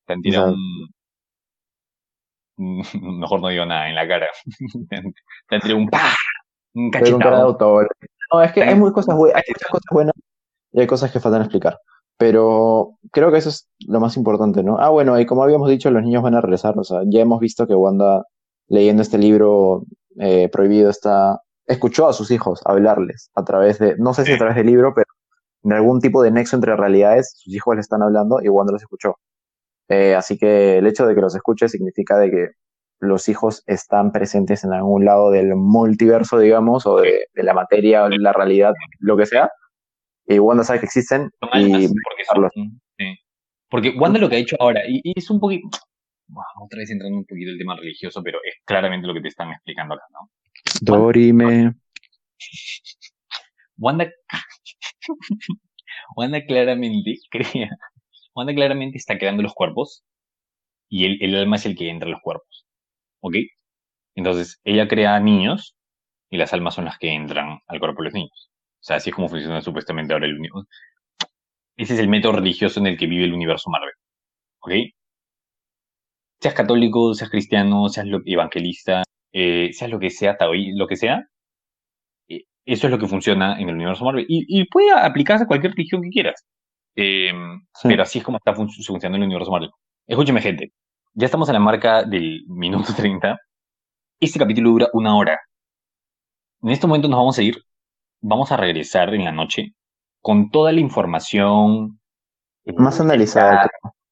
Está 0.07 0.13
jodido. 0.13 0.13
Te 0.13 0.13
han 0.13 0.23
tirado 0.23 0.47
O 0.47 0.49
sea- 0.51 0.57
un... 2.57 2.83
Mejor 3.21 3.41
no 3.41 3.49
digo 3.49 3.67
nada 3.67 3.89
en 3.89 3.95
la 3.95 4.07
cara. 4.07 4.29
Tirado 5.49 5.77
un 5.77 5.89
¡pah! 5.89 6.15
Un 6.75 6.91
cachetado. 6.91 7.37
autor. 7.37 7.89
No, 8.33 8.43
es 8.43 8.53
que 8.53 8.63
hay 8.63 8.75
muy 8.75 8.93
cosas, 8.93 9.15
hay 9.15 9.43
muchas 9.49 9.69
cosas 9.71 9.85
buenas 9.91 10.15
y 10.73 10.81
hay 10.81 10.87
cosas 10.87 11.13
que 11.13 11.21
faltan 11.21 11.43
explicar. 11.43 11.79
Pero 12.17 12.93
creo 13.13 13.31
que 13.33 13.39
eso 13.39 13.49
es 13.49 13.69
lo 13.87 14.01
más 14.01 14.17
importante, 14.17 14.63
¿no? 14.63 14.79
Ah, 14.79 14.89
bueno, 14.89 15.19
y 15.19 15.27
como 15.27 15.43
habíamos 15.43 15.69
dicho, 15.69 15.91
los 15.91 16.03
niños 16.03 16.23
van 16.23 16.35
a 16.35 16.41
regresar. 16.41 16.79
O 16.79 16.85
sea, 16.85 17.01
ya 17.07 17.21
hemos 17.21 17.41
visto 17.41 17.67
que 17.67 17.75
Wanda, 17.75 18.25
leyendo 18.69 19.03
este 19.03 19.19
libro 19.19 19.85
eh, 20.21 20.49
prohibido, 20.49 20.91
está, 20.91 21.41
escuchó 21.67 22.09
a 22.09 22.13
sus 22.13 22.31
hijos 22.31 22.61
hablarles 22.65 23.31
a 23.35 23.45
través 23.45 23.79
de, 23.79 23.97
no 23.99 24.15
sé 24.15 24.25
si 24.25 24.33
a 24.33 24.39
través 24.39 24.57
del 24.57 24.67
libro, 24.67 24.95
pero 24.95 25.07
en 25.65 25.73
algún 25.73 26.01
tipo 26.01 26.23
de 26.23 26.31
nexo 26.31 26.57
entre 26.57 26.77
realidades, 26.77 27.35
sus 27.37 27.53
hijos 27.55 27.75
le 27.75 27.81
están 27.81 28.03
hablando 28.03 28.39
y 28.43 28.49
Wanda 28.49 28.73
los 28.73 28.83
escuchó. 28.83 29.17
Eh, 29.89 30.15
así 30.15 30.39
que 30.39 30.79
el 30.79 30.87
hecho 30.87 31.07
de 31.07 31.15
que 31.15 31.21
los 31.21 31.35
escuche 31.35 31.69
significa 31.69 32.19
de 32.19 32.31
que 32.31 32.49
los 33.01 33.29
hijos 33.29 33.63
están 33.67 34.13
presentes 34.13 34.65
en 34.65 34.73
algún 34.73 35.05
lado 35.05 35.31
del 35.31 35.55
multiverso, 35.57 36.39
digamos, 36.39 36.87
o 36.87 37.01
de, 37.01 37.27
de 37.35 37.43
la 37.43 37.53
materia, 37.53 38.05
o 38.05 38.09
de 38.09 38.19
la 38.19 38.33
realidad, 38.33 38.73
lo 39.01 39.17
que 39.17 39.27
sea. 39.27 39.51
Y 40.27 40.39
Wanda 40.39 40.65
sabe 40.65 40.81
que 40.81 40.87
existen 40.87 41.31
Son 41.39 41.51
y 41.61 41.87
porque 41.89 42.25
son- 42.51 42.81
sí. 42.97 43.15
Porque 43.69 43.91
Wanda 43.99 44.19
lo 44.19 44.29
que 44.31 44.37
ha 44.37 44.39
hecho 44.39 44.57
ahora, 44.59 44.81
y, 44.89 45.01
y 45.05 45.13
es 45.19 45.29
un 45.31 45.39
poquito, 45.41 45.69
otra 46.63 46.79
vez 46.79 46.91
entrando 46.91 47.19
un 47.19 47.27
poquito 47.27 47.51
el 47.51 47.59
tema 47.59 47.77
religioso, 47.77 48.23
pero 48.23 48.39
es 48.45 48.55
claramente 48.65 49.07
lo 49.07 49.13
que 49.13 49.21
te 49.21 49.29
están 49.29 49.51
explicando 49.51 49.95
acá, 49.95 50.05
¿no? 50.13 50.31
Dorime. 50.81 51.75
Wanda, 53.77 54.09
Wanda 56.17 56.45
claramente 56.47 57.19
crea, 57.31 57.69
Wanda 58.35 58.55
claramente 58.55 58.99
está 58.99 59.19
creando 59.19 59.43
los 59.43 59.55
cuerpos 59.55 60.05
y 60.91 61.07
el, 61.25 61.37
alma 61.37 61.57
es 61.57 61.67
el 61.67 61.77
que 61.77 61.91
entra 61.91 62.09
en 62.09 62.13
los 62.15 62.23
cuerpos, 62.23 62.67
¿ok? 63.23 63.37
Entonces, 64.17 64.61
ella 64.65 64.89
crea 64.89 65.21
niños 65.21 65.77
y 66.31 66.39
las 66.39 66.53
almas 66.55 66.75
son 66.77 66.87
las 66.87 66.99
que 66.99 67.11
entran 67.13 67.61
al 67.69 67.81
cuerpo 67.81 68.03
de 68.03 68.07
los 68.07 68.15
niños. 68.15 68.51
O 68.81 68.85
sea, 68.85 68.97
así 68.99 69.11
es 69.11 69.17
como 69.17 69.29
funciona 69.31 69.63
supuestamente 69.63 70.15
ahora 70.15 70.27
el 70.27 70.39
universo. 70.39 70.69
Ese 71.77 71.95
es 71.95 72.01
el 72.01 72.09
método 72.09 72.33
religioso 72.33 72.81
en 72.81 72.89
el 72.89 72.99
que 72.99 73.07
vive 73.07 73.27
el 73.27 73.33
universo 73.33 73.71
Marvel, 73.71 73.93
¿ok? 74.61 74.73
Seas 76.41 76.55
católico, 76.55 77.13
seas 77.13 77.29
cristiano, 77.29 77.89
seas 77.89 78.07
lo- 78.07 78.21
evangelista, 78.25 79.03
eh, 79.33 79.71
seas 79.73 79.91
lo 79.91 79.99
que 79.99 80.11
sea, 80.11 80.37
taoí, 80.37 80.71
lo 80.77 80.87
que 80.87 80.95
sea, 80.97 81.27
eh, 82.29 82.43
eso 82.67 82.87
es 82.87 82.91
lo 82.91 82.99
que 82.99 83.07
funciona 83.09 83.59
en 83.61 83.69
el 83.69 83.75
universo 83.77 84.05
Marvel. 84.05 84.27
Y, 84.29 84.45
y 84.49 84.67
puede 84.69 84.93
aplicarse 84.93 85.45
a 85.45 85.47
cualquier 85.47 85.73
religión 85.75 86.03
que 86.03 86.11
quieras. 86.11 86.45
Eh, 86.97 87.33
Sí. 87.75 87.89
Pero 87.89 88.03
así 88.05 88.19
es 88.21 88.25
como 88.25 88.39
está 88.39 88.55
fun- 88.55 88.71
funcionando 88.71 89.17
el 89.19 89.25
universo 89.25 89.51
Marvel. 89.51 89.71
Escúcheme, 90.07 90.41
gente. 90.41 90.73
Ya 91.15 91.27
estamos 91.27 91.49
a 91.49 91.53
la 91.53 91.59
marca 91.61 92.05
del 92.05 92.45
minuto 92.49 92.85
30. 92.97 93.39
Este 94.21 94.39
capítulo 94.39 94.71
dura 94.71 94.89
una 94.93 95.17
hora. 95.17 95.41
En 96.63 96.71
este 96.71 96.87
momento 96.87 97.09
nos 97.09 97.19
vamos 97.19 97.39
a 97.39 97.43
ir. 97.43 97.57
Vamos 98.23 98.51
a 98.53 98.57
regresar 98.57 99.13
en 99.15 99.25
la 99.25 99.33
noche 99.33 99.75
con 100.23 100.51
toda 100.51 100.73
la 100.73 100.81
información. 100.81 102.01
Más 102.77 102.99
analizada. 103.01 103.69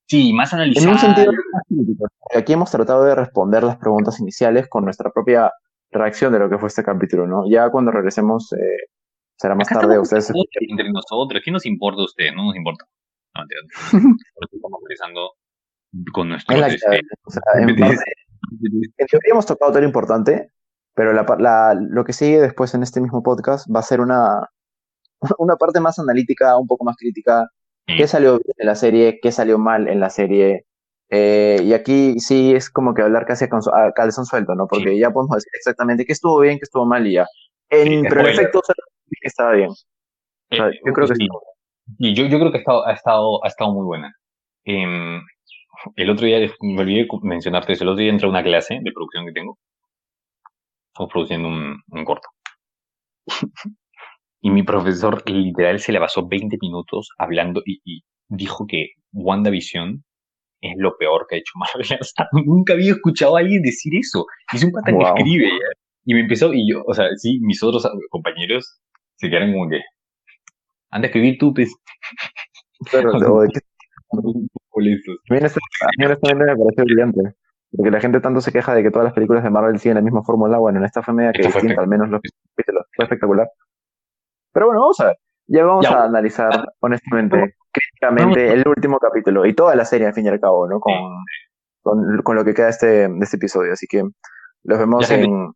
Sí, 0.07 0.33
más 0.35 0.53
En 0.53 0.59
analizada. 0.61 0.93
un 0.93 0.99
sentido 0.99 1.33
más 1.33 1.63
crítico. 1.69 2.07
Aquí 2.37 2.53
hemos 2.53 2.71
tratado 2.71 3.05
de 3.05 3.15
responder 3.15 3.63
las 3.63 3.77
preguntas 3.79 4.21
iniciales 4.21 4.69
con 4.69 4.85
nuestra 4.85 5.11
propia 5.11 5.51
reacción 5.91 6.33
de 6.33 6.39
lo 6.41 6.51
que 6.51 6.59
fue 6.59 6.69
este 6.69 6.83
capítulo, 6.83 7.27
¿no? 7.27 7.49
Ya 7.49 7.71
cuando 7.71 7.91
regresemos, 7.93 8.53
eh, 8.53 8.59
será 9.43 9.55
más 9.57 9.71
Acá 9.71 9.81
tarde, 9.81 9.99
ustedes 9.99 10.33
entre 10.61 10.91
nosotros. 10.93 11.43
¿Qué 11.45 11.51
nos 11.51 11.67
importa 11.67 12.01
a 12.01 12.05
ustedes? 12.05 12.33
No 12.35 12.45
nos 12.45 12.57
importa. 12.57 12.87
No, 13.35 13.43
estamos 14.53 14.81
regresando 14.83 15.33
con 16.13 16.29
nuestros. 16.29 16.57
Es 16.57 16.61
la 16.61 16.69
este. 16.69 17.01
O 17.25 17.31
sea, 17.31 17.43
en, 17.57 17.77
parte, 17.77 18.05
en 18.63 19.07
teoría 19.07 19.33
hemos 19.33 19.47
tocado 19.47 19.73
todo 19.73 19.81
lo 19.81 19.87
importante, 19.87 20.51
pero 20.95 21.13
la, 21.13 21.27
la- 21.39 21.75
lo 21.75 22.05
que 22.05 22.13
sigue 22.13 22.41
después 22.41 22.73
en 22.75 22.83
este 22.83 23.01
mismo 23.01 23.23
podcast 23.23 23.67
va 23.75 23.81
a 23.81 23.85
ser 23.85 24.01
una, 24.01 24.49
una 25.39 25.57
parte 25.57 25.81
más 25.81 25.99
analítica, 25.99 26.57
un 26.57 26.67
poco 26.67 26.85
más 26.85 26.97
crítica. 26.97 27.49
Sí. 27.89 27.97
¿Qué 27.97 28.07
salió 28.07 28.33
bien 28.35 28.55
en 28.59 28.67
la 28.67 28.77
serie? 28.77 29.19
¿Qué 29.21 29.33
salió 29.33 29.59
mal 29.59 29.89
en 29.89 29.99
la 29.99 30.09
serie? 30.09 30.67
Eh, 31.11 31.61
y 31.63 31.73
aquí 31.75 32.19
sí 32.21 32.55
es 32.55 32.71
como 32.71 32.95
que 32.95 33.03
hablar 33.03 33.27
casi 33.27 33.45
a, 33.45 33.93
calzón 33.93 34.25
suelto, 34.25 34.55
¿no? 34.55 34.67
Porque 34.67 34.97
ya 34.99 35.11
podemos 35.11 35.37
decir 35.37 35.51
exactamente 35.55 36.07
qué 36.07 36.13
estuvo 36.13 36.39
bien, 36.41 36.59
qué 36.59 36.63
estuvo 36.65 36.87
mal 36.87 37.07
y 37.07 37.15
ya. 37.15 37.27
En, 37.71 38.03
Sí, 38.03 38.07
pero 38.09 38.21
en 38.21 38.29
efecto, 38.29 38.61
solo 38.65 38.83
que 39.21 39.29
estaba 39.29 39.53
bien. 39.53 39.71
O 39.71 39.75
sea, 40.57 40.69
Eh, 40.69 40.81
yo 40.87 40.93
creo 40.93 41.09
que 41.09 41.15
sí. 41.17 41.27
Y 41.99 42.15
yo, 42.15 42.27
yo 42.27 42.39
creo 42.39 42.51
que 42.53 42.59
ha 42.59 42.61
estado, 42.61 42.87
ha 42.87 42.93
estado, 42.93 43.45
ha 43.45 43.49
estado 43.49 43.73
muy 43.75 43.85
buena. 43.85 44.13
Em, 44.65 45.21
el 45.97 46.11
otro 46.11 46.27
día, 46.27 46.39
me 46.61 46.81
olvidé 46.81 47.07
mencionarte 47.23 47.73
eso, 47.73 47.85
el 47.85 47.91
otro 47.91 48.01
día 48.03 48.11
entré 48.11 48.27
a 48.27 48.31
una 48.31 48.43
clase 48.43 48.79
de 48.83 48.93
producción 48.93 49.27
que 49.27 49.33
tengo. 49.33 49.59
Estamos 50.93 51.13
produciendo 51.13 51.49
un, 51.49 51.77
un 51.89 52.05
corto. 52.05 52.29
y 54.41 54.51
mi 54.51 54.63
profesor 54.63 55.23
literal 55.31 55.79
se 55.81 55.93
le 55.93 56.01
pasó 56.01 56.27
20 56.27 56.57
minutos 56.61 57.09
hablando 57.19 57.63
y, 57.65 57.81
y 57.85 58.03
dijo 58.29 58.67
que 58.67 58.91
WandaVision 59.13 60.05
es 60.61 60.73
lo 60.77 60.97
peor 60.97 61.27
que 61.29 61.37
ha 61.37 61.39
hecho 61.39 61.53
Marvel. 61.57 61.99
O 62.01 62.05
sea, 62.05 62.27
nunca 62.45 62.73
había 62.75 62.93
escuchado 62.93 63.37
a 63.37 63.41
alguien 63.41 63.63
decir 63.63 63.93
eso. 63.99 64.25
Y 64.53 64.57
es 64.57 64.65
un 64.65 64.73
pata 64.73 64.93
Wow. 64.93 65.15
que 65.15 65.23
escribe. 65.23 65.47
¿ya? 65.47 65.79
Y 66.05 66.15
me 66.15 66.21
empezó, 66.21 66.53
y 66.53 66.69
yo, 66.71 66.83
o 66.87 66.95
sea, 66.95 67.07
sí, 67.17 67.39
mis 67.43 67.63
otros 67.63 67.89
compañeros 68.11 68.81
se 69.23 69.31
quedaron 69.31 69.53
como 69.53 69.69
que, 69.71 69.81
anda 70.91 71.07
a 71.07 71.09
escribir 71.09 71.39
tú, 71.39 71.55
pues, 71.55 71.73
o 72.83 73.41
de 73.43 73.49
qué- 73.49 73.61
a 74.13 74.17
mí 75.99 76.05
honestamente 76.05 76.45
me 76.45 76.57
pareció 76.57 76.85
brillante. 76.85 77.21
Porque 77.75 77.91
la 77.91 78.01
gente 78.01 78.21
tanto 78.21 78.41
se 78.43 78.53
queja 78.53 78.75
de 78.75 78.83
que 78.83 78.91
todas 78.91 79.05
las 79.05 79.15
películas 79.15 79.43
de 79.43 79.49
Marvel 79.49 79.79
siguen 79.79 79.95
la 79.95 80.03
misma 80.03 80.23
fórmula. 80.23 80.59
Bueno, 80.59 80.79
en 80.81 80.85
esta 80.85 81.03
fue 81.03 81.15
media 81.15 81.33
que 81.33 81.43
distinta, 81.47 81.81
al 81.81 81.89
menos 81.89 82.11
los 82.11 82.21
capítulos. 82.55 82.85
Fue 82.95 83.05
espectacular. 83.07 83.49
Pero 84.53 84.67
bueno, 84.67 84.81
vamos 84.83 85.01
a 85.01 85.07
ver. 85.07 85.17
Ya 85.47 85.65
vamos 85.65 85.85
Ya. 85.89 86.03
a 86.03 86.05
analizar, 86.05 86.51
honestamente, 86.81 87.55
críticamente, 87.73 88.53
el 88.53 88.65
último 88.69 88.99
capítulo 88.99 89.47
y 89.47 89.55
toda 89.55 89.75
la 89.75 89.87
serie, 89.87 90.07
al 90.09 90.13
fin 90.13 90.27
y 90.27 90.29
al 90.29 90.39
cabo, 90.41 90.69
¿no? 90.69 90.81
Con, 90.81 90.95
con, 91.81 92.23
con 92.23 92.37
lo 92.37 92.45
que 92.45 92.53
queda 92.53 92.69
este, 92.69 93.09
de 93.09 93.19
este 93.21 93.37
episodio. 93.39 93.73
Así 93.73 93.87
que 93.87 94.03
los 94.65 94.79
vemos 94.79 95.11
en, 95.11 95.53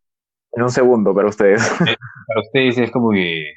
en 0.57 0.63
un 0.63 0.71
segundo 0.71 1.13
para 1.13 1.27
ustedes. 1.27 1.61
Para 2.27 2.41
ustedes 2.41 2.77
es 2.79 2.91
como 2.91 3.11
que... 3.11 3.53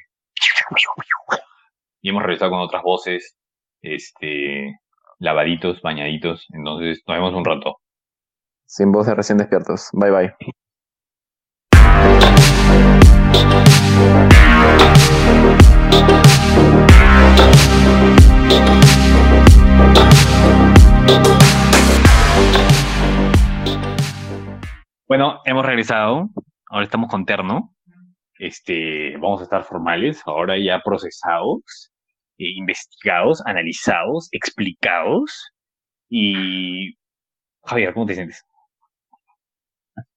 Y 2.03 2.09
hemos 2.09 2.23
regresado 2.23 2.51
con 2.51 2.59
otras 2.61 2.83
voces, 2.83 3.35
este, 3.81 4.79
lavaditos, 5.19 5.81
bañaditos, 5.81 6.45
entonces 6.53 7.01
nos 7.07 7.17
vemos 7.17 7.33
un 7.33 7.43
rato. 7.43 7.77
sin 8.65 8.91
de 8.91 9.15
recién 9.15 9.37
despiertos. 9.39 9.89
Bye 9.93 10.11
bye. 10.11 10.35
Bueno, 25.07 25.41
hemos 25.45 25.65
regresado. 25.65 26.29
Ahora 26.73 26.85
estamos 26.85 27.09
con 27.09 27.25
Terno. 27.25 27.75
Este, 28.39 29.17
vamos 29.17 29.41
a 29.41 29.43
estar 29.43 29.65
formales, 29.65 30.21
ahora 30.25 30.57
ya 30.57 30.79
procesados, 30.81 31.91
eh, 32.37 32.45
investigados, 32.55 33.43
analizados, 33.45 34.29
explicados. 34.31 35.51
Y 36.09 36.95
Javier, 37.65 37.93
¿cómo 37.93 38.05
te 38.05 38.15
sientes? 38.15 38.45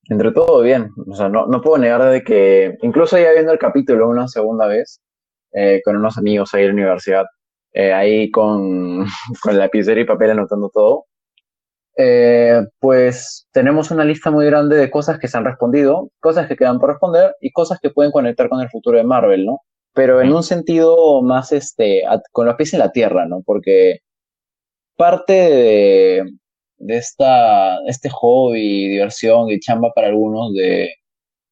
Entre 0.05 0.31
todo 0.31 0.63
bien, 0.63 0.91
o 1.09 1.17
sea, 1.17 1.29
no, 1.29 1.47
no 1.47 1.61
puedo 1.61 1.77
negar 1.79 2.05
de 2.05 2.23
que, 2.23 2.79
incluso 2.83 3.19
ya 3.19 3.33
viendo 3.33 3.51
el 3.51 3.59
capítulo 3.59 4.09
una 4.09 4.29
segunda 4.29 4.69
vez, 4.69 5.03
eh, 5.55 5.81
con 5.85 5.97
unos 5.97 6.19
amigos 6.19 6.55
ahí 6.55 6.63
en 6.63 6.69
la 6.69 6.75
universidad, 6.75 7.25
eh, 7.73 7.93
ahí 7.93 8.31
con, 8.31 9.05
con 9.43 9.59
lapicero 9.59 10.01
y 10.01 10.05
papel 10.05 10.31
anotando 10.31 10.71
todo, 10.73 11.07
eh, 11.97 12.63
pues 12.81 13.47
tenemos 13.53 13.91
una 13.91 14.05
lista 14.05 14.31
muy 14.31 14.47
grande 14.47 14.77
de 14.77 14.91
cosas 14.91 15.19
que 15.19 15.29
se 15.29 15.37
han 15.37 15.45
respondido, 15.45 16.11
cosas 16.21 16.49
que 16.49 16.57
quedan 16.57 16.81
por 16.81 16.91
responder 16.91 17.35
y 17.41 17.53
cosas 17.53 17.79
que 17.81 17.91
pueden 17.91 18.13
conectar 18.13 18.49
con 18.49 18.61
el 18.61 18.71
futuro 18.71 18.99
de 18.99 19.05
Marvel, 19.05 19.47
¿no? 19.47 19.61
Pero 19.93 20.21
en 20.21 20.33
un 20.33 20.43
sentido 20.43 21.23
más, 21.23 21.53
este, 21.53 22.03
con 22.33 22.47
los 22.47 22.57
pies 22.57 22.75
en 22.75 22.81
la 22.81 22.91
tierra, 22.91 23.27
¿no? 23.27 23.43
Porque 23.47 24.01
parte 24.97 25.33
de, 25.33 26.25
de 26.79 26.97
esta, 26.97 27.79
este 27.87 28.09
hobby, 28.11 28.89
diversión 28.89 29.51
y 29.51 29.61
chamba 29.61 29.93
para 29.95 30.09
algunos 30.09 30.53
de, 30.55 30.95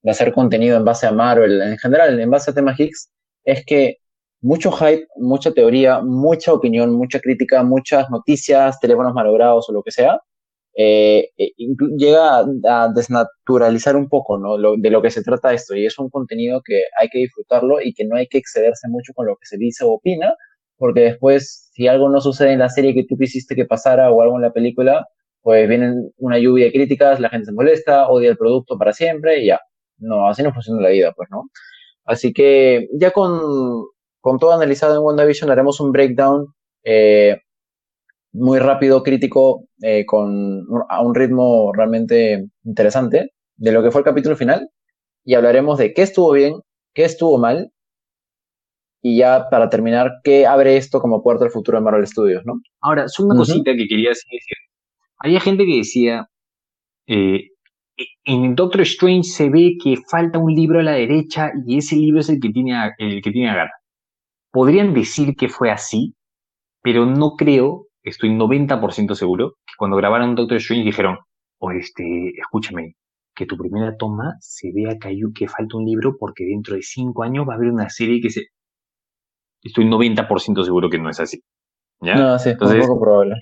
de 0.02 0.10
hacer 0.10 0.32
contenido 0.32 0.76
en 0.76 0.84
base 0.84 1.06
a 1.06 1.12
Marvel, 1.12 1.62
en 1.62 1.78
general, 1.78 2.18
en 2.18 2.30
base 2.30 2.50
a 2.50 2.54
temas 2.54 2.78
Higgs, 2.78 3.10
es 3.44 3.64
que 3.64 3.98
mucho 4.40 4.72
hype, 4.72 5.06
mucha 5.16 5.52
teoría, 5.52 6.00
mucha 6.02 6.52
opinión, 6.52 6.92
mucha 6.92 7.20
crítica, 7.20 7.62
muchas 7.62 8.10
noticias, 8.10 8.80
teléfonos 8.80 9.14
malogrados 9.14 9.68
o 9.68 9.72
lo 9.72 9.82
que 9.82 9.92
sea, 9.92 10.18
eh, 10.74 11.30
eh 11.36 11.52
llega 11.96 12.38
a, 12.38 12.88
desnaturalizar 12.94 13.96
un 13.96 14.08
poco 14.08 14.38
¿no? 14.38 14.56
Lo, 14.56 14.76
de 14.76 14.90
lo 14.90 15.02
que 15.02 15.10
se 15.10 15.22
trata 15.22 15.52
esto 15.52 15.74
y 15.76 15.86
es 15.86 15.98
un 15.98 16.08
contenido 16.10 16.62
que 16.64 16.84
hay 17.00 17.08
que 17.08 17.18
disfrutarlo 17.18 17.80
y 17.80 17.92
que 17.94 18.04
no 18.04 18.16
hay 18.16 18.26
que 18.26 18.38
excederse 18.38 18.88
mucho 18.88 19.12
con 19.14 19.26
lo 19.26 19.36
que 19.36 19.46
se 19.46 19.58
dice 19.58 19.84
o 19.84 19.90
opina, 19.90 20.34
porque 20.76 21.00
después 21.00 21.70
si 21.72 21.88
algo 21.88 22.08
no 22.08 22.20
sucede 22.20 22.52
en 22.52 22.60
la 22.60 22.68
serie 22.68 22.94
que 22.94 23.04
tú 23.04 23.16
quisiste 23.16 23.54
que 23.54 23.66
pasara 23.66 24.10
o 24.10 24.22
algo 24.22 24.36
en 24.36 24.42
la 24.42 24.52
película, 24.52 25.06
pues 25.42 25.68
viene 25.68 25.94
una 26.18 26.38
lluvia 26.38 26.66
de 26.66 26.72
críticas, 26.72 27.20
la 27.20 27.28
gente 27.28 27.46
se 27.46 27.52
molesta, 27.52 28.08
odia 28.08 28.30
el 28.30 28.36
producto 28.36 28.78
para 28.78 28.92
siempre 28.92 29.40
y 29.42 29.46
ya. 29.46 29.60
No, 29.98 30.28
así 30.28 30.42
no 30.42 30.52
funciona 30.52 30.82
la 30.82 30.90
vida, 30.90 31.12
pues, 31.16 31.28
¿no? 31.30 31.50
Así 32.04 32.32
que 32.32 32.88
ya 32.94 33.10
con, 33.12 33.40
con 34.20 34.38
todo 34.38 34.52
analizado 34.52 34.96
en 34.96 35.02
WandaVision 35.02 35.50
haremos 35.50 35.80
un 35.80 35.92
breakdown 35.92 36.46
eh, 36.84 37.40
muy 38.32 38.58
rápido, 38.58 39.02
crítico, 39.02 39.66
eh, 39.82 40.04
con 40.06 40.64
a 40.88 41.02
un 41.02 41.14
ritmo 41.14 41.72
realmente 41.72 42.46
interesante 42.64 43.32
de 43.56 43.72
lo 43.72 43.82
que 43.82 43.90
fue 43.90 44.00
el 44.00 44.06
capítulo 44.06 44.36
final 44.36 44.68
y 45.24 45.34
hablaremos 45.34 45.78
de 45.78 45.92
qué 45.92 46.02
estuvo 46.02 46.32
bien, 46.32 46.54
qué 46.94 47.04
estuvo 47.04 47.38
mal 47.38 47.70
y 49.02 49.18
ya 49.18 49.48
para 49.50 49.68
terminar, 49.68 50.12
qué 50.22 50.46
abre 50.46 50.76
esto 50.76 51.00
como 51.00 51.22
puerta 51.22 51.44
al 51.44 51.50
futuro 51.50 51.78
de 51.78 51.84
Marvel 51.84 52.06
Studios, 52.06 52.42
¿no? 52.46 52.54
Ahora, 52.80 53.04
es 53.04 53.18
una 53.18 53.34
cosita 53.34 53.72
que 53.72 53.88
quería 53.88 54.10
decir. 54.10 54.40
Había 55.18 55.40
gente 55.40 55.66
que 55.66 55.78
decía, 55.78 56.28
eh, 57.08 57.48
en 58.24 58.54
Doctor 58.54 58.82
Strange 58.82 59.24
se 59.24 59.50
ve 59.50 59.76
que 59.82 59.96
falta 60.08 60.38
un 60.38 60.54
libro 60.54 60.78
a 60.78 60.84
la 60.84 60.92
derecha 60.92 61.50
y 61.66 61.78
ese 61.78 61.96
libro 61.96 62.20
es 62.20 62.28
el 62.28 62.40
que 62.40 62.50
tiene 62.50 62.74
el 62.98 63.22
que 63.22 63.30
tiene 63.30 63.50
Agatha. 63.50 63.74
Podrían 64.52 64.94
decir 64.94 65.34
que 65.36 65.48
fue 65.48 65.70
así, 65.70 66.14
pero 66.82 67.04
no 67.06 67.32
creo 67.36 67.86
estoy 68.02 68.30
90% 68.30 69.14
seguro 69.14 69.56
que 69.66 69.74
cuando 69.76 69.96
grabaron 69.96 70.34
Doctor 70.34 70.58
Strange 70.58 70.84
dijeron, 70.84 71.18
o 71.58 71.70
este, 71.70 72.32
escúchame, 72.38 72.96
que 73.34 73.46
tu 73.46 73.56
primera 73.56 73.96
toma 73.96 74.36
se 74.40 74.72
vea 74.72 74.98
que, 74.98 75.08
hay, 75.08 75.20
que 75.34 75.48
falta 75.48 75.76
un 75.76 75.86
libro 75.86 76.16
porque 76.18 76.44
dentro 76.44 76.74
de 76.74 76.82
cinco 76.82 77.22
años 77.22 77.46
va 77.48 77.54
a 77.54 77.56
haber 77.56 77.70
una 77.70 77.88
serie 77.88 78.20
que 78.20 78.30
se... 78.30 78.46
Estoy 79.62 79.84
90% 79.86 80.64
seguro 80.64 80.90
que 80.90 80.98
no 80.98 81.08
es 81.08 81.20
así. 81.20 81.42
¿Ya? 82.00 82.16
No, 82.16 82.38
sí, 82.38 82.50
Entonces, 82.50 82.80
un 82.82 82.88
poco 82.88 83.00
probable. 83.00 83.34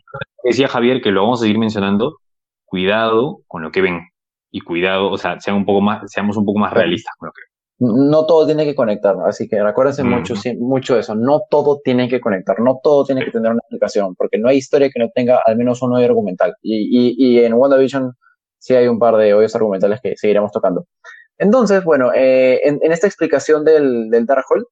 Decía 0.45 0.69
Javier 0.69 1.01
que 1.01 1.11
lo 1.11 1.23
vamos 1.23 1.41
a 1.41 1.43
seguir 1.43 1.59
mencionando. 1.59 2.19
Cuidado 2.67 3.39
con 3.47 3.63
lo 3.63 3.71
que 3.71 3.81
ven. 3.81 4.09
Y 4.51 4.61
cuidado, 4.61 5.11
o 5.11 5.17
sea, 5.17 5.41
sean 5.41 5.57
un 5.57 5.65
poco 5.65 5.81
más, 5.81 6.03
seamos 6.11 6.37
un 6.37 6.45
poco 6.45 6.59
más 6.59 6.73
realistas 6.73 7.15
con 7.19 7.29
lo 7.29 7.33
que 7.33 7.41
ven 7.43 7.50
no 7.81 8.27
todo 8.27 8.45
tiene 8.45 8.67
que 8.67 8.75
conectar, 8.75 9.17
así 9.27 9.49
que 9.49 9.63
recuérdense 9.63 10.05
mucho, 10.05 10.35
mucho 10.59 10.99
eso, 10.99 11.15
no 11.15 11.43
todo 11.49 11.81
tiene 11.83 12.09
que 12.09 12.21
conectar, 12.21 12.61
no 12.61 12.79
todo 12.83 13.05
tiene 13.05 13.25
que 13.25 13.31
tener 13.31 13.51
una 13.51 13.61
explicación, 13.61 14.15
porque 14.17 14.39
no 14.39 14.49
hay 14.51 14.59
historia 14.59 14.91
que 14.91 15.01
no 15.01 15.09
tenga 15.15 15.41
al 15.45 15.57
menos 15.57 15.81
un 15.81 15.95
hoyo 15.95 16.05
argumental. 16.05 16.55
Y, 16.63 16.77
y, 16.77 17.15
y 17.17 17.45
en 17.45 17.55
WandaVision 17.55 18.13
sí 18.59 18.75
hay 18.75 18.87
un 18.87 18.99
par 18.99 19.17
de 19.17 19.33
hoyos 19.33 19.55
argumentales 19.55 20.01
que 20.03 20.15
seguiremos 20.17 20.53
tocando. 20.53 20.87
Entonces, 21.39 21.83
bueno, 21.83 22.13
eh, 22.15 22.61
en, 22.65 22.93
esta 22.93 23.07
explicación 23.07 23.65
del, 23.65 24.11
del 24.11 24.27
Darkhold, 24.27 24.65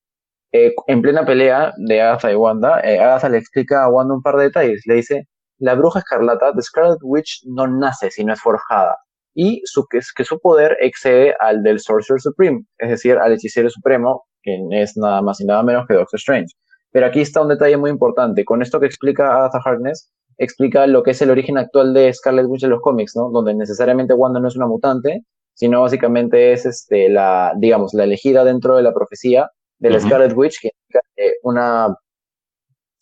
eh, 0.53 0.75
en 0.87 1.01
plena 1.01 1.25
pelea 1.25 1.73
de 1.79 2.03
Agatha 2.03 2.31
y 2.31 2.35
Wanda, 2.35 2.81
eh, 2.81 2.99
Agatha 2.99 3.31
le 3.31 3.39
explica 3.39 3.85
a 3.85 3.89
Wanda 3.89 4.15
un 4.15 4.23
par 4.23 4.37
de 4.37 4.45
detalles. 4.45 4.83
Le 4.87 4.97
dice, 4.97 5.29
la 5.59 5.75
bruja 5.75 6.01
escarlata, 6.01 6.53
The 6.55 6.61
Scarlet 6.61 6.99
Witch, 7.03 7.43
no 7.47 7.67
nace, 7.67 8.11
sino 8.11 8.35
es 8.35 8.41
forjada 8.41 8.99
y 9.35 9.63
su, 9.65 9.87
que, 9.87 10.01
que 10.17 10.25
su 10.25 10.39
poder 10.41 10.77
excede 10.81 11.35
al 11.41 11.63
del 11.63 11.81
Sorcerer 11.81 12.21
Supreme, 12.21 12.65
es 12.79 12.91
decir, 12.91 13.17
al 13.19 13.33
hechicero 13.33 13.71
supremo, 13.71 14.25
que 14.43 14.59
es 14.73 14.97
nada 14.97 15.23
más 15.23 15.41
y 15.41 15.45
nada 15.45 15.63
menos 15.63 15.87
que 15.87 15.95
Doctor 15.95 16.19
Strange. 16.19 16.55
Pero 16.91 17.07
aquí 17.07 17.21
está 17.21 17.43
un 17.43 17.49
detalle 17.49 17.77
muy 17.77 17.91
importante. 17.91 18.45
Con 18.45 18.63
esto 18.63 18.81
que 18.81 18.87
explica 18.87 19.37
Agatha 19.37 19.61
Harkness, 19.65 20.11
explica 20.39 20.87
lo 20.87 21.03
que 21.03 21.11
es 21.11 21.23
el 21.23 21.31
origen 21.31 21.59
actual 21.59 21.93
de 21.93 22.13
Scarlet 22.13 22.47
Witch 22.47 22.65
en 22.65 22.71
los 22.71 22.81
cómics, 22.81 23.15
¿no? 23.17 23.31
Donde 23.31 23.55
necesariamente 23.55 24.15
Wanda 24.15 24.41
no 24.41 24.49
es 24.49 24.57
una 24.57 24.67
mutante, 24.67 25.25
sino 25.55 25.83
básicamente 25.83 26.53
es 26.53 26.65
este, 26.65 27.09
la, 27.09 27.53
digamos, 27.59 27.93
la 27.93 28.05
elegida 28.05 28.45
dentro 28.45 28.77
de 28.77 28.83
la 28.83 28.95
profecía 28.95 29.51
de 29.79 29.91
la 29.91 30.01
Scarlet 30.01 30.33
Witch, 30.37 30.61
que 30.61 30.71
es 31.17 31.33
una, 31.43 31.95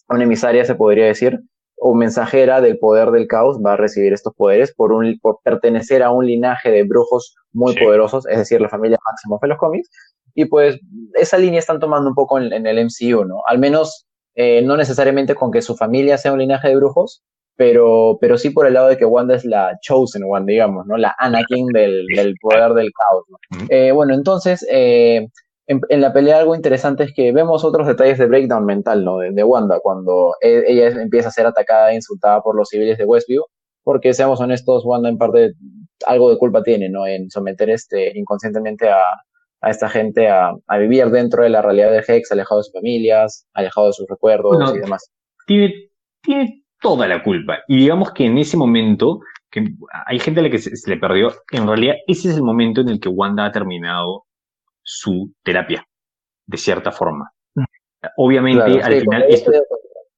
una 0.08 0.24
emisaria, 0.24 0.64
se 0.64 0.74
podría 0.74 1.06
decir, 1.06 1.38
o 1.88 1.94
mensajera 1.94 2.60
del 2.60 2.78
poder 2.78 3.12
del 3.12 3.28
caos 3.28 3.58
va 3.64 3.74
a 3.74 3.76
recibir 3.76 4.12
estos 4.12 4.34
poderes 4.34 4.74
por, 4.74 4.90
un, 4.90 5.20
por 5.20 5.38
pertenecer 5.44 6.02
a 6.02 6.10
un 6.10 6.26
linaje 6.26 6.68
de 6.72 6.82
brujos 6.82 7.36
muy 7.52 7.76
poderosos, 7.76 8.26
es 8.26 8.38
decir, 8.38 8.60
la 8.60 8.68
familia 8.68 8.98
Máximo 9.08 9.38
de 9.40 9.48
los 9.48 9.56
cómics. 9.56 9.88
Y 10.34 10.46
pues 10.46 10.80
esa 11.14 11.38
línea 11.38 11.60
están 11.60 11.78
tomando 11.78 12.08
un 12.08 12.16
poco 12.16 12.40
en, 12.40 12.66
el 12.66 12.84
MCU, 12.84 13.24
¿no? 13.24 13.36
Al 13.46 13.60
menos 13.60 14.04
eh, 14.34 14.62
no 14.62 14.76
necesariamente 14.76 15.36
con 15.36 15.52
que 15.52 15.62
su 15.62 15.76
familia 15.76 16.18
sea 16.18 16.32
un 16.32 16.40
linaje 16.40 16.68
de 16.68 16.76
brujos, 16.76 17.22
pero, 17.54 18.18
pero 18.20 18.36
sí 18.36 18.50
por 18.50 18.66
el 18.66 18.74
lado 18.74 18.88
de 18.88 18.96
que 18.96 19.04
Wanda 19.04 19.36
es 19.36 19.44
la 19.44 19.78
chosen 19.80 20.24
one, 20.28 20.44
digamos, 20.44 20.86
¿no? 20.86 20.96
La 20.96 21.14
Anakin 21.18 21.68
del, 21.68 22.04
del 22.16 22.34
poder 22.40 22.72
del 22.74 22.90
caos. 22.92 23.24
¿no? 23.28 23.66
Eh, 23.70 23.92
bueno, 23.92 24.12
entonces, 24.12 24.66
eh, 24.68 25.28
en, 25.66 26.00
la 26.00 26.12
pelea 26.12 26.38
algo 26.38 26.54
interesante 26.54 27.04
es 27.04 27.12
que 27.12 27.32
vemos 27.32 27.64
otros 27.64 27.86
detalles 27.86 28.18
de 28.18 28.26
breakdown 28.26 28.64
mental, 28.64 29.04
¿no? 29.04 29.18
De, 29.18 29.44
Wanda, 29.44 29.80
cuando 29.80 30.34
e, 30.40 30.62
ella 30.66 30.88
empieza 31.00 31.28
a 31.28 31.32
ser 31.32 31.46
atacada 31.46 31.90
e 31.90 31.96
insultada 31.96 32.40
por 32.40 32.56
los 32.56 32.68
civiles 32.68 32.98
de 32.98 33.04
Westview, 33.04 33.42
porque 33.82 34.14
seamos 34.14 34.40
honestos, 34.40 34.84
Wanda 34.84 35.08
en 35.08 35.18
parte 35.18 35.54
algo 36.06 36.30
de 36.30 36.38
culpa 36.38 36.62
tiene, 36.62 36.88
¿no? 36.88 37.06
En 37.06 37.30
someter 37.30 37.70
este 37.70 38.16
inconscientemente 38.16 38.88
a, 38.88 39.00
a 39.60 39.70
esta 39.70 39.88
gente 39.88 40.28
a, 40.28 40.52
a, 40.66 40.78
vivir 40.78 41.06
dentro 41.06 41.42
de 41.42 41.50
la 41.50 41.62
realidad 41.62 41.90
del 41.90 42.04
Hex, 42.06 42.30
alejado 42.30 42.60
de 42.60 42.64
sus 42.64 42.72
familias, 42.72 43.46
alejado 43.54 43.88
de 43.88 43.92
sus 43.92 44.06
recuerdos 44.08 44.74
y 44.74 44.78
demás. 44.78 45.10
Tiene, 45.46 45.72
tiene 46.22 46.64
toda 46.80 47.08
la 47.08 47.22
culpa. 47.22 47.58
Y 47.66 47.78
digamos 47.78 48.12
que 48.12 48.26
en 48.26 48.38
ese 48.38 48.56
momento, 48.56 49.20
que 49.50 49.64
hay 50.06 50.18
gente 50.20 50.40
a 50.40 50.42
la 50.44 50.50
que 50.50 50.58
se 50.58 50.90
le 50.90 50.96
perdió, 50.96 51.32
en 51.50 51.66
realidad 51.66 51.96
ese 52.06 52.28
es 52.28 52.36
el 52.36 52.42
momento 52.42 52.82
en 52.82 52.88
el 52.88 53.00
que 53.00 53.08
Wanda 53.08 53.46
ha 53.46 53.52
terminado 53.52 54.25
su 54.86 55.32
terapia, 55.42 55.84
de 56.46 56.56
cierta 56.56 56.92
forma. 56.92 57.30
Obviamente, 58.16 58.80
al 58.80 59.00
final, 59.00 59.24
esto, 59.28 59.50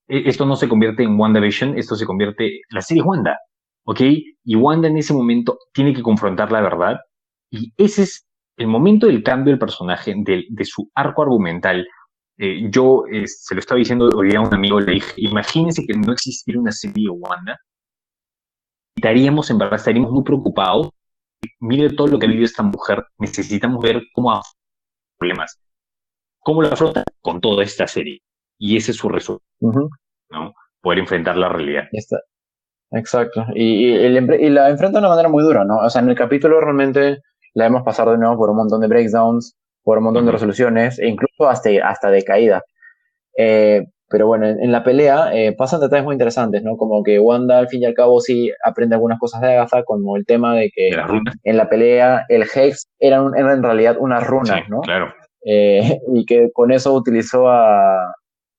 e, 0.07 0.29
esto, 0.29 0.45
no 0.45 0.57
se 0.57 0.69
convierte 0.69 1.03
en 1.03 1.19
WandaVision, 1.19 1.79
esto 1.79 1.97
se 1.97 2.05
convierte, 2.05 2.61
la 2.69 2.83
serie 2.83 3.03
Wanda, 3.03 3.39
¿ok? 3.85 4.01
Y 4.45 4.57
Wanda 4.57 4.89
en 4.89 4.99
ese 4.99 5.15
momento 5.15 5.59
tiene 5.73 5.95
que 5.95 6.03
confrontar 6.03 6.53
la 6.53 6.61
verdad, 6.61 6.97
y 7.51 7.73
ese 7.79 8.03
es 8.03 8.29
el 8.59 8.67
momento 8.67 9.07
del 9.07 9.23
cambio 9.23 9.53
del 9.53 9.59
personaje, 9.59 10.15
de, 10.17 10.45
de 10.51 10.65
su 10.65 10.91
arco 10.95 11.23
argumental. 11.23 11.87
Eh, 12.37 12.69
yo 12.71 13.05
eh, 13.11 13.27
se 13.27 13.55
lo 13.55 13.61
estaba 13.61 13.79
diciendo 13.79 14.11
hoy 14.15 14.35
a 14.35 14.41
un 14.41 14.53
amigo, 14.53 14.81
le 14.81 14.93
dije, 14.93 15.13
imagínense 15.17 15.85
que 15.87 15.97
no 15.97 16.13
existiera 16.13 16.61
una 16.61 16.73
serie 16.73 17.09
Wanda, 17.09 17.59
estaríamos, 18.97 19.51
en 19.51 19.59
verdad, 19.59 19.77
estaríamos 19.77 20.13
muy 20.13 20.25
preocupados. 20.25 20.91
Mire 21.61 21.91
todo 21.91 22.09
lo 22.09 22.19
que 22.19 22.27
ha 22.27 22.29
vivido 22.29 22.47
esta 22.47 22.65
mujer, 22.65 23.07
necesitamos 23.19 23.83
ver 23.83 24.03
cómo 24.13 24.33
problemas. 25.19 25.59
¿Cómo 26.41 26.63
lo 26.63 26.69
afronta? 26.69 27.05
Con 27.21 27.41
toda 27.41 27.65
esta 27.65 27.87
serie. 27.87 28.21
Y 28.59 28.77
ese 28.77 28.93
es 28.93 28.97
su 28.97 29.09
resultado, 29.09 29.45
¿no? 30.31 30.55
Poder 30.81 31.01
enfrentar 31.01 31.37
la 31.37 31.49
realidad. 31.49 31.85
Está, 31.93 32.19
Exacto. 32.91 33.45
Y, 33.55 33.87
y, 33.87 34.51
la 34.51 34.71
enfrenta 34.71 34.99
de 34.99 35.07
una 35.07 35.11
manera 35.11 35.29
muy 35.29 35.43
dura, 35.43 35.65
¿no? 35.65 35.79
O 35.79 35.91
sea, 35.91 36.01
en 36.03 36.09
el 36.09 36.17
capítulo 36.17 36.61
realmente 36.61 37.19
la 37.55 37.65
vemos 37.65 37.83
pasar 37.83 38.09
de 38.09 38.19
nuevo 38.19 38.37
por 38.37 38.51
un 38.51 38.57
montón 38.57 38.81
de 38.81 38.89
breakdowns, 38.89 39.57
por 39.83 39.99
un 39.99 40.05
montón 40.05 40.27
de 40.27 40.33
resoluciones, 40.33 40.99
e 40.99 41.07
incluso 41.07 41.49
hasta, 41.49 41.71
hasta 41.85 42.11
de 42.11 42.25
caída. 42.25 42.63
Eh, 43.37 43.87
pero 44.11 44.27
bueno, 44.27 44.47
en, 44.47 44.73
la 44.73 44.85
pelea 44.85 45.35
eh, 45.35 45.55
pasan 45.57 45.81
detalles 45.81 46.05
muy 46.05 46.15
interesantes, 46.15 46.63
¿no? 46.63 46.77
Como 46.77 47.03
que 47.03 47.19
Wanda 47.19 47.59
al 47.59 47.69
fin 47.69 47.83
y 47.83 47.85
al 47.85 47.95
cabo 47.95 48.21
sí 48.21 48.51
aprende 48.65 48.95
algunas 48.95 49.19
cosas 49.19 49.43
de 49.43 49.49
Agatha, 49.49 49.83
como 49.85 50.17
el 50.17 50.25
tema 50.25 50.55
de 50.55 50.71
que 50.71 50.91
en 51.45 51.57
la 51.57 51.69
pelea 51.69 52.25
el 52.29 52.43
Hex 52.43 52.89
eran, 52.99 53.37
en 53.37 53.63
realidad 53.63 53.97
unas 54.01 54.27
runas, 54.27 54.69
¿no? 54.69 54.81
Claro. 54.81 55.13
Eh, 55.45 55.99
y 56.15 56.25
que 56.25 56.51
con 56.53 56.73
eso 56.73 56.95
utilizó 56.95 57.49
a, 57.49 58.15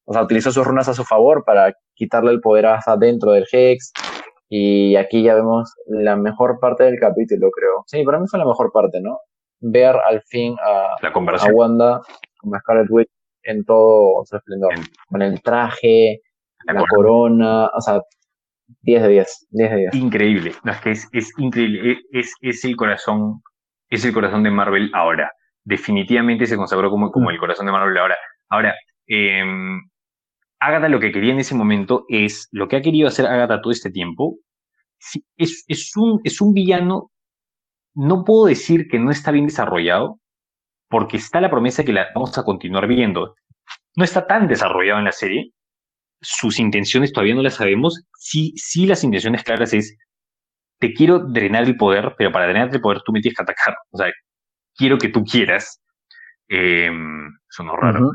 o 0.06 0.14
sea, 0.14 0.24
utilizó 0.24 0.52
sus 0.52 0.66
runas 0.66 0.88
a 0.88 0.94
su 0.94 1.04
favor 1.04 1.44
para 1.46 1.74
quitarle 1.96 2.32
el 2.32 2.42
poder 2.42 2.68
hasta 2.68 2.96
dentro 2.96 3.32
del 3.32 3.48
Hex. 3.52 3.92
Y 4.50 4.96
aquí 4.96 5.24
ya 5.24 5.36
vemos 5.36 5.74
la 5.88 6.16
mejor 6.16 6.60
parte 6.60 6.84
del 6.84 7.00
capítulo, 7.00 7.50
creo. 7.52 7.84
Sí, 7.86 8.04
para 8.04 8.20
mí 8.20 8.26
fue 8.28 8.40
la 8.40 8.46
mejor 8.46 8.72
parte, 8.72 9.00
¿no? 9.00 9.20
Ver 9.62 9.96
al 9.96 10.22
fin 10.24 10.56
a, 10.64 10.96
a 11.04 11.52
Wanda 11.54 12.02
como 12.40 12.58
Scarlet 12.58 12.88
Witch 12.90 13.10
en 13.50 13.66
todo 13.66 14.24
su 14.26 14.36
esplendor. 14.36 14.74
Con 15.08 15.22
el 15.22 15.42
traje, 15.42 16.22
la, 16.66 16.86
corona. 16.86 17.66
o 17.66 17.82
sea, 17.82 18.02
10 18.82 19.02
de 19.02 19.08
10, 19.10 19.48
10 19.50 19.72
de 19.72 19.78
10. 19.78 19.96
Increíble, 19.96 20.54
no, 20.64 20.72
es 20.72 20.82
que 20.82 20.92
es, 20.92 21.08
es 21.12 21.32
increíble, 21.38 22.00
es, 22.12 22.34
es, 22.42 22.64
el 22.66 22.76
corazón, 22.76 23.42
es 23.90 24.06
el 24.06 24.14
corazón 24.14 24.44
de 24.44 24.52
Marvel 24.52 24.92
ahora. 24.94 25.32
Definitivamente 25.64 26.46
se 26.46 26.58
consagró 26.58 26.90
como, 26.90 27.12
como 27.12 27.30
mm. 27.30 27.34
el 27.34 27.40
corazón 27.40 27.66
de 27.66 27.72
Marvel 27.72 27.98
ahora. 27.98 28.18
Ahora, 28.50 28.76
eh, 29.08 29.44
Agatha 30.60 30.90
lo 30.90 31.00
que 31.00 31.12
quería 31.12 31.34
en 31.34 31.40
ese 31.40 31.56
momento 31.56 32.06
es 32.10 32.48
lo 32.52 32.68
que 32.68 32.76
ha 32.76 32.82
querido 32.82 33.08
hacer 33.08 33.26
Agatha 33.26 33.62
todo 33.62 33.72
este 33.72 33.92
tiempo. 33.92 34.38
Es, 35.38 35.64
es, 35.68 35.96
un, 35.96 36.20
es 36.24 36.42
un 36.42 36.54
villano, 36.54 37.12
no 37.96 38.26
puedo 38.26 38.48
decir 38.48 38.88
que 38.90 39.00
no 39.00 39.12
está 39.12 39.32
bien 39.32 39.46
desarrollado, 39.48 40.20
porque 40.90 41.18
está 41.18 41.40
la 41.40 41.50
promesa 41.50 41.84
que 41.84 41.94
la 41.94 42.08
vamos 42.14 42.38
a 42.38 42.44
continuar 42.44 42.88
viendo. 42.88 43.36
No 43.96 44.04
está 44.04 44.28
tan 44.28 44.48
desarrollado 44.48 45.00
en 45.00 45.06
la 45.06 45.12
serie, 45.12 45.54
sus 46.22 46.60
intenciones 46.60 47.14
todavía 47.14 47.36
no 47.36 47.42
las 47.42 47.56
sabemos. 47.56 48.04
Sí, 48.18 48.54
sí 48.56 48.86
las 48.86 49.04
intenciones 49.04 49.44
claras 49.44 49.74
es, 49.74 49.98
te 50.80 50.94
quiero 50.94 51.20
drenar 51.20 51.64
el 51.64 51.78
poder, 51.78 52.16
pero 52.18 52.32
para 52.32 52.46
drenar 52.46 52.74
el 52.74 52.82
poder 52.82 53.02
tú 53.06 53.12
me 53.12 53.22
tienes 53.22 53.38
que 53.38 53.44
atacar. 53.44 53.76
O 53.92 53.98
sea, 53.98 54.12
quiero 54.76 54.98
que 54.98 55.10
tú 55.10 55.24
quieras. 55.24 55.82
Eh, 56.50 56.92
sonó 57.50 57.76
raro. 57.76 58.12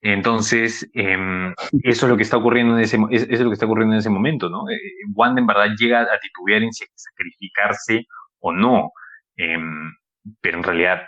Entonces, 0.00 0.88
em, 0.94 1.52
eso 1.82 2.06
es 2.06 2.10
lo 2.10 2.16
que 2.16 2.22
está 2.22 2.36
ocurriendo 2.36 2.76
en 2.76 2.82
ese, 2.84 2.98
es, 3.10 3.26
es, 3.28 3.40
lo 3.40 3.50
que 3.50 3.54
está 3.54 3.66
ocurriendo 3.66 3.94
en 3.94 3.98
ese 3.98 4.10
momento, 4.10 4.48
¿no? 4.48 4.68
Eh, 4.70 4.78
Wanda 5.14 5.40
en 5.40 5.46
verdad 5.46 5.70
llega 5.76 6.02
a 6.02 6.20
titubear 6.20 6.62
en 6.62 6.72
si 6.72 6.84
sacrificarse 6.94 8.06
o 8.40 8.52
no, 8.52 8.92
em, 9.36 9.92
pero 10.40 10.58
en 10.58 10.64
realidad 10.64 11.02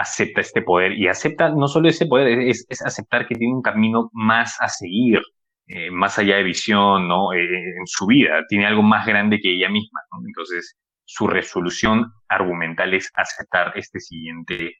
acepta 0.00 0.40
este 0.40 0.62
poder 0.62 0.92
y 0.92 1.08
acepta 1.08 1.50
no 1.50 1.68
solo 1.68 1.88
ese 1.88 2.06
poder, 2.06 2.40
es, 2.40 2.66
es 2.68 2.82
aceptar 2.82 3.26
que 3.26 3.34
tiene 3.34 3.54
un 3.54 3.62
camino 3.62 4.10
más 4.12 4.56
a 4.60 4.68
seguir, 4.68 5.20
eh, 5.66 5.90
más 5.90 6.18
allá 6.18 6.36
de 6.36 6.42
visión, 6.42 7.06
¿no? 7.06 7.32
Eh, 7.32 7.38
en 7.44 7.86
su 7.86 8.06
vida, 8.06 8.44
tiene 8.48 8.66
algo 8.66 8.82
más 8.82 9.06
grande 9.06 9.38
que 9.40 9.54
ella 9.54 9.68
misma, 9.68 10.00
¿no? 10.12 10.26
Entonces, 10.26 10.76
su 11.04 11.26
resolución 11.26 12.12
argumental 12.28 12.94
es 12.94 13.10
aceptar 13.14 13.72
este 13.76 14.00
siguiente 14.00 14.76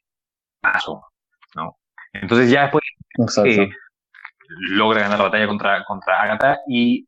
paso, 0.59 1.03
¿no? 1.55 1.77
Entonces 2.13 2.49
ya 2.49 2.63
después 2.63 2.83
eh, 3.45 3.69
logra 4.71 5.01
ganar 5.01 5.19
la 5.19 5.25
batalla 5.25 5.47
contra, 5.47 5.83
contra 5.85 6.21
Agatha 6.21 6.57
y 6.67 7.07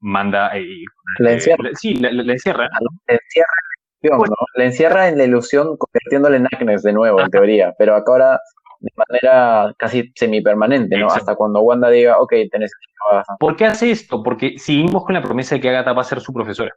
manda... 0.00 0.56
Eh, 0.56 0.84
la 1.18 1.32
encierra. 1.32 1.70
sí, 1.74 1.94
la, 1.94 2.08
encierra. 2.10 2.24
La 2.26 2.32
encierra, 2.32 2.68
la 3.06 3.14
encierra 3.14 3.67
en 4.02 5.18
la 5.18 5.24
ilusión 5.24 5.76
convirtiéndole 5.76 6.36
en 6.36 6.46
Agnes 6.52 6.82
de 6.82 6.92
nuevo, 6.92 7.20
en 7.20 7.30
teoría, 7.30 7.74
pero 7.78 7.94
acá 7.94 8.12
ahora 8.12 8.40
de 8.80 8.90
manera 8.96 9.74
casi 9.76 10.12
semipermanente, 10.14 10.96
¿no? 10.98 11.08
Hasta 11.08 11.34
cuando 11.34 11.60
Wanda 11.62 11.90
diga, 11.90 12.18
ok, 12.18 12.32
tenés 12.50 12.72
que... 12.72 13.22
¿Por 13.38 13.56
qué 13.56 13.66
hace 13.66 13.90
esto? 13.90 14.22
Porque 14.22 14.58
seguimos 14.58 15.04
con 15.04 15.14
la 15.14 15.22
promesa 15.22 15.54
de 15.54 15.60
que 15.60 15.68
Agatha 15.70 15.92
va 15.92 16.02
a 16.02 16.04
ser 16.04 16.20
su 16.20 16.32
profesora, 16.32 16.72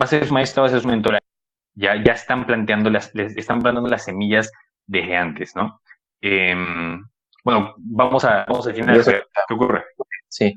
va 0.00 0.04
a 0.04 0.06
ser 0.06 0.26
su 0.26 0.34
maestra, 0.34 0.62
va 0.62 0.68
a 0.68 0.70
ser 0.70 0.80
su 0.80 0.88
mentora. 0.88 1.20
Ya, 1.74 2.02
ya 2.02 2.12
están 2.12 2.46
planteando 2.46 2.90
las, 2.90 3.14
están 3.14 3.60
plantando 3.60 3.88
las 3.88 4.04
semillas 4.04 4.50
desde 4.86 5.16
antes, 5.16 5.54
¿no? 5.54 5.80
Em, 6.20 7.00
bueno, 7.44 7.74
vamos 7.78 8.24
a, 8.24 8.44
vamos 8.48 8.66
a 8.66 8.72
final. 8.74 9.02
¿Qué 9.04 9.54
ocurre? 9.54 9.84
Sí. 10.28 10.54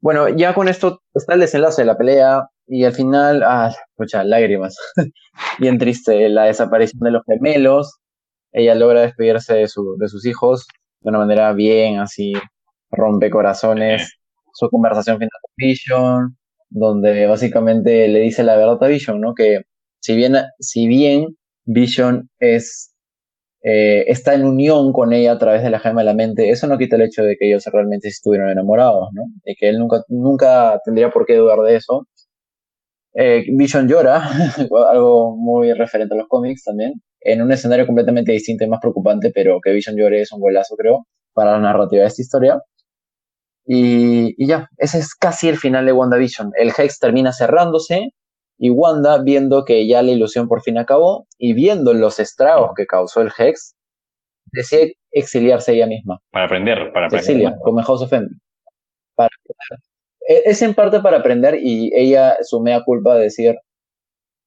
Bueno, 0.00 0.28
ya 0.28 0.52
con 0.52 0.68
esto 0.68 1.02
está 1.14 1.34
el 1.34 1.40
desenlace 1.40 1.82
de 1.82 1.86
la 1.86 1.96
pelea 1.96 2.48
y 2.68 2.84
al 2.84 2.92
final, 2.92 3.42
ah, 3.44 3.74
muchas 3.96 4.26
lágrimas. 4.26 4.76
Bien 5.58 5.78
triste, 5.78 6.28
la 6.28 6.44
desaparición 6.44 7.00
de 7.00 7.12
los 7.12 7.22
gemelos. 7.26 7.98
Ella 8.52 8.74
logra 8.74 9.02
despedirse 9.02 9.54
de, 9.54 9.68
su, 9.68 9.96
de 9.98 10.08
sus 10.08 10.26
hijos 10.26 10.66
de 11.00 11.10
una 11.10 11.18
manera 11.18 11.52
bien 11.52 11.98
así, 12.00 12.32
rompe 12.90 13.30
corazones. 13.30 14.18
Su 14.54 14.68
conversación 14.70 15.18
final 15.18 15.30
con 15.42 15.52
Vision, 15.56 16.36
donde 16.70 17.26
básicamente 17.26 18.08
le 18.08 18.20
dice 18.20 18.42
la 18.42 18.56
verdad 18.56 18.82
a 18.82 18.88
Vision, 18.88 19.20
¿no? 19.20 19.34
Que 19.34 19.62
si 20.00 20.16
bien, 20.16 20.36
si 20.60 20.86
bien 20.88 21.36
Vision 21.64 22.28
es 22.40 22.94
eh, 23.62 24.04
está 24.08 24.34
en 24.34 24.44
unión 24.44 24.92
con 24.92 25.12
ella 25.12 25.32
a 25.32 25.38
través 25.38 25.62
de 25.62 25.70
la 25.70 25.80
gema 25.80 26.00
de 26.02 26.06
la 26.06 26.14
mente, 26.14 26.50
eso 26.50 26.66
no 26.68 26.78
quita 26.78 26.96
el 26.96 27.02
hecho 27.02 27.22
de 27.22 27.36
que 27.36 27.48
ellos 27.48 27.64
realmente 27.72 28.08
estuvieron 28.08 28.50
enamorados, 28.50 29.08
¿no? 29.12 29.22
Y 29.44 29.54
que 29.56 29.68
él 29.68 29.78
nunca, 29.78 30.02
nunca 30.08 30.80
tendría 30.84 31.10
por 31.10 31.26
qué 31.26 31.36
dudar 31.36 31.58
de 31.60 31.76
eso. 31.76 32.06
Eh, 33.20 33.46
Vision 33.48 33.88
llora, 33.88 34.22
algo 34.90 35.36
muy 35.36 35.72
referente 35.72 36.14
a 36.14 36.18
los 36.18 36.28
cómics 36.28 36.62
también, 36.62 37.02
en 37.20 37.42
un 37.42 37.50
escenario 37.50 37.84
completamente 37.84 38.30
distinto 38.30 38.62
y 38.62 38.68
más 38.68 38.78
preocupante, 38.80 39.32
pero 39.34 39.58
que 39.60 39.72
Vision 39.72 39.96
llore 39.96 40.20
es 40.20 40.30
un 40.30 40.40
golazo, 40.40 40.76
creo, 40.76 41.04
para 41.32 41.52
la 41.52 41.58
narrativa 41.58 42.02
de 42.02 42.08
esta 42.08 42.22
historia. 42.22 42.62
Y, 43.66 44.34
y 44.40 44.46
ya, 44.46 44.68
ese 44.76 44.98
es 44.98 45.16
casi 45.16 45.48
el 45.48 45.56
final 45.56 45.84
de 45.84 45.92
WandaVision. 45.92 46.52
El 46.56 46.68
Hex 46.68 47.00
termina 47.00 47.32
cerrándose, 47.32 48.10
y 48.56 48.70
Wanda, 48.70 49.20
viendo 49.20 49.64
que 49.64 49.88
ya 49.88 50.00
la 50.02 50.12
ilusión 50.12 50.46
por 50.46 50.62
fin 50.62 50.78
acabó 50.78 51.26
y 51.38 51.54
viendo 51.54 51.94
los 51.94 52.20
estragos 52.20 52.70
que 52.76 52.86
causó 52.86 53.20
el 53.22 53.32
Hex, 53.36 53.74
decide 54.52 54.94
exiliarse 55.10 55.74
ella 55.74 55.88
misma. 55.88 56.20
Para 56.30 56.46
aprender, 56.46 56.92
para 56.92 57.06
aprender. 57.06 57.30
Exilia, 57.30 57.56
como 57.62 57.82
House 57.82 58.02
of 58.02 58.12
M. 58.12 58.26
E, 58.26 59.26
es 60.28 60.60
en 60.60 60.74
parte 60.74 61.00
para 61.00 61.18
aprender 61.18 61.58
y 61.60 61.90
ella 61.94 62.36
sumea 62.42 62.84
culpa 62.84 63.16
de 63.16 63.24
decir, 63.24 63.56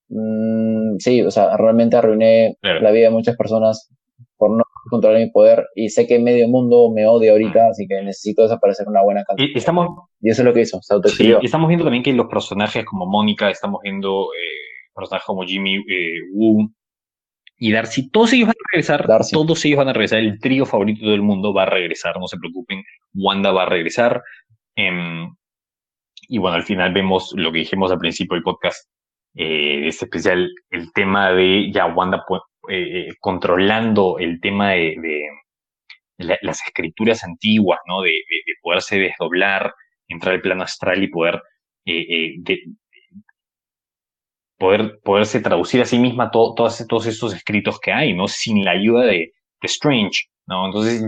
mm, 0.09 0.97
sí, 0.99 1.23
o 1.23 1.31
sea, 1.31 1.57
realmente 1.57 1.97
arruiné 1.97 2.57
la 2.61 2.91
vida 2.91 3.05
de 3.05 3.13
muchas 3.13 3.35
personas 3.35 3.89
por 4.37 4.51
no 4.55 4.63
controlar 4.89 5.19
mi 5.19 5.31
poder 5.31 5.67
y 5.75 5.89
sé 5.89 6.05
que 6.05 6.19
medio 6.19 6.47
mundo 6.47 6.91
me 6.93 7.07
odia 7.07 7.31
ahorita, 7.31 7.69
así 7.69 7.87
que 7.87 8.01
necesito 8.03 8.43
desaparecer 8.43 8.87
una 8.87 9.01
buena 9.01 9.23
cantidad. 9.23 9.49
Y, 9.53 9.57
estamos, 9.57 9.87
y 10.21 10.29
eso 10.29 10.43
es 10.43 10.45
lo 10.45 10.53
que 10.53 10.61
hizo, 10.61 10.79
se 10.81 10.95
sí, 11.09 11.33
estamos 11.41 11.67
viendo 11.67 11.83
también 11.83 12.03
que 12.03 12.13
los 12.13 12.27
personajes 12.27 12.85
como 12.85 13.07
Mónica, 13.07 13.49
estamos 13.49 13.81
viendo 13.83 14.25
eh, 14.33 14.89
personajes 14.93 15.25
como 15.25 15.43
Jimmy 15.43 15.77
eh, 15.77 16.19
Woo 16.33 16.71
y 17.57 17.71
Darcy, 17.71 18.09
todos 18.09 18.33
ellos 18.33 18.47
van 18.47 18.55
a 18.55 18.71
regresar, 18.71 19.07
todos 19.31 19.65
ellos 19.65 19.77
van 19.77 19.89
a 19.89 19.93
regresar, 19.93 20.19
el 20.19 20.39
trío 20.39 20.65
favorito 20.67 21.09
del 21.09 21.21
mundo 21.23 21.53
va 21.53 21.63
a 21.63 21.67
regresar, 21.67 22.19
no 22.19 22.27
se 22.27 22.37
preocupen, 22.37 22.83
Wanda 23.15 23.51
va 23.51 23.63
a 23.63 23.69
regresar. 23.69 24.23
Em, 24.75 25.27
y 26.31 26.37
bueno, 26.37 26.55
al 26.55 26.63
final 26.63 26.93
vemos 26.93 27.33
lo 27.35 27.51
que 27.51 27.59
dijimos 27.59 27.91
al 27.91 27.99
principio 27.99 28.35
del 28.35 28.43
podcast, 28.43 28.89
eh, 29.35 29.85
este 29.85 30.05
especial, 30.05 30.49
el 30.69 30.93
tema 30.93 31.33
de 31.33 31.69
ya 31.73 31.87
Wanda 31.87 32.23
eh, 32.69 32.99
eh, 32.99 33.07
controlando 33.19 34.17
el 34.17 34.39
tema 34.39 34.71
de, 34.71 34.95
las 36.17 36.65
escrituras 36.65 37.25
antiguas, 37.25 37.79
¿no? 37.85 38.01
De, 38.01 38.13
poderse 38.61 38.97
desdoblar, 38.97 39.73
entrar 40.07 40.35
al 40.35 40.41
plano 40.41 40.63
astral 40.63 41.03
y 41.03 41.09
poder, 41.09 41.41
eh, 41.85 42.35
poder 44.57 45.01
poderse 45.03 45.41
traducir 45.41 45.81
a 45.81 45.85
sí 45.85 45.99
misma 45.99 46.31
todos, 46.31 46.55
todos 46.87 47.07
esos 47.07 47.33
escritos 47.33 47.77
que 47.77 47.91
hay, 47.91 48.13
¿no? 48.13 48.29
Sin 48.29 48.63
la 48.63 48.71
ayuda 48.71 49.03
de, 49.03 49.33
Strange, 49.63 50.29
¿no? 50.47 50.67
Entonces, 50.67 51.03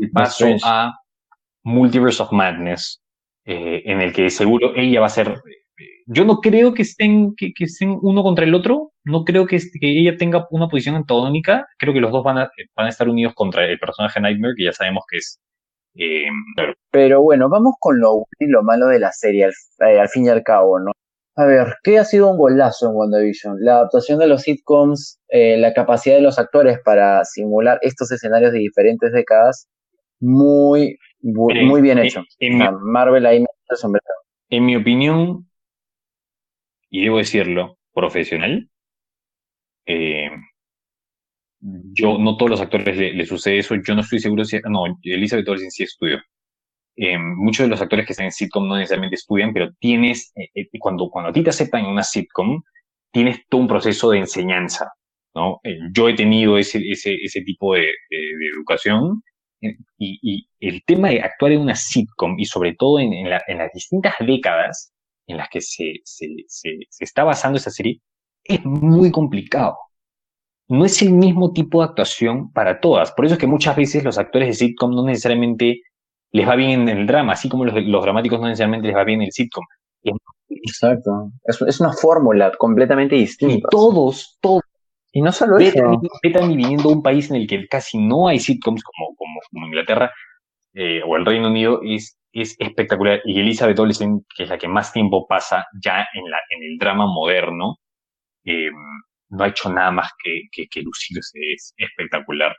el 0.00 0.10
paso 0.12 0.46
a 0.62 0.92
Multiverse 1.64 2.22
of 2.22 2.30
Madness, 2.30 3.03
en 3.44 4.00
el 4.00 4.12
que 4.12 4.30
seguro 4.30 4.72
ella 4.74 5.00
va 5.00 5.06
a 5.06 5.10
ser 5.10 5.40
yo 6.06 6.24
no 6.24 6.40
creo 6.40 6.74
que 6.74 6.82
estén, 6.82 7.34
que, 7.36 7.52
estén 7.58 7.98
uno 8.02 8.22
contra 8.22 8.44
el 8.44 8.54
otro, 8.54 8.92
no 9.04 9.24
creo 9.24 9.46
que, 9.46 9.58
que, 9.58 10.00
ella 10.00 10.16
tenga 10.16 10.46
una 10.50 10.68
posición 10.68 10.96
antagónica, 10.96 11.66
creo 11.78 11.94
que 11.94 12.00
los 12.00 12.12
dos 12.12 12.22
van 12.22 12.38
a, 12.38 12.50
van 12.76 12.86
a 12.86 12.90
estar 12.90 13.08
unidos 13.08 13.34
contra 13.34 13.64
el 13.66 13.78
personaje 13.78 14.20
Nightmare, 14.20 14.54
que 14.56 14.64
ya 14.64 14.72
sabemos 14.72 15.04
que 15.08 15.18
es... 15.18 15.40
Eh, 15.96 16.26
Pero 16.90 17.22
bueno, 17.22 17.48
vamos 17.48 17.74
con 17.78 18.00
lo 18.00 18.12
bueno 18.12 18.26
y 18.38 18.46
lo 18.46 18.62
malo 18.62 18.86
de 18.88 18.98
la 18.98 19.12
serie, 19.12 19.46
eh, 19.46 20.00
al, 20.00 20.08
fin 20.08 20.26
y 20.26 20.28
al 20.28 20.42
cabo, 20.42 20.78
¿no? 20.80 20.92
A 21.36 21.46
ver, 21.46 21.74
¿qué 21.82 21.98
ha 21.98 22.04
sido 22.04 22.30
un 22.30 22.38
golazo 22.38 22.88
en 22.88 22.96
WandaVision? 22.96 23.56
La 23.60 23.76
adaptación 23.76 24.18
de 24.18 24.28
los 24.28 24.42
sitcoms, 24.42 25.18
eh, 25.28 25.56
la 25.56 25.72
capacidad 25.72 26.16
de 26.16 26.22
los 26.22 26.38
actores 26.38 26.78
para 26.84 27.24
simular 27.24 27.78
estos 27.82 28.12
escenarios 28.12 28.52
de 28.52 28.58
diferentes 28.58 29.12
décadas, 29.12 29.68
muy, 30.20 30.96
muy, 31.24 31.80
bien 31.80 31.98
hecho. 31.98 32.22
En, 32.38 32.58
Marvel 32.82 33.24
ahí 33.24 33.40
me 33.40 33.46
En 34.50 34.66
mi 34.66 34.76
opinión, 34.76 35.48
y 36.90 37.04
debo 37.04 37.18
decirlo, 37.18 37.78
profesional. 37.94 38.68
Eh, 39.86 40.30
yo, 41.60 42.18
no 42.18 42.36
todos 42.36 42.50
los 42.50 42.60
actores 42.60 42.96
le, 42.96 43.26
sucede 43.26 43.58
eso, 43.58 43.74
yo 43.76 43.94
no 43.94 44.02
estoy 44.02 44.18
seguro 44.18 44.44
si, 44.44 44.58
no, 44.68 44.84
Elizabeth 45.02 45.48
Olsen 45.48 45.70
sí 45.70 45.84
estudió. 45.84 46.18
Eh, 46.96 47.18
muchos 47.18 47.64
de 47.64 47.70
los 47.70 47.80
actores 47.80 48.06
que 48.06 48.12
están 48.12 48.26
en 48.26 48.32
sitcom 48.32 48.68
no 48.68 48.76
necesariamente 48.76 49.16
estudian, 49.16 49.52
pero 49.52 49.72
tienes, 49.80 50.32
eh, 50.36 50.68
cuando, 50.78 51.08
cuando 51.08 51.30
a 51.30 51.32
ti 51.32 51.42
te 51.42 51.50
aceptan 51.50 51.84
en 51.84 51.90
una 51.90 52.02
sitcom, 52.02 52.62
tienes 53.10 53.40
todo 53.48 53.62
un 53.62 53.68
proceso 53.68 54.10
de 54.10 54.18
enseñanza, 54.18 54.90
¿no? 55.34 55.60
yo 55.92 56.08
he 56.08 56.14
tenido 56.14 56.58
ese, 56.58 56.78
ese, 56.86 57.14
ese 57.14 57.40
tipo 57.40 57.74
de, 57.74 57.86
de, 58.10 58.48
educación 58.54 59.22
y, 59.60 59.76
y, 59.98 60.48
el 60.60 60.82
tema 60.84 61.08
de 61.08 61.20
actuar 61.20 61.52
en 61.52 61.60
una 61.60 61.74
sitcom 61.74 62.38
y 62.38 62.44
sobre 62.44 62.74
todo 62.74 62.98
en, 62.98 63.12
en, 63.12 63.26
en 63.46 63.58
las 63.58 63.72
distintas 63.72 64.14
décadas 64.20 64.92
en 65.26 65.38
las 65.38 65.48
que 65.48 65.60
se, 65.60 66.00
se, 66.04 66.26
se, 66.46 66.78
se 66.88 67.04
está 67.04 67.24
basando 67.24 67.58
esa 67.58 67.70
serie 67.70 68.00
es 68.44 68.64
muy 68.64 69.10
complicado 69.10 69.76
no 70.68 70.84
es 70.84 71.00
el 71.02 71.12
mismo 71.12 71.52
tipo 71.52 71.80
de 71.80 71.88
actuación 71.88 72.50
para 72.52 72.80
todas. 72.80 73.12
Por 73.12 73.26
eso 73.26 73.34
es 73.34 73.40
que 73.40 73.46
muchas 73.46 73.76
veces 73.76 74.04
los 74.04 74.18
actores 74.18 74.48
de 74.48 74.54
sitcom 74.54 74.94
no 74.94 75.04
necesariamente 75.04 75.82
les 76.32 76.48
va 76.48 76.56
bien 76.56 76.82
en 76.82 76.88
el 76.88 77.06
drama, 77.06 77.34
así 77.34 77.48
como 77.48 77.64
los, 77.64 77.74
los 77.84 78.02
dramáticos 78.02 78.40
no 78.40 78.46
necesariamente 78.46 78.88
les 78.88 78.96
va 78.96 79.04
bien 79.04 79.20
en 79.20 79.26
el 79.26 79.32
sitcom. 79.32 79.64
Exacto. 80.48 81.30
Es, 81.44 81.60
es 81.62 81.80
una 81.80 81.92
fórmula 81.92 82.52
completamente 82.58 83.16
distinta. 83.16 83.54
Y 83.54 83.62
todos, 83.70 84.38
todos. 84.40 84.62
Y 85.14 85.22
no 85.22 85.30
solo 85.30 85.58
eso. 85.58 86.02
Bethany 86.24 86.56
viniendo 86.56 86.88
un 86.88 87.00
país 87.00 87.30
en 87.30 87.36
el 87.36 87.46
que 87.46 87.68
casi 87.68 87.98
no 87.98 88.26
hay 88.26 88.40
sitcoms 88.40 88.82
como, 88.82 89.14
como, 89.14 89.40
como 89.48 89.66
Inglaterra 89.66 90.12
eh, 90.74 91.02
o 91.06 91.16
el 91.16 91.24
Reino 91.24 91.48
Unido 91.48 91.80
es, 91.84 92.18
es 92.32 92.56
espectacular. 92.58 93.22
Y 93.24 93.38
Elizabeth 93.38 93.78
Olsen, 93.78 94.26
que 94.36 94.42
es 94.42 94.48
la 94.48 94.58
que 94.58 94.66
más 94.66 94.92
tiempo 94.92 95.24
pasa 95.28 95.66
ya 95.80 96.04
en, 96.14 96.28
la, 96.28 96.38
en 96.50 96.64
el 96.64 96.78
drama 96.78 97.06
moderno, 97.06 97.76
eh, 98.44 98.70
no 99.28 99.44
ha 99.44 99.48
hecho 99.48 99.70
nada 99.72 99.92
más 99.92 100.10
que, 100.20 100.66
que, 100.68 100.82
lucirse, 100.82 101.38
es 101.54 101.74
espectacular. 101.76 102.52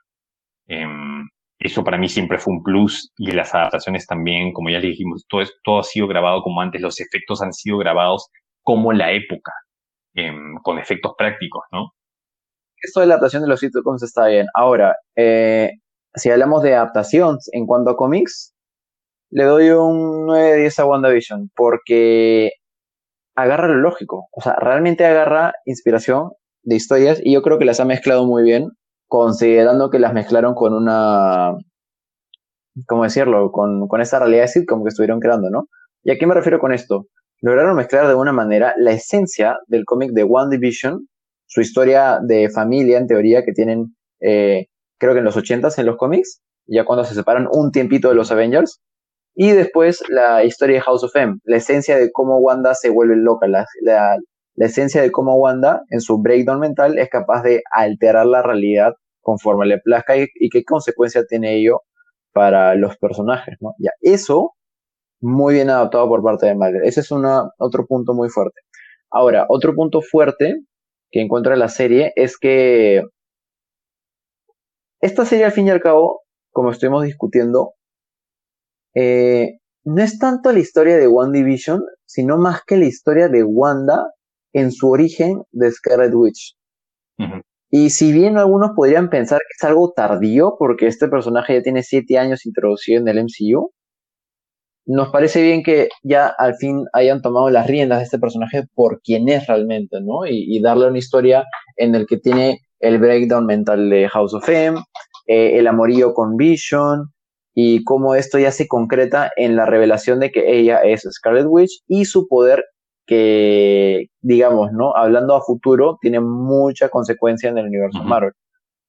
Em, 0.67 1.27
eso 1.59 1.83
para 1.83 1.97
mí 1.97 2.07
siempre 2.07 2.37
fue 2.37 2.53
un 2.53 2.63
plus 2.63 3.11
y 3.17 3.31
las 3.31 3.53
adaptaciones 3.53 4.07
también, 4.07 4.53
como 4.53 4.69
ya 4.69 4.79
le 4.79 4.87
dijimos, 4.87 5.25
todo, 5.27 5.43
todo 5.61 5.79
ha 5.79 5.83
sido 5.83 6.07
grabado 6.07 6.41
como 6.41 6.61
antes, 6.61 6.81
los 6.81 7.01
efectos 7.01 7.41
han 7.41 7.51
sido 7.51 7.77
grabados 7.79 8.29
como 8.63 8.93
la 8.93 9.11
época, 9.11 9.51
em, 10.13 10.55
con 10.63 10.79
efectos 10.79 11.13
prácticos, 11.17 11.63
¿no? 11.73 11.91
Esto 12.85 12.99
de 12.99 13.07
la 13.07 13.15
adaptación 13.15 13.41
de 13.41 13.49
los 13.49 13.59
sitcoms 13.59 14.03
está 14.03 14.27
bien. 14.27 14.45
Ahora, 14.53 14.95
eh, 15.15 15.71
si 16.13 16.29
hablamos 16.29 16.61
de 16.61 16.75
adaptación 16.75 17.39
en 17.51 17.65
cuanto 17.65 17.89
a 17.89 17.97
cómics, 17.97 18.53
le 19.31 19.43
doy 19.43 19.69
un 19.71 20.27
9 20.27 20.51
de 20.51 20.57
10 20.57 20.79
a 20.79 20.85
WandaVision, 20.85 21.49
porque 21.55 22.51
agarra 23.35 23.67
lo 23.67 23.75
lógico, 23.75 24.27
o 24.31 24.41
sea, 24.41 24.55
realmente 24.55 25.03
agarra 25.03 25.53
inspiración 25.65 26.29
de 26.61 26.75
historias 26.75 27.19
y 27.23 27.33
yo 27.33 27.41
creo 27.41 27.57
que 27.57 27.65
las 27.65 27.79
ha 27.79 27.85
mezclado 27.85 28.25
muy 28.27 28.43
bien, 28.43 28.69
considerando 29.07 29.89
que 29.89 29.97
las 29.97 30.13
mezclaron 30.13 30.53
con 30.53 30.73
una, 30.73 31.53
¿cómo 32.87 33.03
decirlo? 33.03 33.51
Con, 33.51 33.87
con 33.87 33.99
esa 33.99 34.19
realidad 34.19 34.47
como 34.67 34.83
que 34.83 34.89
estuvieron 34.89 35.19
creando, 35.19 35.49
¿no? 35.49 35.69
¿Y 36.03 36.11
a 36.11 36.17
qué 36.17 36.27
me 36.27 36.35
refiero 36.35 36.59
con 36.59 36.71
esto? 36.71 37.07
Lograron 37.41 37.75
mezclar 37.75 38.07
de 38.07 38.13
una 38.13 38.31
manera 38.31 38.75
la 38.77 38.91
esencia 38.91 39.57
del 39.67 39.85
cómic 39.85 40.11
de 40.11 40.23
One 40.23 40.55
Division, 40.55 41.07
su 41.47 41.61
historia 41.61 42.19
de 42.21 42.49
familia, 42.49 42.97
en 42.97 43.07
teoría, 43.07 43.43
que 43.43 43.53
tienen, 43.53 43.95
eh, 44.19 44.67
creo 44.97 45.13
que 45.13 45.19
en 45.19 45.25
los 45.25 45.37
80 45.37 45.69
en 45.77 45.85
los 45.85 45.97
cómics, 45.97 46.41
ya 46.67 46.85
cuando 46.85 47.03
se 47.05 47.13
separan 47.13 47.47
un 47.51 47.71
tiempito 47.71 48.09
de 48.09 48.15
los 48.15 48.31
Avengers, 48.31 48.81
y 49.35 49.51
después 49.51 50.03
la 50.09 50.43
historia 50.43 50.77
de 50.77 50.81
House 50.81 51.03
of 51.03 51.15
M, 51.15 51.35
la 51.43 51.57
esencia 51.57 51.97
de 51.97 52.11
cómo 52.11 52.37
Wanda 52.37 52.73
se 52.73 52.89
vuelve 52.89 53.17
loca, 53.17 53.47
la, 53.47 53.65
la 54.55 54.65
esencia 54.65 55.01
de 55.01 55.11
cómo 55.11 55.35
Wanda, 55.35 55.83
en 55.89 55.99
su 55.99 56.21
breakdown 56.21 56.59
mental, 56.59 56.97
es 56.97 57.09
capaz 57.09 57.43
de 57.43 57.61
alterar 57.71 58.25
la 58.25 58.41
realidad 58.41 58.93
conforme 59.21 59.65
le 59.65 59.79
plazca 59.79 60.15
y, 60.17 60.49
qué 60.49 60.63
consecuencia 60.63 61.25
tiene 61.25 61.55
ello 61.55 61.81
para 62.31 62.75
los 62.75 62.95
personajes, 62.97 63.57
¿no? 63.59 63.73
Ya, 63.79 63.91
eso 64.01 64.53
muy 65.19 65.55
bien 65.55 65.69
adaptado 65.69 66.07
por 66.07 66.23
parte 66.23 66.45
de 66.45 66.55
Marvel. 66.55 66.83
Ese 66.83 67.01
es 67.01 67.11
una, 67.11 67.49
otro 67.57 67.85
punto 67.87 68.13
muy 68.13 68.29
fuerte. 68.29 68.61
Ahora, 69.09 69.45
otro 69.49 69.73
punto 69.73 70.01
fuerte 70.01 70.61
que 71.15 71.21
encuentro 71.21 71.53
en 71.53 71.59
la 71.59 71.69
serie 71.69 72.11
es 72.17 72.37
que 72.37 73.01
esta 74.99 75.23
serie, 75.23 75.45
al 75.45 75.53
fin 75.53 75.65
y 75.65 75.69
al 75.69 75.79
cabo, 75.79 76.23
como 76.51 76.71
estuvimos 76.71 77.05
discutiendo, 77.05 77.75
eh, 78.93 79.59
no 79.85 80.03
es 80.03 80.19
tanto 80.19 80.51
la 80.51 80.59
historia 80.59 80.97
de 80.97 81.07
One 81.07 81.37
Division, 81.37 81.81
sino 82.05 82.37
más 82.37 82.63
que 82.67 82.75
la 82.75 82.87
historia 82.87 83.29
de 83.29 83.45
Wanda 83.45 84.11
en 84.51 84.73
su 84.73 84.89
origen 84.89 85.41
de 85.53 85.71
Scarlet 85.71 86.13
Witch. 86.13 86.57
Y 87.69 87.91
si 87.91 88.11
bien 88.11 88.37
algunos 88.37 88.71
podrían 88.75 89.09
pensar 89.09 89.39
que 89.39 89.55
es 89.57 89.63
algo 89.63 89.93
tardío, 89.95 90.57
porque 90.59 90.87
este 90.87 91.07
personaje 91.07 91.53
ya 91.53 91.61
tiene 91.61 91.83
siete 91.83 92.17
años 92.17 92.45
introducido 92.45 92.99
en 92.99 93.07
el 93.07 93.23
MCU, 93.23 93.71
nos 94.85 95.09
parece 95.09 95.41
bien 95.41 95.63
que 95.63 95.89
ya 96.03 96.27
al 96.27 96.55
fin 96.55 96.85
hayan 96.93 97.21
tomado 97.21 97.49
las 97.49 97.67
riendas 97.67 97.99
de 97.99 98.05
este 98.05 98.19
personaje 98.19 98.63
por 98.75 99.01
quien 99.01 99.27
es 99.29 99.47
realmente, 99.47 99.99
¿no? 100.01 100.25
Y, 100.27 100.59
darle 100.61 100.87
una 100.87 100.97
historia 100.97 101.43
en 101.77 101.95
el 101.95 102.05
que 102.05 102.17
tiene 102.17 102.59
el 102.79 102.99
breakdown 102.99 103.45
mental 103.45 103.89
de 103.89 104.07
House 104.09 104.33
of 104.33 104.47
M, 104.47 104.79
eh, 105.27 105.57
el 105.57 105.67
amorío 105.67 106.13
con 106.13 106.37
Vision, 106.37 107.11
y 107.55 107.83
cómo 107.83 108.15
esto 108.15 108.37
ya 108.37 108.51
se 108.51 108.67
concreta 108.67 109.31
en 109.37 109.55
la 109.55 109.65
revelación 109.65 110.19
de 110.19 110.31
que 110.31 110.59
ella 110.59 110.81
es 110.83 111.07
Scarlet 111.09 111.45
Witch 111.47 111.83
y 111.87 112.05
su 112.05 112.27
poder 112.27 112.65
que, 113.07 114.07
digamos, 114.21 114.71
¿no? 114.73 114.95
Hablando 114.95 115.35
a 115.35 115.41
futuro, 115.41 115.97
tiene 116.01 116.19
mucha 116.19 116.89
consecuencia 116.89 117.49
en 117.49 117.57
el 117.57 117.67
universo 117.67 118.03
Marvel. 118.03 118.33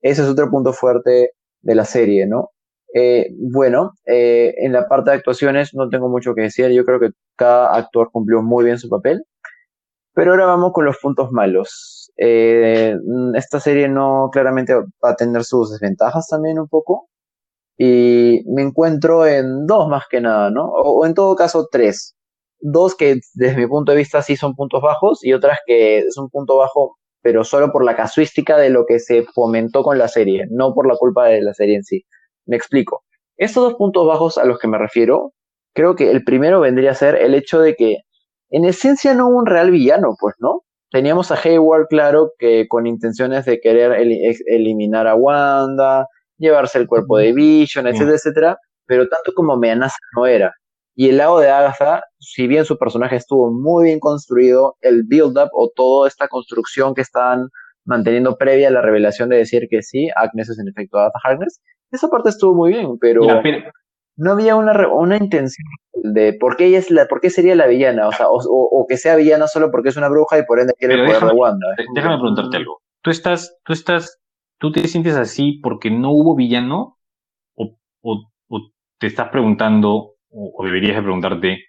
Ese 0.00 0.22
es 0.22 0.28
otro 0.28 0.50
punto 0.50 0.72
fuerte 0.72 1.30
de 1.62 1.74
la 1.74 1.84
serie, 1.84 2.26
¿no? 2.26 2.50
Eh, 2.98 3.28
bueno, 3.36 3.92
eh, 4.06 4.54
en 4.58 4.72
la 4.72 4.88
parte 4.88 5.10
de 5.10 5.16
actuaciones 5.16 5.74
no 5.74 5.88
tengo 5.90 6.08
mucho 6.08 6.34
que 6.34 6.42
decir. 6.42 6.70
Yo 6.70 6.84
creo 6.84 7.00
que 7.00 7.10
cada 7.36 7.74
actor 7.76 8.10
cumplió 8.10 8.42
muy 8.42 8.64
bien 8.64 8.78
su 8.78 8.88
papel. 8.88 9.22
Pero 10.14 10.32
ahora 10.32 10.46
vamos 10.46 10.72
con 10.72 10.86
los 10.86 10.98
puntos 10.98 11.30
malos. 11.32 12.12
Eh, 12.16 12.96
esta 13.34 13.60
serie 13.60 13.88
no 13.88 14.30
claramente 14.32 14.74
va 14.74 15.10
a 15.10 15.16
tener 15.16 15.44
sus 15.44 15.72
desventajas 15.72 16.26
también 16.28 16.58
un 16.58 16.68
poco. 16.68 17.08
Y 17.78 18.42
me 18.46 18.62
encuentro 18.62 19.26
en 19.26 19.66
dos 19.66 19.88
más 19.88 20.04
que 20.10 20.20
nada, 20.20 20.50
¿no? 20.50 20.64
o 20.66 21.04
en 21.06 21.14
todo 21.14 21.36
caso 21.36 21.68
tres 21.70 22.16
dos 22.60 22.94
que 22.96 23.20
desde 23.34 23.56
mi 23.56 23.66
punto 23.66 23.92
de 23.92 23.98
vista 23.98 24.22
sí 24.22 24.36
son 24.36 24.54
puntos 24.54 24.82
bajos 24.82 25.24
y 25.24 25.32
otras 25.32 25.58
que 25.66 25.98
es 25.98 26.16
un 26.18 26.30
punto 26.30 26.56
bajo, 26.56 26.96
pero 27.22 27.44
solo 27.44 27.72
por 27.72 27.84
la 27.84 27.96
casuística 27.96 28.56
de 28.58 28.70
lo 28.70 28.86
que 28.86 28.98
se 28.98 29.24
fomentó 29.34 29.82
con 29.82 29.98
la 29.98 30.08
serie, 30.08 30.46
no 30.50 30.74
por 30.74 30.86
la 30.86 30.96
culpa 30.96 31.26
de 31.26 31.42
la 31.42 31.54
serie 31.54 31.76
en 31.76 31.84
sí. 31.84 32.04
Me 32.46 32.56
explico. 32.56 33.02
Estos 33.36 33.64
dos 33.64 33.74
puntos 33.74 34.06
bajos 34.06 34.38
a 34.38 34.44
los 34.44 34.58
que 34.58 34.68
me 34.68 34.78
refiero, 34.78 35.32
creo 35.74 35.94
que 35.94 36.10
el 36.10 36.24
primero 36.24 36.60
vendría 36.60 36.92
a 36.92 36.94
ser 36.94 37.16
el 37.16 37.34
hecho 37.34 37.60
de 37.60 37.74
que 37.74 37.98
en 38.50 38.64
esencia 38.64 39.14
no 39.14 39.28
hubo 39.28 39.38
un 39.38 39.46
real 39.46 39.70
villano, 39.70 40.14
pues, 40.18 40.34
¿no? 40.38 40.62
Teníamos 40.90 41.30
a 41.32 41.34
Hayward, 41.34 41.88
claro, 41.88 42.30
que 42.38 42.66
con 42.68 42.86
intenciones 42.86 43.44
de 43.44 43.60
querer 43.60 43.92
eliminar 44.46 45.06
a 45.06 45.16
Wanda, 45.16 46.06
llevarse 46.38 46.78
el 46.78 46.86
cuerpo 46.86 47.18
de 47.18 47.32
Vision, 47.32 47.86
etcétera, 47.86 48.14
etcétera, 48.14 48.58
pero 48.86 49.08
tanto 49.08 49.32
como 49.34 49.54
amenaza 49.54 49.96
no 50.16 50.26
era. 50.26 50.54
Y 50.94 51.10
el 51.10 51.18
lado 51.18 51.40
de 51.40 51.50
Agatha, 51.50 52.02
si 52.18 52.46
bien 52.46 52.64
su 52.64 52.78
personaje 52.78 53.16
estuvo 53.16 53.52
muy 53.52 53.84
bien 53.84 54.00
construido, 54.00 54.76
el 54.80 55.02
build-up 55.04 55.50
o 55.52 55.70
toda 55.74 56.08
esta 56.08 56.28
construcción 56.28 56.94
que 56.94 57.02
están 57.02 57.48
manteniendo 57.86 58.36
previa 58.36 58.70
la 58.70 58.82
revelación 58.82 59.28
de 59.28 59.36
decir 59.36 59.68
que 59.70 59.82
sí, 59.82 60.08
Agnes 60.14 60.50
es 60.50 60.58
en 60.58 60.68
efecto 60.68 60.98
Agatha 60.98 61.18
Harkness, 61.24 61.62
esa 61.90 62.08
parte 62.08 62.28
estuvo 62.28 62.54
muy 62.54 62.72
bien, 62.72 62.98
pero, 63.00 63.22
no 64.18 64.32
había 64.32 64.56
una, 64.56 64.88
una 64.88 65.16
intención 65.16 65.66
de 65.94 66.32
por 66.32 66.56
qué 66.56 66.66
ella 66.66 66.78
es 66.78 66.90
la, 66.90 67.06
por 67.06 67.20
qué 67.20 67.30
sería 67.30 67.54
la 67.54 67.66
villana, 67.66 68.08
o 68.08 68.12
sea, 68.12 68.26
o, 68.28 68.86
que 68.88 68.96
sea 68.96 69.16
villana 69.16 69.46
solo 69.46 69.70
porque 69.70 69.90
es 69.90 69.96
una 69.96 70.08
bruja 70.08 70.38
y 70.38 70.44
por 70.44 70.60
ende 70.60 70.74
quiere 70.78 70.94
el 70.94 71.06
poder 71.06 71.22
de 71.22 71.32
Wanda. 71.32 71.66
Déjame 71.94 72.16
preguntarte 72.16 72.56
algo. 72.56 72.80
¿Tú 73.02 73.10
estás, 73.10 73.56
tú 73.64 73.72
estás, 73.72 74.18
tú 74.58 74.72
te 74.72 74.86
sientes 74.88 75.16
así 75.16 75.60
porque 75.62 75.90
no 75.90 76.12
hubo 76.12 76.34
villano 76.34 76.98
o, 77.54 77.76
o 78.02 78.30
te 78.98 79.06
estás 79.06 79.28
preguntando 79.28 80.16
o, 80.30 80.64
deberías 80.64 80.96
de 80.96 81.02
preguntarte 81.02 81.64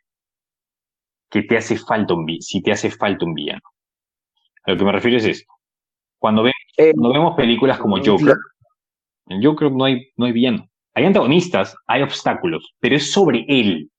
qué 1.30 1.44
te 1.44 1.58
hace 1.58 1.78
falta 1.78 2.14
un 2.14 2.28
si 2.40 2.62
te 2.62 2.72
hace 2.72 2.90
falta 2.90 3.26
un 3.26 3.34
villano. 3.34 3.62
A 4.64 4.72
lo 4.72 4.78
que 4.78 4.84
me 4.84 4.92
refiero 4.92 5.18
es 5.18 5.26
esto. 5.26 5.54
Cuando, 6.20 6.46
eh, 6.48 6.54
vemos 6.96 7.36
películas 7.36 7.78
como 7.80 7.98
Joker, 7.98 8.36
en 9.28 9.44
Joker 9.44 9.72
no 9.72 9.86
hay, 9.86 10.08
no 10.16 10.26
hay 10.26 10.32
villano. 10.32 10.70
Hay 10.94 11.06
antagonistas, 11.06 11.76
hay 11.86 12.02
obstáculos, 12.02 12.74
pero 12.80 12.96
es 12.96 13.12
sobre 13.12 13.46
él, 13.48 13.92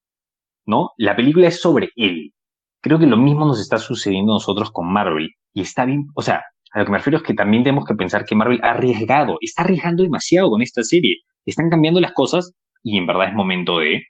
¿no? 0.66 0.90
La 0.96 1.14
película 1.14 1.46
es 1.46 1.60
sobre 1.60 1.90
él. 1.96 2.32
Creo 2.80 2.98
que 2.98 3.06
lo 3.06 3.16
mismo 3.16 3.46
nos 3.46 3.60
está 3.60 3.78
sucediendo 3.78 4.32
a 4.32 4.36
nosotros 4.36 4.70
con 4.72 4.92
Marvel. 4.92 5.30
Y 5.52 5.60
está 5.60 5.84
bien, 5.84 6.08
o 6.14 6.22
sea, 6.22 6.42
a 6.72 6.78
lo 6.78 6.84
que 6.84 6.90
me 6.92 6.98
refiero 6.98 7.18
es 7.18 7.22
que 7.22 7.34
también 7.34 7.62
tenemos 7.62 7.84
que 7.84 7.94
pensar 7.94 8.24
que 8.24 8.34
Marvel 8.34 8.60
ha 8.62 8.70
arriesgado, 8.70 9.38
está 9.40 9.62
arriesgando 9.62 10.02
demasiado 10.02 10.50
con 10.50 10.62
esta 10.62 10.82
serie. 10.82 11.18
Están 11.44 11.70
cambiando 11.70 12.00
las 12.00 12.12
cosas 12.12 12.52
y 12.82 12.98
en 12.98 13.06
verdad 13.06 13.28
es 13.28 13.34
momento 13.34 13.78
de 13.78 14.02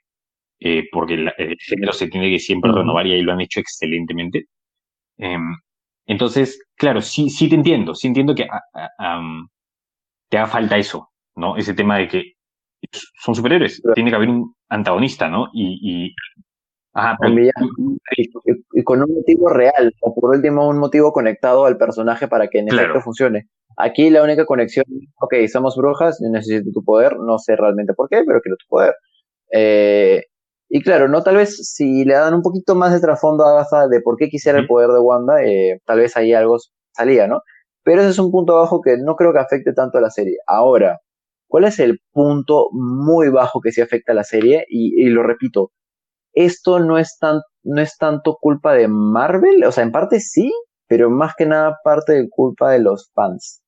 eh, 0.59 0.87
porque 0.91 1.13
el, 1.15 1.31
género 1.59 1.93
se 1.93 2.07
tiene 2.07 2.29
que 2.29 2.39
siempre 2.39 2.71
renovar 2.71 3.07
y 3.07 3.13
ahí 3.13 3.21
lo 3.21 3.33
han 3.33 3.41
hecho 3.41 3.59
excelentemente. 3.59 4.45
Em, 5.17 5.55
entonces, 6.09 6.59
claro, 6.75 7.01
sí, 7.01 7.29
sí 7.29 7.47
te 7.47 7.53
entiendo, 7.53 7.93
sí 7.93 8.07
entiendo 8.07 8.33
que 8.33 8.47
te 10.27 10.37
haga 10.37 10.47
falta 10.47 10.75
eso, 10.75 11.11
¿no? 11.35 11.55
Ese 11.55 11.75
tema 11.75 11.99
de 11.99 12.07
que 12.07 12.23
son 13.21 13.35
superhéroes, 13.35 13.79
tiene 13.93 14.09
que 14.09 14.15
haber 14.15 14.29
un 14.29 14.55
antagonista, 14.69 15.29
¿no? 15.29 15.49
Y, 15.53 16.15
ajá, 16.93 17.15
y, 18.17 18.83
con 18.83 19.03
un 19.03 19.13
motivo 19.13 19.49
real, 19.49 19.93
o 20.01 20.15
por 20.15 20.35
último 20.35 20.67
un 20.67 20.79
motivo 20.79 21.11
conectado 21.11 21.65
al 21.65 21.77
personaje 21.77 22.27
para 22.27 22.47
que 22.47 22.57
en 22.57 22.69
efecto 22.69 23.01
funcione. 23.01 23.47
Aquí 23.77 24.09
la 24.09 24.23
única 24.23 24.47
conexión, 24.47 24.85
ok, 25.21 25.35
somos 25.47 25.77
brujas, 25.77 26.19
necesito 26.21 26.71
tu 26.73 26.83
poder, 26.83 27.17
no 27.19 27.37
sé 27.37 27.55
realmente 27.55 27.93
por 27.93 28.09
qué, 28.09 28.23
pero 28.25 28.41
quiero 28.41 28.57
tu 28.57 28.65
poder. 28.67 28.95
Eh, 29.51 30.23
y 30.69 30.81
claro, 30.83 31.07
no 31.07 31.23
tal 31.23 31.37
vez 31.37 31.57
si 31.73 32.05
le 32.05 32.13
dan 32.13 32.35
un 32.35 32.43
poquito 32.43 32.75
más 32.75 32.93
de 32.93 32.99
trasfondo 33.01 33.43
a 33.43 33.51
Agatha 33.51 33.87
de 33.87 34.01
por 34.01 34.17
qué 34.17 34.29
quisiera 34.29 34.59
el 34.59 34.67
poder 34.67 34.89
de 34.91 34.99
Wanda, 34.99 35.43
eh, 35.43 35.79
tal 35.85 35.99
vez 35.99 36.15
ahí 36.15 36.33
algo 36.33 36.57
salía, 36.93 37.27
¿no? 37.27 37.41
Pero 37.83 38.01
ese 38.01 38.11
es 38.11 38.19
un 38.19 38.31
punto 38.31 38.55
bajo 38.55 38.81
que 38.81 38.97
no 38.97 39.15
creo 39.15 39.33
que 39.33 39.39
afecte 39.39 39.73
tanto 39.73 39.97
a 39.97 40.01
la 40.01 40.11
serie. 40.11 40.37
Ahora, 40.47 40.99
¿cuál 41.47 41.65
es 41.65 41.79
el 41.79 41.99
punto 42.13 42.67
muy 42.71 43.29
bajo 43.29 43.61
que 43.61 43.71
sí 43.71 43.81
afecta 43.81 44.11
a 44.11 44.15
la 44.15 44.23
serie? 44.23 44.65
Y, 44.69 45.01
y 45.03 45.09
lo 45.09 45.23
repito, 45.23 45.71
esto 46.33 46.79
no 46.79 46.97
es, 46.99 47.17
tan, 47.19 47.41
no 47.63 47.81
es 47.81 47.97
tanto 47.97 48.37
culpa 48.39 48.73
de 48.73 48.87
Marvel, 48.87 49.63
o 49.63 49.71
sea, 49.71 49.83
en 49.83 49.91
parte 49.91 50.19
sí, 50.19 50.51
pero 50.87 51.09
más 51.09 51.33
que 51.35 51.45
nada 51.45 51.77
parte 51.83 52.13
de 52.13 52.29
culpa 52.29 52.71
de 52.71 52.79
los 52.79 53.11
fans. 53.13 53.61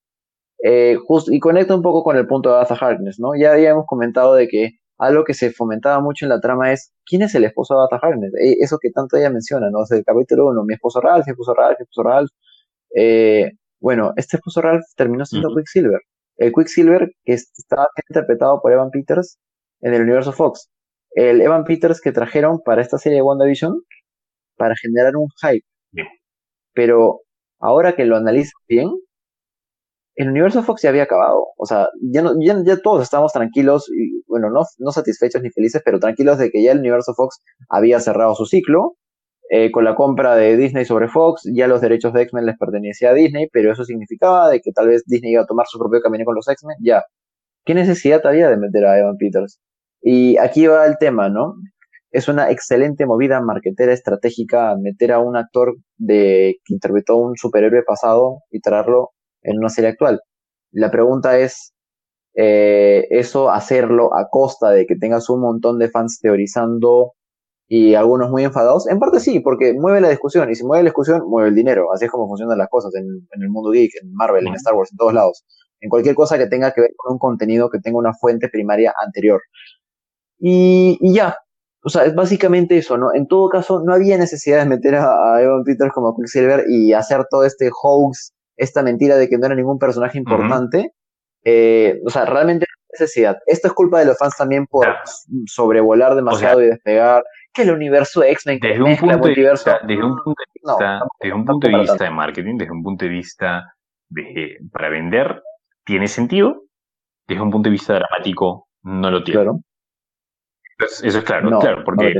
Eh, 0.63 0.97
y 1.27 1.39
conecta 1.39 1.75
un 1.75 1.81
poco 1.81 2.03
con 2.03 2.17
el 2.17 2.27
punto 2.27 2.49
de 2.49 2.55
Agatha 2.57 2.75
Harkness, 2.75 3.19
¿no? 3.19 3.35
Ya 3.35 3.53
habíamos 3.53 3.85
comentado 3.87 4.35
de 4.35 4.47
que 4.47 4.71
algo 5.01 5.23
que 5.23 5.33
se 5.33 5.51
fomentaba 5.51 5.99
mucho 5.99 6.25
en 6.25 6.29
la 6.29 6.39
trama 6.39 6.71
es 6.71 6.93
quién 7.05 7.23
es 7.23 7.33
el 7.33 7.43
esposo 7.43 7.73
de 7.73 7.81
Agatha 7.81 8.07
Harkness. 8.07 8.33
Eh, 8.35 8.57
eso 8.59 8.77
que 8.79 8.91
tanto 8.91 9.17
ella 9.17 9.31
menciona, 9.31 9.71
¿no? 9.71 9.79
O 9.79 9.85
el 9.89 10.03
capítulo 10.05 10.47
1, 10.49 10.63
mi 10.63 10.75
esposo 10.75 11.01
Ralph, 11.01 11.25
mi 11.25 11.31
esposo 11.31 11.55
Ralph, 11.55 11.79
mi 11.79 11.83
esposo 11.83 12.03
Ralph. 12.03 12.29
Eh, 12.95 13.51
bueno, 13.79 14.13
este 14.15 14.37
esposo 14.37 14.61
Ralph 14.61 14.85
terminó 14.95 15.25
siendo 15.25 15.49
Quicksilver. 15.55 16.01
El 16.37 16.53
Quicksilver 16.53 17.11
que 17.25 17.33
estaba 17.33 17.87
interpretado 18.09 18.61
por 18.61 18.71
Evan 18.71 18.91
Peters 18.91 19.39
en 19.81 19.95
el 19.95 20.03
universo 20.03 20.33
Fox. 20.33 20.69
El 21.15 21.41
Evan 21.41 21.63
Peters 21.63 21.99
que 21.99 22.11
trajeron 22.11 22.61
para 22.63 22.83
esta 22.83 22.99
serie 22.99 23.17
de 23.17 23.23
WandaVision 23.23 23.81
para 24.55 24.75
generar 24.75 25.15
un 25.15 25.27
hype. 25.41 25.65
Pero 26.73 27.21
ahora 27.59 27.95
que 27.95 28.05
lo 28.05 28.17
analizo 28.17 28.53
bien, 28.67 28.89
el 30.15 30.29
universo 30.29 30.63
Fox 30.63 30.81
ya 30.83 30.89
había 30.89 31.03
acabado. 31.03 31.47
O 31.57 31.65
sea, 31.65 31.87
ya, 32.01 32.21
no, 32.21 32.33
ya, 32.41 32.77
todos 32.77 33.03
estábamos 33.03 33.33
tranquilos, 33.33 33.89
y, 33.89 34.23
bueno, 34.27 34.49
no, 34.49 34.61
no 34.79 34.91
satisfechos 34.91 35.41
ni 35.41 35.49
felices, 35.51 35.81
pero 35.83 35.99
tranquilos 35.99 36.37
de 36.37 36.49
que 36.49 36.63
ya 36.63 36.71
el 36.71 36.79
universo 36.79 37.13
Fox 37.15 37.39
había 37.69 37.99
cerrado 37.99 38.35
su 38.35 38.45
ciclo. 38.45 38.95
Eh, 39.53 39.69
con 39.69 39.83
la 39.83 39.95
compra 39.95 40.37
de 40.37 40.55
Disney 40.55 40.85
sobre 40.85 41.09
Fox, 41.09 41.41
ya 41.53 41.67
los 41.67 41.81
derechos 41.81 42.13
de 42.13 42.21
X-Men 42.21 42.45
les 42.45 42.57
pertenecía 42.57 43.09
a 43.09 43.13
Disney, 43.13 43.49
pero 43.51 43.73
eso 43.73 43.83
significaba 43.83 44.49
de 44.49 44.61
que 44.61 44.71
tal 44.71 44.87
vez 44.87 45.03
Disney 45.05 45.33
iba 45.33 45.41
a 45.41 45.45
tomar 45.45 45.65
su 45.67 45.77
propio 45.77 45.99
camino 45.99 46.23
con 46.23 46.35
los 46.35 46.47
X-Men. 46.47 46.77
Ya. 46.81 47.03
¿Qué 47.65 47.73
necesidad 47.73 48.25
había 48.25 48.49
de 48.49 48.55
meter 48.55 48.85
a 48.85 48.97
Evan 48.97 49.17
Peters? 49.17 49.59
Y 50.01 50.37
aquí 50.37 50.67
va 50.67 50.85
el 50.85 50.97
tema, 50.97 51.29
¿no? 51.29 51.55
Es 52.11 52.29
una 52.29 52.49
excelente 52.49 53.05
movida 53.05 53.41
marquetera 53.41 53.91
estratégica 53.93 54.75
meter 54.81 55.11
a 55.11 55.19
un 55.19 55.35
actor 55.35 55.75
de 55.97 56.55
que 56.63 56.73
interpretó 56.73 57.17
un 57.17 57.35
superhéroe 57.35 57.83
pasado 57.83 58.39
y 58.51 58.61
traerlo 58.61 59.09
en 59.43 59.57
una 59.57 59.69
serie 59.69 59.91
actual. 59.91 60.21
La 60.71 60.91
pregunta 60.91 61.37
es, 61.37 61.73
eh, 62.35 63.07
¿eso 63.09 63.51
hacerlo 63.51 64.15
a 64.15 64.29
costa 64.29 64.69
de 64.69 64.85
que 64.85 64.95
tengas 64.95 65.29
un 65.29 65.41
montón 65.41 65.79
de 65.79 65.89
fans 65.89 66.19
teorizando 66.21 67.13
y 67.67 67.95
algunos 67.95 68.29
muy 68.29 68.43
enfadados? 68.43 68.87
En 68.87 68.99
parte 68.99 69.19
sí, 69.19 69.39
porque 69.41 69.73
mueve 69.73 70.01
la 70.01 70.09
discusión, 70.09 70.49
y 70.49 70.55
si 70.55 70.65
mueve 70.65 70.83
la 70.83 70.89
discusión, 70.89 71.23
mueve 71.27 71.49
el 71.49 71.55
dinero. 71.55 71.91
Así 71.93 72.05
es 72.05 72.11
como 72.11 72.27
funcionan 72.27 72.57
las 72.57 72.69
cosas 72.69 72.93
en, 72.95 73.05
el 73.31 73.49
mundo 73.49 73.71
geek, 73.71 73.91
en 74.01 74.13
Marvel, 74.13 74.47
en 74.47 74.53
Star 74.55 74.73
Wars, 74.75 74.91
en 74.91 74.97
todos 74.97 75.13
lados. 75.13 75.43
En 75.81 75.89
cualquier 75.89 76.15
cosa 76.15 76.37
que 76.37 76.47
tenga 76.47 76.71
que 76.73 76.81
ver 76.81 76.91
con 76.95 77.13
un 77.13 77.19
contenido 77.19 77.69
que 77.69 77.79
tenga 77.79 77.97
una 77.97 78.13
fuente 78.13 78.49
primaria 78.49 78.93
anterior. 79.03 79.41
Y, 80.39 80.97
ya, 81.13 81.37
o 81.83 81.89
sea, 81.89 82.05
es 82.05 82.15
básicamente 82.15 82.77
eso, 82.77 82.97
¿no? 82.97 83.13
En 83.13 83.27
todo 83.27 83.49
caso, 83.49 83.83
no 83.83 83.93
había 83.93 84.17
necesidad 84.17 84.59
de 84.59 84.69
meter 84.69 84.95
a, 84.95 85.41
Evan 85.41 85.63
Peters 85.63 85.91
como 85.93 86.15
Quicksilver 86.15 86.65
y 86.69 86.93
hacer 86.93 87.25
todo 87.29 87.45
este 87.45 87.69
hoax 87.71 88.33
esta 88.61 88.83
mentira 88.83 89.17
de 89.17 89.27
que 89.27 89.37
no 89.37 89.47
era 89.47 89.55
ningún 89.55 89.79
personaje 89.79 90.19
importante. 90.19 90.93
Eh, 91.43 91.99
o 92.05 92.09
sea, 92.11 92.25
realmente 92.25 92.67
necesidad. 92.91 93.39
Esto 93.47 93.69
es 93.69 93.73
culpa 93.73 93.99
de 93.99 94.05
los 94.05 94.17
fans 94.17 94.37
también 94.37 94.67
por 94.67 94.85
sobrevolar 95.47 96.13
demasiado 96.13 96.61
y 96.61 96.67
despegar. 96.67 97.23
Que 97.53 97.63
el 97.63 97.71
universo 97.71 98.23
X-Men 98.23 98.59
desde, 98.61 98.81
un 98.81 98.95
punto 98.95 99.27
de 99.27 99.33
vista, 99.33 99.79
desde 99.85 100.03
un 100.03 100.15
punto 100.23 100.41
de 100.45 100.51
vista, 100.53 101.01
desde 101.19 101.35
un 101.35 101.45
punto 101.45 101.67
de 101.67 101.77
vista 101.79 102.03
de 102.03 102.09
marketing, 102.11 102.57
desde 102.57 102.71
un 102.71 102.83
punto 102.83 103.05
de 103.05 103.11
vista 103.11 103.73
de 104.09 104.57
para 104.71 104.89
vender, 104.89 105.41
tiene 105.83 106.07
sentido. 106.07 106.63
Desde 107.27 107.41
un 107.41 107.49
punto 107.49 107.67
de 107.67 107.71
vista 107.71 107.93
dramático, 107.95 108.67
no 108.83 109.09
lo 109.11 109.23
tiene. 109.23 109.41
Claro. 109.41 109.59
eso 110.77 111.17
es 111.17 111.23
claro, 111.23 111.59
claro, 111.59 111.83
porque 111.83 112.13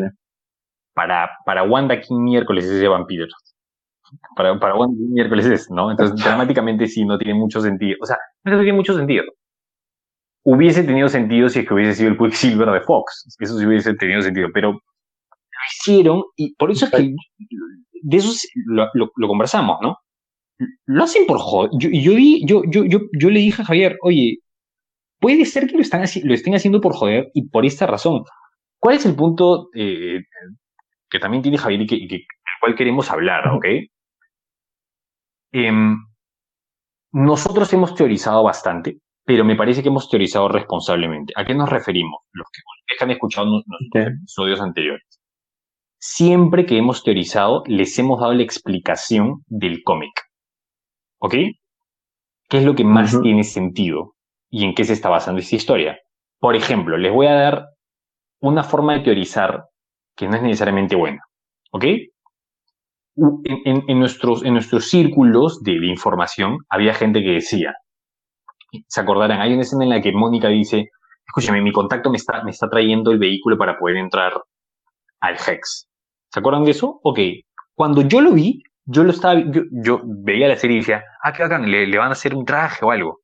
para, 0.93 1.29
para 1.45 1.63
Wanda 1.63 1.95
aquí 1.95 2.13
miércoles 2.13 2.65
es 2.65 2.79
de 2.79 2.87
vampiros 2.87 3.33
para, 4.35 4.59
para 4.59 4.75
un 4.75 5.13
miércoles 5.13 5.45
es, 5.45 5.69
¿no? 5.69 5.91
Entonces, 5.91 6.23
dramáticamente 6.23 6.87
sí 6.87 7.05
no 7.05 7.17
tiene 7.17 7.37
mucho 7.37 7.61
sentido. 7.61 7.97
O 8.01 8.05
sea, 8.05 8.17
no 8.43 8.57
tiene 8.57 8.73
mucho 8.73 8.95
sentido. 8.95 9.23
Hubiese 10.43 10.83
tenido 10.83 11.07
sentido 11.07 11.49
si 11.49 11.59
es 11.59 11.67
que 11.67 11.73
hubiese 11.73 11.93
sido 11.93 12.09
el 12.09 12.17
Quicksilver 12.17 12.69
de 12.71 12.81
Fox. 12.81 13.35
Eso 13.39 13.57
sí 13.57 13.65
hubiese 13.65 13.93
tenido 13.95 14.21
sentido, 14.21 14.49
pero 14.53 14.71
lo 14.71 14.79
hicieron 15.71 16.23
y 16.35 16.55
por 16.55 16.71
eso 16.71 16.85
es 16.85 16.91
que 16.91 17.13
de 18.03 18.17
eso 18.17 18.31
lo, 18.65 18.87
lo, 18.93 19.27
conversamos, 19.27 19.77
¿no? 19.81 19.97
Lo 20.87 21.03
hacen 21.03 21.25
por 21.27 21.37
joder. 21.37 21.69
Yo, 21.77 21.89
yo, 21.91 22.13
yo, 22.45 22.63
yo, 22.65 22.85
yo, 22.85 22.99
yo 23.19 23.29
le 23.29 23.39
dije 23.39 23.61
a 23.61 23.65
Javier, 23.65 23.97
oye, 24.01 24.39
puede 25.19 25.45
ser 25.45 25.67
que 25.67 25.75
lo, 25.75 25.81
están, 25.81 26.03
lo 26.23 26.33
estén 26.33 26.55
haciendo 26.55 26.81
por 26.81 26.93
joder 26.93 27.29
y 27.33 27.47
por 27.49 27.65
esta 27.65 27.85
razón. 27.85 28.23
¿Cuál 28.79 28.95
es 28.95 29.05
el 29.05 29.15
punto 29.15 29.69
eh, 29.75 30.21
que 31.09 31.19
también 31.19 31.43
tiene 31.43 31.59
Javier 31.59 31.81
y 31.81 31.87
que, 31.87 32.07
que, 32.07 32.25
cual 32.61 32.75
queremos 32.75 33.09
hablar, 33.11 33.47
¿ok? 33.49 33.65
Em, 35.51 35.97
nosotros 37.11 37.71
hemos 37.73 37.93
teorizado 37.95 38.43
bastante, 38.43 38.99
pero 39.25 39.43
me 39.43 39.55
parece 39.55 39.81
que 39.81 39.89
hemos 39.89 40.09
teorizado 40.09 40.47
responsablemente. 40.47 41.33
¿A 41.35 41.45
qué 41.45 41.53
nos 41.53 41.69
referimos? 41.69 42.21
Los 42.31 42.47
que 42.51 43.03
han 43.03 43.11
escuchado 43.11 43.47
nuestros 43.47 43.79
episodios 43.93 44.61
anteriores. 44.61 45.05
Siempre 45.97 46.65
que 46.65 46.77
hemos 46.77 47.03
teorizado, 47.03 47.63
les 47.67 47.97
hemos 47.99 48.19
dado 48.19 48.33
la 48.33 48.43
explicación 48.43 49.43
del 49.47 49.83
cómic. 49.83 50.11
¿Ok? 51.19 51.35
¿Qué 52.49 52.57
es 52.57 52.63
lo 52.63 52.75
que 52.75 52.83
más 52.83 53.21
tiene 53.21 53.43
sentido? 53.43 54.15
¿Y 54.49 54.65
en 54.65 54.73
qué 54.73 54.83
se 54.83 54.93
está 54.93 55.09
basando 55.09 55.39
esta 55.39 55.55
historia? 55.55 55.99
Por 56.39 56.55
ejemplo, 56.55 56.97
les 56.97 57.13
voy 57.13 57.27
a 57.27 57.33
dar 57.33 57.65
una 58.39 58.63
forma 58.63 58.93
de 58.93 59.01
teorizar 59.01 59.65
que 60.15 60.27
no 60.27 60.35
es 60.35 60.41
necesariamente 60.41 60.95
buena. 60.95 61.23
¿Ok? 61.71 61.85
En, 63.43 63.99
nuestros, 63.99 64.43
en 64.43 64.53
nuestros 64.53 64.89
círculos 64.89 65.61
de, 65.63 65.73
información 65.85 66.57
había 66.69 66.93
gente 66.93 67.21
que 67.21 67.31
decía, 67.31 67.75
se 68.87 69.01
acordarán, 69.01 69.41
hay 69.41 69.53
una 69.53 69.61
escena 69.61 69.83
en 69.83 69.89
la 69.89 70.01
que 70.01 70.11
Mónica 70.11 70.47
dice, 70.47 70.89
escúchame, 71.27 71.61
mi 71.61 71.71
contacto 71.71 72.09
me 72.09 72.17
está, 72.17 72.43
me 72.43 72.51
está 72.51 72.69
trayendo 72.69 73.11
el 73.11 73.19
vehículo 73.19 73.57
para 73.57 73.77
poder 73.77 73.97
entrar 73.97 74.33
al 75.19 75.35
Hex. 75.35 75.87
¿Se 76.31 76.39
acuerdan 76.39 76.63
de 76.63 76.71
eso? 76.71 76.99
Ok. 77.03 77.19
Cuando 77.75 78.01
yo 78.01 78.21
lo 78.21 78.31
vi, 78.31 78.63
yo 78.85 79.03
lo 79.03 79.11
estaba, 79.11 79.41
yo, 79.43 80.01
veía 80.03 80.47
la 80.47 80.55
serie 80.55 80.77
y 80.77 80.79
decía, 80.79 81.03
ah, 81.23 81.33
qué 81.33 81.43
bacán, 81.43 81.69
le, 81.69 81.85
le 81.87 81.97
van 81.97 82.09
a 82.09 82.13
hacer 82.13 82.33
un 82.35 82.45
traje 82.45 82.83
o 82.83 82.91
algo. 82.91 83.21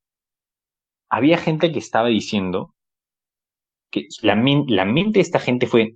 Había 1.10 1.38
gente 1.38 1.72
que 1.72 1.80
estaba 1.80 2.10
diciendo 2.10 2.76
que 3.90 4.08
la, 4.22 4.36
la 4.68 4.86
mente 4.86 5.20
de 5.20 5.22
esta 5.22 5.40
gente 5.40 5.66
fue, 5.66 5.96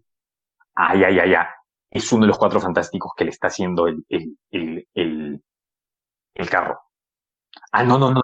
ay, 0.76 1.04
ay, 1.04 1.20
ay, 1.20 1.34
ay, 1.36 1.46
es 1.92 2.12
uno 2.14 2.22
de 2.22 2.30
los 2.30 2.38
cuatro 2.38 2.62
fantásticos 2.62 3.12
que 3.16 3.26
le 3.26 3.32
está 3.32 3.48
haciendo 3.48 3.88
el, 3.88 4.06
el, 4.08 4.38
el, 4.94 5.44
el, 6.34 6.50
carro. 6.50 6.80
Ah, 7.72 7.84
no, 7.84 8.00
no, 8.00 8.12
no. 8.12 8.22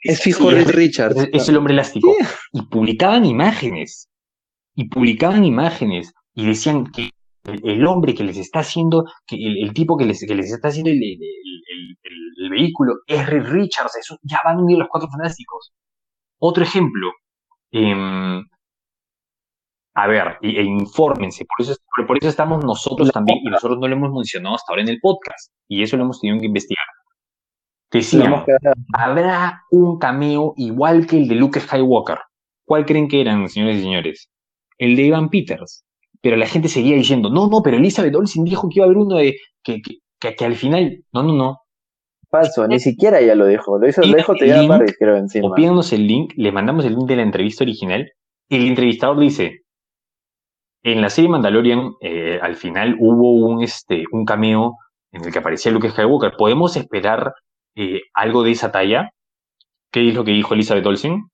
Es 0.00 0.22
fijo 0.22 0.50
Richard. 0.50 0.74
Richards. 0.74 1.28
Es, 1.32 1.48
el 1.48 1.56
hombre 1.58 1.74
elástico. 1.74 2.16
Y 2.52 2.62
publicaban 2.62 3.26
imágenes. 3.26 4.08
Y 4.74 4.88
publicaban 4.88 5.44
imágenes. 5.44 6.14
Y 6.34 6.46
decían 6.46 6.86
que 6.86 7.10
el, 7.44 7.86
hombre 7.86 8.14
que 8.14 8.24
les 8.24 8.38
está 8.38 8.60
haciendo, 8.60 9.04
que 9.26 9.36
el, 9.36 9.74
tipo 9.74 9.96
que 9.98 10.06
les, 10.06 10.24
que 10.26 10.34
les 10.34 10.50
está 10.50 10.68
haciendo 10.68 10.90
el, 10.90 11.00
vehículo 12.50 12.94
es 13.06 13.26
Rick 13.26 13.48
Richards. 13.48 13.96
Eso, 13.96 14.18
ya 14.22 14.38
van 14.44 14.58
a 14.58 14.62
unir 14.62 14.78
los 14.78 14.88
cuatro 14.88 15.10
fantásticos. 15.10 15.72
Otro 16.38 16.62
ejemplo. 16.62 17.12
Eh, 17.72 18.42
a 19.96 20.06
ver, 20.06 20.36
e, 20.42 20.62
infórmense. 20.62 21.46
Por 21.46 21.64
eso, 21.64 21.74
por 22.06 22.18
eso 22.18 22.28
estamos 22.28 22.62
nosotros 22.62 23.10
también, 23.10 23.38
y 23.42 23.48
nosotros 23.48 23.78
no 23.80 23.88
lo 23.88 23.96
hemos 23.96 24.12
mencionado 24.12 24.54
hasta 24.54 24.72
ahora 24.72 24.82
en 24.82 24.90
el 24.90 25.00
podcast, 25.00 25.52
y 25.68 25.82
eso 25.82 25.96
lo 25.96 26.04
hemos 26.04 26.20
tenido 26.20 26.38
que 26.38 26.46
investigar. 26.46 26.84
Decían, 27.90 28.44
habrá 28.92 29.62
un 29.70 29.98
cameo 29.98 30.52
igual 30.58 31.06
que 31.06 31.16
el 31.16 31.28
de 31.28 31.36
Luke 31.36 31.60
Skywalker. 31.60 32.18
¿Cuál 32.66 32.84
creen 32.84 33.08
que 33.08 33.22
eran, 33.22 33.48
señores 33.48 33.78
y 33.78 33.82
señores? 33.82 34.28
El 34.76 34.96
de 34.96 35.08
Evan 35.08 35.30
Peters. 35.30 35.84
Pero 36.20 36.36
la 36.36 36.46
gente 36.46 36.68
seguía 36.68 36.96
diciendo, 36.96 37.30
no, 37.30 37.48
no, 37.48 37.62
pero 37.62 37.78
Elizabeth 37.78 38.14
Olsen 38.14 38.44
dijo 38.44 38.68
que 38.68 38.80
iba 38.80 38.84
a 38.84 38.88
haber 38.88 38.98
uno 38.98 39.16
de, 39.16 39.36
que, 39.62 39.80
que, 39.80 40.34
que 40.34 40.44
al 40.44 40.56
final, 40.56 41.04
no, 41.12 41.22
no, 41.22 41.32
no. 41.32 41.60
Falso, 42.28 42.66
ni 42.68 42.80
siquiera 42.80 43.20
ella 43.20 43.34
lo 43.34 43.46
dijo. 43.46 43.78
Lo 43.78 43.88
hizo 43.88 44.02
Y 44.02 44.10
lejos, 44.10 44.36
te 44.36 44.46
link, 44.46 44.68
Barry, 44.68 44.92
creo, 44.98 45.16
encima. 45.16 45.48
O 45.48 45.54
pídanos 45.54 45.92
el 45.92 46.06
link, 46.06 46.32
les 46.36 46.52
mandamos 46.52 46.84
el 46.84 46.96
link 46.96 47.08
de 47.08 47.16
la 47.16 47.22
entrevista 47.22 47.64
original. 47.64 48.10
Y 48.48 48.56
el 48.56 48.66
entrevistador 48.66 49.18
dice: 49.20 49.62
En 50.86 51.00
la 51.00 51.10
serie 51.10 51.28
Mandalorian, 51.28 51.94
eh, 52.00 52.38
al 52.40 52.54
final 52.54 52.96
hubo 53.00 53.32
un, 53.32 53.60
este, 53.60 54.04
un 54.12 54.24
cameo 54.24 54.78
en 55.10 55.24
el 55.24 55.32
que 55.32 55.40
aparecía 55.40 55.72
Luke 55.72 55.90
Skywalker. 55.90 56.36
¿Podemos 56.38 56.76
esperar 56.76 57.34
eh, 57.74 58.02
algo 58.14 58.44
de 58.44 58.52
esa 58.52 58.70
talla? 58.70 59.10
¿Qué 59.90 60.08
es 60.08 60.14
lo 60.14 60.22
que 60.24 60.30
dijo 60.30 60.54
Elizabeth 60.54 60.86
Olsen? 60.86 61.24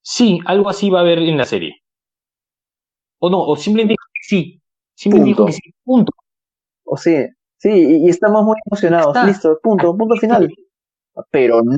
Sí, 0.00 0.38
algo 0.44 0.68
así 0.68 0.90
va 0.90 1.00
a 1.00 1.02
haber 1.02 1.18
en 1.18 1.36
la 1.36 1.44
serie. 1.44 1.74
O 3.18 3.30
no, 3.30 3.40
o 3.40 3.56
simplemente 3.56 3.94
dijo 3.94 4.06
que 4.14 4.20
sí. 4.22 4.62
Simplemente 4.94 5.30
dijo 5.30 5.38
Punto. 5.38 5.46
que 5.46 5.52
sí. 5.54 5.74
Punto. 5.82 6.12
O 6.84 6.96
sí, 6.96 7.16
sí, 7.56 7.68
y, 7.68 8.06
y 8.06 8.10
estamos 8.10 8.44
muy 8.44 8.54
emocionados. 8.70 9.08
Está. 9.08 9.26
Listo, 9.26 9.58
punto, 9.60 9.96
punto 9.96 10.14
final. 10.18 10.48
Pero 11.32 11.62
no, 11.62 11.74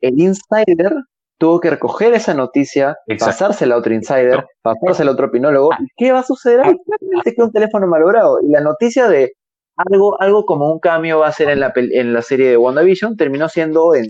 el 0.00 0.20
insider 0.20 0.94
tuvo 1.38 1.60
que 1.60 1.70
recoger 1.70 2.12
esa 2.14 2.34
noticia, 2.34 2.96
Exacto. 3.06 3.32
pasársela 3.32 3.74
a 3.74 3.78
otro 3.78 3.92
insider, 3.94 4.44
pasársela 4.62 5.10
a 5.10 5.14
otro 5.14 5.26
opinólogo. 5.26 5.72
Ah. 5.72 5.78
¿Y 5.80 5.86
qué 5.96 6.12
va 6.12 6.20
a 6.20 6.24
suceder 6.24 6.60
ahí? 6.60 6.74
Claramente 6.84 7.34
queda 7.34 7.46
un 7.46 7.52
teléfono 7.52 7.86
malogrado. 7.86 8.38
Y 8.42 8.50
la 8.52 8.60
noticia 8.60 9.08
de 9.08 9.32
algo, 9.76 10.20
algo 10.20 10.44
como 10.46 10.72
un 10.72 10.78
cambio 10.78 11.18
va 11.18 11.28
a 11.28 11.32
ser 11.32 11.50
en 11.50 11.60
la, 11.60 11.72
en 11.74 12.12
la 12.12 12.22
serie 12.22 12.48
de 12.50 12.56
WandaVision 12.56 13.16
terminó 13.16 13.48
siendo 13.48 13.94
en. 13.94 14.06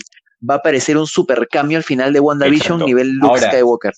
Va 0.49 0.55
a 0.55 0.59
aparecer 0.59 0.99
un 0.99 1.07
super 1.07 1.49
cambio 1.49 1.79
al 1.79 1.85
final 1.85 2.13
de 2.13 2.21
WandaVision 2.21 2.81
Exacto. 2.81 2.87
nivel 2.87 3.13
Luke 3.15 3.27
Ahora, 3.29 3.51
Skywalker. 3.51 3.93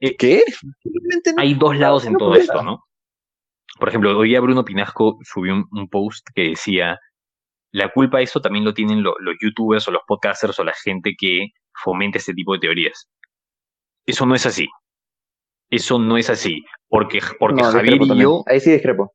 eh, 0.00 0.16
¿Qué? 0.16 0.42
No- 0.84 1.34
hay 1.36 1.54
dos 1.54 1.76
lados 1.78 2.04
en 2.06 2.16
todo 2.16 2.34
esto. 2.34 2.60
¿no? 2.62 2.82
Por 3.78 3.88
ejemplo, 3.88 4.18
hoy 4.18 4.30
día 4.30 4.40
Bruno 4.40 4.64
Pinasco 4.64 5.18
subió 5.22 5.54
un, 5.54 5.64
un 5.70 5.88
post 5.88 6.26
que 6.34 6.48
decía, 6.50 6.98
la 7.72 7.90
culpa 7.92 8.18
de 8.18 8.24
eso 8.24 8.40
también 8.40 8.64
lo 8.64 8.74
tienen 8.74 9.02
lo- 9.02 9.16
los 9.18 9.34
youtubers 9.40 9.88
o 9.88 9.90
los 9.90 10.02
podcasters 10.06 10.58
o 10.58 10.64
la 10.64 10.74
gente 10.74 11.14
que 11.18 11.48
fomenta 11.74 12.18
este 12.18 12.34
tipo 12.34 12.52
de 12.52 12.60
teorías. 12.60 13.08
Eso 14.06 14.26
no 14.26 14.34
es 14.34 14.44
así. 14.46 14.68
Eso 15.70 15.98
no 15.98 16.16
es 16.18 16.28
así. 16.28 16.62
Porque, 16.88 17.20
porque 17.38 17.62
No, 17.62 17.70
Javier 17.70 17.98
y 18.02 18.20
yo 18.20 18.42
Ahí 18.46 18.60
sí 18.60 18.70
discrepo. 18.72 19.14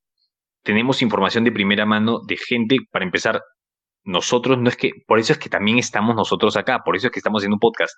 tenemos 0.63 1.01
información 1.01 1.43
de 1.43 1.51
primera 1.51 1.85
mano 1.85 2.19
de 2.27 2.35
gente, 2.37 2.77
para 2.91 3.05
empezar, 3.05 3.41
nosotros 4.03 4.57
no 4.57 4.69
es 4.69 4.75
que, 4.77 4.91
por 5.05 5.19
eso 5.19 5.33
es 5.33 5.39
que 5.39 5.49
también 5.49 5.77
estamos 5.77 6.15
nosotros 6.15 6.57
acá, 6.57 6.79
por 6.83 6.95
eso 6.95 7.07
es 7.07 7.13
que 7.13 7.19
estamos 7.19 7.41
haciendo 7.41 7.55
un 7.55 7.59
podcast, 7.59 7.93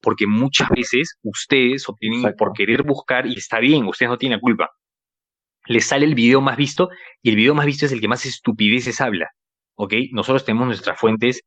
porque 0.00 0.26
muchas 0.26 0.68
veces 0.70 1.18
ustedes 1.22 1.88
obtienen 1.88 2.20
Exacto. 2.20 2.36
por 2.38 2.52
querer 2.54 2.82
buscar, 2.82 3.26
y 3.26 3.34
está 3.36 3.58
bien, 3.60 3.86
ustedes 3.86 4.10
no 4.10 4.18
tienen 4.18 4.38
la 4.38 4.40
culpa, 4.40 4.70
les 5.66 5.86
sale 5.86 6.06
el 6.06 6.14
video 6.14 6.40
más 6.40 6.56
visto, 6.56 6.88
y 7.22 7.28
el 7.30 7.36
video 7.36 7.54
más 7.54 7.66
visto 7.66 7.86
es 7.86 7.92
el 7.92 8.00
que 8.00 8.08
más 8.08 8.24
estupideces 8.26 9.00
habla, 9.00 9.28
¿ok? 9.82 9.94
Nosotros 10.12 10.44
tenemos 10.44 10.66
nuestras 10.66 10.98
fuentes, 10.98 11.42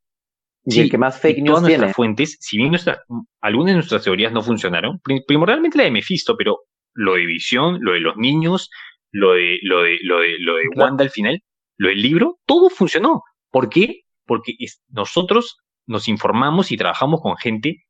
Y 0.66 0.70
Sí, 0.72 0.80
el 0.80 0.90
que 0.90 0.96
más 0.96 1.20
fake 1.20 1.38
y 1.38 1.42
news 1.42 1.48
todas 1.50 1.62
nuestras 1.64 1.80
tiene. 1.82 1.94
fuentes, 1.94 2.36
si 2.40 2.56
bien 2.56 2.70
nuestras, 2.70 2.98
algunas 3.42 3.66
de 3.72 3.74
nuestras 3.74 4.02
teorías 4.02 4.32
no 4.32 4.40
funcionaron, 4.42 4.98
pri- 5.00 5.22
primordialmente 5.26 5.76
la 5.76 5.84
de 5.84 5.90
Mephisto, 5.90 6.36
pero 6.38 6.60
lo 6.94 7.14
de 7.16 7.26
Visión, 7.26 7.78
lo 7.82 7.92
de 7.92 8.00
los 8.00 8.16
niños, 8.16 8.70
lo 9.12 9.32
de, 9.34 9.58
lo 9.62 9.82
de, 9.82 9.98
lo 10.02 10.20
de, 10.20 10.38
lo 10.40 10.56
de 10.56 10.62
Claro. 10.72 10.86
Wanda 10.88 11.04
al 11.04 11.10
final, 11.10 11.42
lo 11.76 11.88
del 11.88 12.00
libro, 12.00 12.38
todo 12.46 12.70
funcionó. 12.70 13.22
¿Por 13.50 13.68
qué? 13.68 14.04
Porque 14.24 14.54
es- 14.58 14.80
nosotros 14.88 15.58
nos 15.86 16.08
informamos 16.08 16.72
y 16.72 16.78
trabajamos 16.78 17.20
con 17.20 17.36
gente 17.36 17.84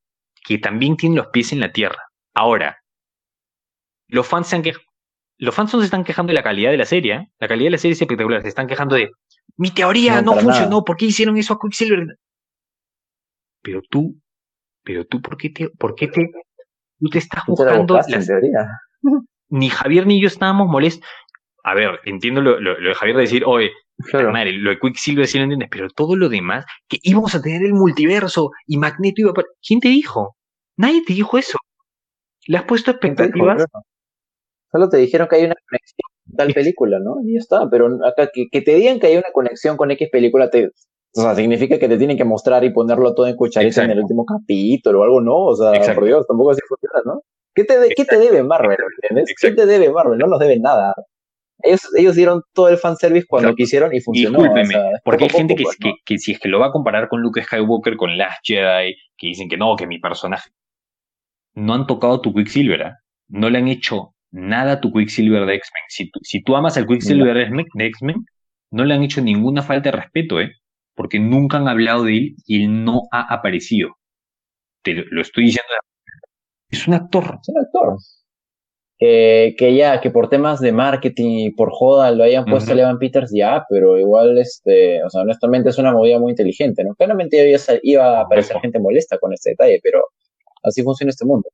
que 0.44 0.58
también 0.58 0.96
tiene 0.96 1.14
los 1.16 1.28
pies 1.28 1.52
en 1.52 1.60
la 1.60 1.70
tierra. 1.70 2.02
Ahora, 2.34 2.76
los 4.08 4.26
fans 4.26 4.48
se 4.48 4.56
han 4.56 4.62
quej- 4.64 4.80
los 5.38 5.54
fans 5.54 5.72
no 5.74 5.80
se 5.80 5.86
están 5.86 6.04
quejando 6.04 6.30
de 6.30 6.34
la 6.34 6.42
calidad 6.42 6.70
de 6.70 6.76
la 6.76 6.84
serie, 6.84 7.14
¿eh? 7.14 7.28
la 7.38 7.48
calidad 7.48 7.66
de 7.66 7.70
la 7.72 7.78
serie 7.78 7.92
es 7.92 8.00
espectacular, 8.02 8.42
se 8.42 8.48
están 8.48 8.66
quejando 8.66 8.94
de 8.96 9.10
mi 9.56 9.70
teoría 9.70 10.20
No, 10.22 10.34
funcionó, 10.34 10.68
nada. 10.70 10.82
¿por 10.84 10.96
qué 10.96 11.06
hicieron 11.06 11.36
eso 11.36 11.54
a 11.54 11.58
Quicksilver? 11.60 12.06
Pero 13.62 13.80
tú, 13.90 14.16
pero 14.82 15.04
tú, 15.06 15.20
¿por 15.22 15.36
qué 15.36 15.50
te, 15.50 15.70
por 15.70 15.94
qué 15.94 16.08
te, 16.08 16.30
tú 17.00 17.08
te 17.08 17.18
estás 17.18 17.44
te 17.44 17.50
buscando 17.52 17.94
en 18.06 18.12
las, 18.12 18.26
teoría. 18.26 18.68
ni 19.48 19.68
Javier 19.70 20.06
ni 20.06 20.20
yo 20.20 20.26
estábamos 20.28 20.68
molestos. 20.68 21.08
A 21.62 21.74
ver, 21.74 21.98
entiendo 22.04 22.42
lo, 22.42 22.60
lo- 22.60 22.78
lo 22.78 22.88
de 22.90 22.94
Javier 22.94 23.16
de 23.16 23.22
decir, 23.22 23.44
oye, 23.46 23.72
Claro. 24.10 24.32
madre, 24.32 24.50
lo 24.52 24.70
de 24.70 24.78
Quicksilver 24.80 25.24
sí 25.26 25.38
lo 25.38 25.44
entiendes, 25.44 25.68
pero 25.70 25.88
todo 25.88 26.16
lo 26.16 26.28
demás, 26.28 26.66
que 26.88 26.98
íbamos 27.02 27.32
a 27.36 27.40
tener 27.40 27.62
el 27.62 27.74
multiverso 27.74 28.50
y 28.66 28.76
Magneto 28.76 29.20
iba 29.20 29.30
a... 29.30 29.44
¿Quién 29.64 29.78
te 29.78 29.88
dijo? 29.88 30.36
Nadie 30.76 31.04
te 31.04 31.12
dijo 31.12 31.38
eso. 31.38 31.56
Le 32.48 32.58
has 32.58 32.64
puesto 32.64 32.98
¿Quién 32.98 33.14
te 33.14 33.22
dijo? 33.26 33.36
expectativas. 33.36 33.70
Claro. 33.70 33.86
Solo 34.72 34.88
te 34.88 34.96
dijeron 34.96 35.28
que 35.28 35.36
hay 35.36 35.44
una 35.44 35.54
conexión 35.54 35.96
con 36.02 36.03
tal 36.36 36.52
película, 36.54 36.98
¿no? 36.98 37.16
Y 37.24 37.34
ya 37.34 37.38
está. 37.40 37.68
Pero 37.70 37.98
acá 38.06 38.30
que, 38.32 38.46
que 38.50 38.60
te 38.62 38.74
digan 38.74 38.98
que 39.00 39.08
hay 39.08 39.16
una 39.16 39.30
conexión 39.32 39.76
con 39.76 39.90
X 39.90 40.08
película, 40.10 40.50
te, 40.50 40.66
o 41.16 41.20
sea, 41.20 41.34
significa 41.34 41.78
que 41.78 41.88
te 41.88 41.96
tienen 41.98 42.16
que 42.16 42.24
mostrar 42.24 42.64
y 42.64 42.70
ponerlo 42.70 43.14
todo 43.14 43.26
en 43.26 43.36
cucharita 43.36 43.84
en 43.84 43.90
el 43.92 44.00
último 44.00 44.24
capítulo 44.24 45.00
o 45.00 45.04
algo, 45.04 45.20
¿no? 45.20 45.36
O 45.36 45.56
sea, 45.56 45.72
Exacto. 45.74 46.00
por 46.00 46.04
Dios, 46.06 46.26
tampoco 46.26 46.50
así 46.50 46.60
funciona, 46.68 47.00
¿no? 47.04 47.20
¿Qué 47.54 47.64
te, 47.64 47.78
de- 47.78 47.90
¿qué 47.90 48.04
te 48.04 48.18
debe 48.18 48.42
Marvel? 48.42 48.76
¿Entiendes? 49.02 49.34
¿Qué 49.40 49.52
te 49.52 49.64
debe 49.66 49.90
Marvel? 49.92 50.18
No 50.18 50.26
nos 50.26 50.40
deben 50.40 50.60
nada. 50.62 50.92
Ellos, 51.62 51.82
ellos 51.96 52.16
dieron 52.16 52.42
todo 52.52 52.68
el 52.68 52.78
fanservice 52.78 53.26
cuando 53.28 53.50
Exacto. 53.50 53.56
quisieren 53.56 53.94
y 53.94 54.00
funcionó. 54.00 54.38
Discúlpeme, 54.38 54.76
o 54.76 54.80
sea, 54.80 55.00
porque 55.04 55.24
hay 55.24 55.30
gente 55.30 55.54
poco, 55.54 55.70
que, 55.70 55.88
pues, 55.90 55.94
que, 56.04 56.18
si 56.18 56.32
es 56.32 56.40
que 56.40 56.48
lo 56.48 56.58
va 56.58 56.66
a 56.66 56.72
comparar 56.72 57.08
con 57.08 57.22
Luke 57.22 57.40
Skywalker, 57.42 57.96
con 57.96 58.18
Last 58.18 58.40
Jedi, 58.42 58.96
que 59.16 59.26
dicen 59.28 59.48
que 59.48 59.56
no, 59.56 59.76
que 59.76 59.86
mi 59.86 59.98
personaje. 60.00 60.50
No 61.54 61.74
han 61.74 61.86
tocado 61.86 62.20
tu 62.20 62.34
Quicksilver, 62.34 62.82
¿ah? 62.82 62.98
No 63.28 63.48
le 63.48 63.58
han 63.58 63.68
hecho 63.68 64.14
nada 64.34 64.80
tu 64.80 64.92
Quicksilver 64.92 65.46
de 65.46 65.54
X-Men. 65.54 65.82
Si, 65.88 66.10
tú- 66.10 66.20
si 66.22 66.42
tú 66.42 66.56
amas 66.56 66.76
al 66.76 66.86
Quicksilver 66.86 67.34
de 67.34 67.86
X-Men- 67.86 68.26
no 68.72 68.84
le 68.84 68.94
han 68.94 69.02
hecho 69.04 69.20
ninguna 69.22 69.62
falta 69.62 69.90
de 69.90 69.96
respeto, 69.96 70.40
¿eh? 70.40 70.50
Porque 70.96 71.20
nunca 71.20 71.56
han 71.58 71.68
hablado 71.68 72.04
de 72.04 72.16
él 72.18 72.36
y 72.46 72.64
él 72.64 72.84
no 72.84 73.02
ha 73.12 73.32
aparecido. 73.32 73.90
Te 74.82 74.94
lo, 74.94 75.04
lo 75.10 75.22
estoy 75.22 75.44
diciendo. 75.44 75.70
Es 76.70 76.86
un 76.88 76.94
actor. 76.94 77.38
Es 77.40 77.48
un 77.48 77.58
actor. 77.58 77.96
Que, 78.98 79.54
que 79.58 79.74
ya, 79.74 80.00
que 80.00 80.10
por 80.10 80.28
temas 80.28 80.60
de 80.60 80.72
marketing 80.72 81.30
y 81.38 81.50
por 81.50 81.70
joda 81.72 82.10
lo 82.12 82.22
hayan 82.22 82.44
puesto 82.44 82.70
Ujú. 82.72 82.78
a 82.78 82.82
Evan 82.82 82.98
Peters, 82.98 83.32
ya, 83.34 83.64
pero 83.68 83.98
igual, 83.98 84.38
este, 84.38 85.02
o 85.02 85.10
sea, 85.10 85.22
honestamente 85.22 85.70
es 85.70 85.78
una 85.78 85.92
movida 85.92 86.18
muy 86.20 86.30
inteligente, 86.30 86.84
¿no? 86.84 86.94
Claramente 86.94 87.44
iba 87.48 87.56
a, 87.56 87.58
sal- 87.58 87.80
iba 87.82 88.18
a 88.18 88.22
aparecer 88.22 88.56
gente 88.60 88.78
molesta 88.78 89.18
con 89.18 89.32
este 89.32 89.50
detalle, 89.50 89.80
pero 89.82 90.00
así 90.62 90.82
funciona 90.82 91.10
este 91.10 91.24
mundo. 91.24 91.48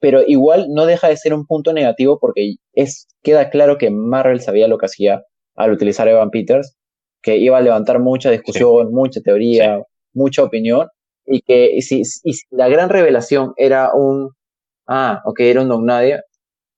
Pero 0.00 0.22
igual 0.26 0.66
no 0.70 0.86
deja 0.86 1.08
de 1.08 1.16
ser 1.16 1.34
un 1.34 1.46
punto 1.46 1.72
negativo 1.72 2.18
porque 2.18 2.54
es, 2.72 3.06
queda 3.22 3.50
claro 3.50 3.78
que 3.78 3.90
Marvel 3.90 4.40
sabía 4.40 4.66
lo 4.68 4.78
que 4.78 4.86
hacía 4.86 5.22
al 5.56 5.72
utilizar 5.72 6.08
a 6.08 6.12
Evan 6.12 6.30
Peters, 6.30 6.76
que 7.22 7.36
iba 7.36 7.58
a 7.58 7.60
levantar 7.60 7.98
mucha 8.00 8.30
discusión, 8.30 8.92
mucha 8.92 9.20
teoría, 9.20 9.82
mucha 10.14 10.42
opinión, 10.42 10.88
y 11.26 11.42
que 11.42 11.70
y 11.76 11.82
si, 11.82 12.00
y 12.00 12.32
si 12.32 12.46
la 12.50 12.68
gran 12.68 12.88
revelación 12.88 13.52
era 13.56 13.92
un, 13.92 14.30
ah, 14.86 15.20
ok, 15.26 15.40
era 15.40 15.60
un 15.60 15.68
don 15.68 15.84
nadie, 15.84 16.20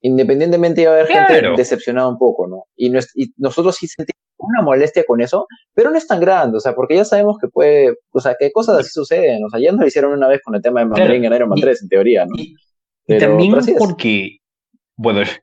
independientemente 0.00 0.82
iba 0.82 0.90
a 0.90 0.94
haber 0.94 1.06
gente 1.06 1.38
Claro. 1.38 1.56
decepcionada 1.56 2.08
un 2.08 2.18
poco, 2.18 2.48
¿no? 2.48 2.64
Y, 2.76 2.90
nosotros 3.36 3.76
sí 3.76 3.86
sentimos 3.86 4.20
una 4.36 4.62
molestia 4.62 5.04
con 5.06 5.20
eso, 5.20 5.46
pero 5.72 5.90
no 5.90 5.96
es 5.96 6.06
tan 6.08 6.18
grande, 6.20 6.56
o 6.56 6.60
sea, 6.60 6.74
porque 6.74 6.96
ya 6.96 7.04
sabemos 7.04 7.38
que 7.40 7.46
puede, 7.46 7.94
o 8.10 8.20
sea, 8.20 8.34
que 8.38 8.50
cosas 8.50 8.80
así 8.80 8.90
suceden, 8.90 9.44
o 9.44 9.48
sea, 9.48 9.60
ya 9.60 9.70
nos 9.70 9.82
lo 9.82 9.86
hicieron 9.86 10.12
una 10.12 10.26
vez 10.26 10.40
con 10.42 10.56
el 10.56 10.62
tema 10.62 10.80
de 10.80 10.86
Mandarin 10.86 11.24
en 11.24 11.32
Iron 11.32 11.48
Man 11.48 11.58
y- 11.58 11.62
3, 11.62 11.82
en 11.82 11.88
teoría, 11.88 12.26
¿no? 12.26 12.34
Y, 13.06 13.18
también 13.18 13.52
pero 13.52 13.78
porque, 13.78 14.38
bueno, 14.96 15.20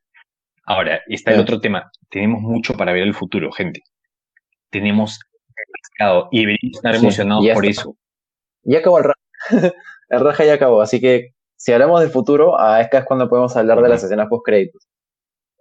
ahora 0.65 1.01
está 1.07 1.31
el 1.31 1.37
Ya. 1.37 1.43
otro 1.43 1.59
tema. 1.59 1.91
Tenemos 2.09 2.41
mucho 2.41 2.73
para 2.75 2.93
ver 2.93 3.03
el 3.03 3.13
futuro, 3.13 3.51
gente. 3.51 3.81
Tenemos 4.71 5.19
demasiado 5.97 6.29
y 6.31 6.39
deberíamos 6.41 6.77
estar 6.77 6.95
Sí, 6.95 7.01
emocionados 7.01 7.45
por 7.53 7.65
está. 7.65 7.81
eso. 7.81 7.95
Ya 8.63 8.79
acabó 8.79 8.99
el 8.99 9.03
raja. 9.05 9.19
el 10.09 10.19
raja 10.19 10.45
ya 10.45 10.53
acabó, 10.55 10.81
así 10.81 10.99
que 10.99 11.29
si 11.55 11.71
hablamos 11.73 12.01
del 12.01 12.09
futuro, 12.09 12.57
ah, 12.59 12.77
acá 12.79 12.99
es 12.99 13.05
cuando 13.05 13.29
podemos 13.29 13.55
hablar 13.57 13.81
de 13.81 13.89
las 13.89 14.03
escenas. 14.03 14.27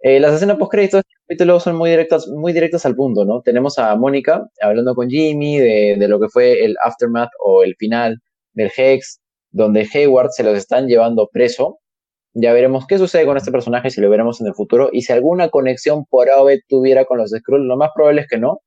Eh, 0.01 0.19
las 0.19 0.33
escenas 0.35 0.57
post 0.57 0.71
créditos 0.71 0.99
de 0.99 0.99
este 1.01 1.13
capítulo 1.27 1.59
son 1.59 1.75
muy 1.75 1.89
directas, 1.89 2.27
muy 2.27 2.53
directas 2.53 2.85
al 2.85 2.95
punto, 2.95 3.25
¿no? 3.25 3.41
Tenemos 3.41 3.77
a 3.79 3.93
Mónica 3.97 4.47
hablando 4.61 4.95
con 4.95 5.09
Jimmy 5.09 5.57
de, 5.57 5.97
de 5.99 6.07
lo 6.07 6.19
que 6.19 6.29
fue 6.29 6.63
el 6.63 6.75
aftermath 6.83 7.29
o 7.43 7.63
el 7.63 7.75
final 7.75 8.17
del 8.53 8.71
Hex, 8.75 9.19
donde 9.51 9.87
Hayward 9.93 10.29
se 10.31 10.43
los 10.43 10.57
están 10.57 10.87
llevando 10.87 11.27
preso. 11.31 11.79
Ya 12.33 12.53
veremos 12.53 12.85
qué 12.87 12.97
sucede 12.97 13.25
con 13.25 13.37
este 13.37 13.51
personaje, 13.51 13.89
si 13.89 14.01
lo 14.01 14.09
veremos 14.09 14.39
en 14.41 14.47
el 14.47 14.53
futuro, 14.53 14.89
y 14.91 15.01
si 15.01 15.11
alguna 15.13 15.49
conexión 15.49 16.05
por 16.05 16.29
AOB 16.29 16.59
tuviera 16.67 17.05
con 17.05 17.17
los 17.17 17.31
Skrull, 17.31 17.67
lo 17.67 17.75
más 17.77 17.89
probable 17.95 18.21
es 18.21 18.27
que 18.27 18.37
no. 18.37 18.59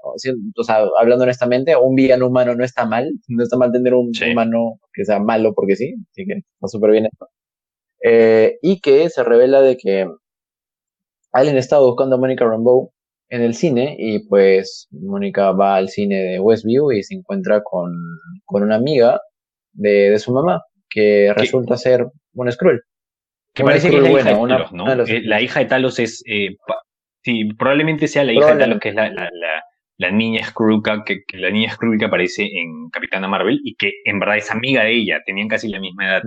O 0.00 0.62
sea, 0.64 0.84
hablando 0.98 1.24
honestamente, 1.24 1.74
un 1.76 1.94
villano 1.96 2.28
humano 2.28 2.54
no 2.54 2.64
está 2.64 2.86
mal, 2.86 3.10
no 3.28 3.42
está 3.42 3.56
mal 3.56 3.72
tener 3.72 3.94
un 3.94 4.14
Sí. 4.14 4.30
humano 4.30 4.78
que 4.92 5.04
sea 5.04 5.18
malo 5.18 5.52
porque 5.54 5.76
sí, 5.76 5.94
así 6.12 6.24
que 6.26 6.34
está 6.34 6.68
súper 6.68 6.92
bien 6.92 7.06
esto. 7.06 7.28
Eh, 8.04 8.58
y 8.62 8.80
que 8.80 9.10
se 9.10 9.24
revela 9.24 9.60
de 9.60 9.76
que 9.76 10.06
Allen 11.32 11.56
estaba 11.56 11.82
buscando 11.84 12.16
a 12.16 12.18
Mónica 12.18 12.44
Rambeau 12.44 12.92
en 13.28 13.42
el 13.42 13.54
cine 13.54 13.96
y 13.98 14.26
pues 14.28 14.86
Mónica 14.90 15.52
va 15.52 15.76
al 15.76 15.88
cine 15.88 16.16
de 16.22 16.40
Westview 16.40 16.92
y 16.92 17.02
se 17.02 17.14
encuentra 17.14 17.62
con, 17.62 17.92
con 18.44 18.62
una 18.62 18.76
amiga 18.76 19.20
de, 19.72 20.10
de 20.10 20.18
su 20.18 20.32
mamá 20.32 20.62
que 20.88 21.32
resulta 21.36 21.76
ser 21.76 22.06
un 22.34 22.50
Skrull. 22.52 22.82
Que 23.58 23.64
Una 23.64 23.72
parece 23.72 23.90
que 23.90 23.96
es 23.96 24.02
la 24.04 24.10
hija 24.10 24.28
de 24.28 24.34
una- 24.36 24.54
Talos, 24.56 24.72
¿no? 24.72 24.84
una 24.84 25.02
Eh, 25.02 25.22
la 25.24 25.42
hija 25.42 25.58
de 25.58 25.66
Talos 25.66 25.98
es. 25.98 26.22
eh, 26.28 26.54
sí, 27.24 27.44
probablemente 27.54 28.06
sea 28.06 28.22
la 28.22 28.32
hija 28.32 28.54
de 28.54 28.60
Talos, 28.60 28.78
que 28.78 28.90
es 28.90 28.94
la, 28.94 29.10
la, 29.10 29.28
la, 29.32 29.64
la 29.96 30.10
niña 30.12 30.44
Skrull 30.44 30.80
que, 31.04 31.24
la 31.32 31.50
niña 31.50 31.72
Skrull 31.72 31.98
que 31.98 32.04
aparece 32.04 32.44
en 32.44 32.88
Capitana 32.90 33.26
Marvel 33.26 33.60
y 33.64 33.74
que 33.74 33.94
en 34.04 34.20
verdad 34.20 34.36
es 34.36 34.48
amiga 34.52 34.84
de 34.84 34.92
ella, 34.92 35.20
tenían 35.26 35.48
casi 35.48 35.68
la 35.68 35.80
misma 35.80 36.06
edad. 36.06 36.22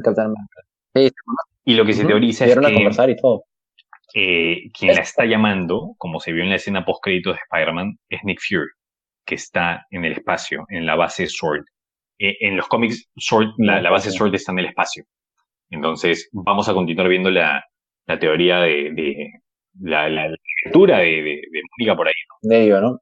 y 1.63 1.75
lo 1.75 1.86
que 1.86 1.93
se 1.93 2.03
teoriza 2.03 2.45
es 2.45 2.53
que 2.59 2.84
eh, 4.13 4.69
quien 4.77 4.93
la 4.93 5.01
está 5.01 5.23
llamando, 5.23 5.95
como 5.97 6.19
se 6.19 6.34
vio 6.34 6.43
en 6.43 6.49
la 6.49 6.57
escena 6.57 6.84
post 6.84 7.01
créditos 7.01 7.36
de 7.36 7.39
Spider-Man, 7.49 7.97
es 8.09 8.19
Nick 8.25 8.41
Fury, 8.41 8.67
que 9.25 9.36
está 9.36 9.86
en 9.89 10.03
el 10.03 10.11
espacio, 10.11 10.65
en 10.67 10.86
la 10.86 10.95
base 10.95 11.27
Sword. 11.27 11.63
Eh, 12.19 12.36
en 12.41 12.57
los 12.57 12.67
cómics, 12.67 13.09
Sword, 13.15 13.53
la, 13.57 13.89
base 13.89 14.11
Sword 14.11 14.36
está 14.36 14.51
en 14.51 14.59
el 14.59 14.65
espacio. 14.65 15.05
Entonces, 15.72 16.30
vamos 16.34 16.69
a 16.69 16.74
continuar 16.74 17.07
viendo 17.07 17.32
la, 17.32 17.63
teoría 18.19 18.59
de, 18.59 19.32
la, 19.80 20.09
lectura 20.63 20.99
de, 20.99 21.24
de, 21.24 21.61
Mónica 21.78 21.95
por 21.95 22.07
ahí. 22.07 22.13
De 22.41 22.63
ello, 22.65 22.82
¿no? 22.82 22.99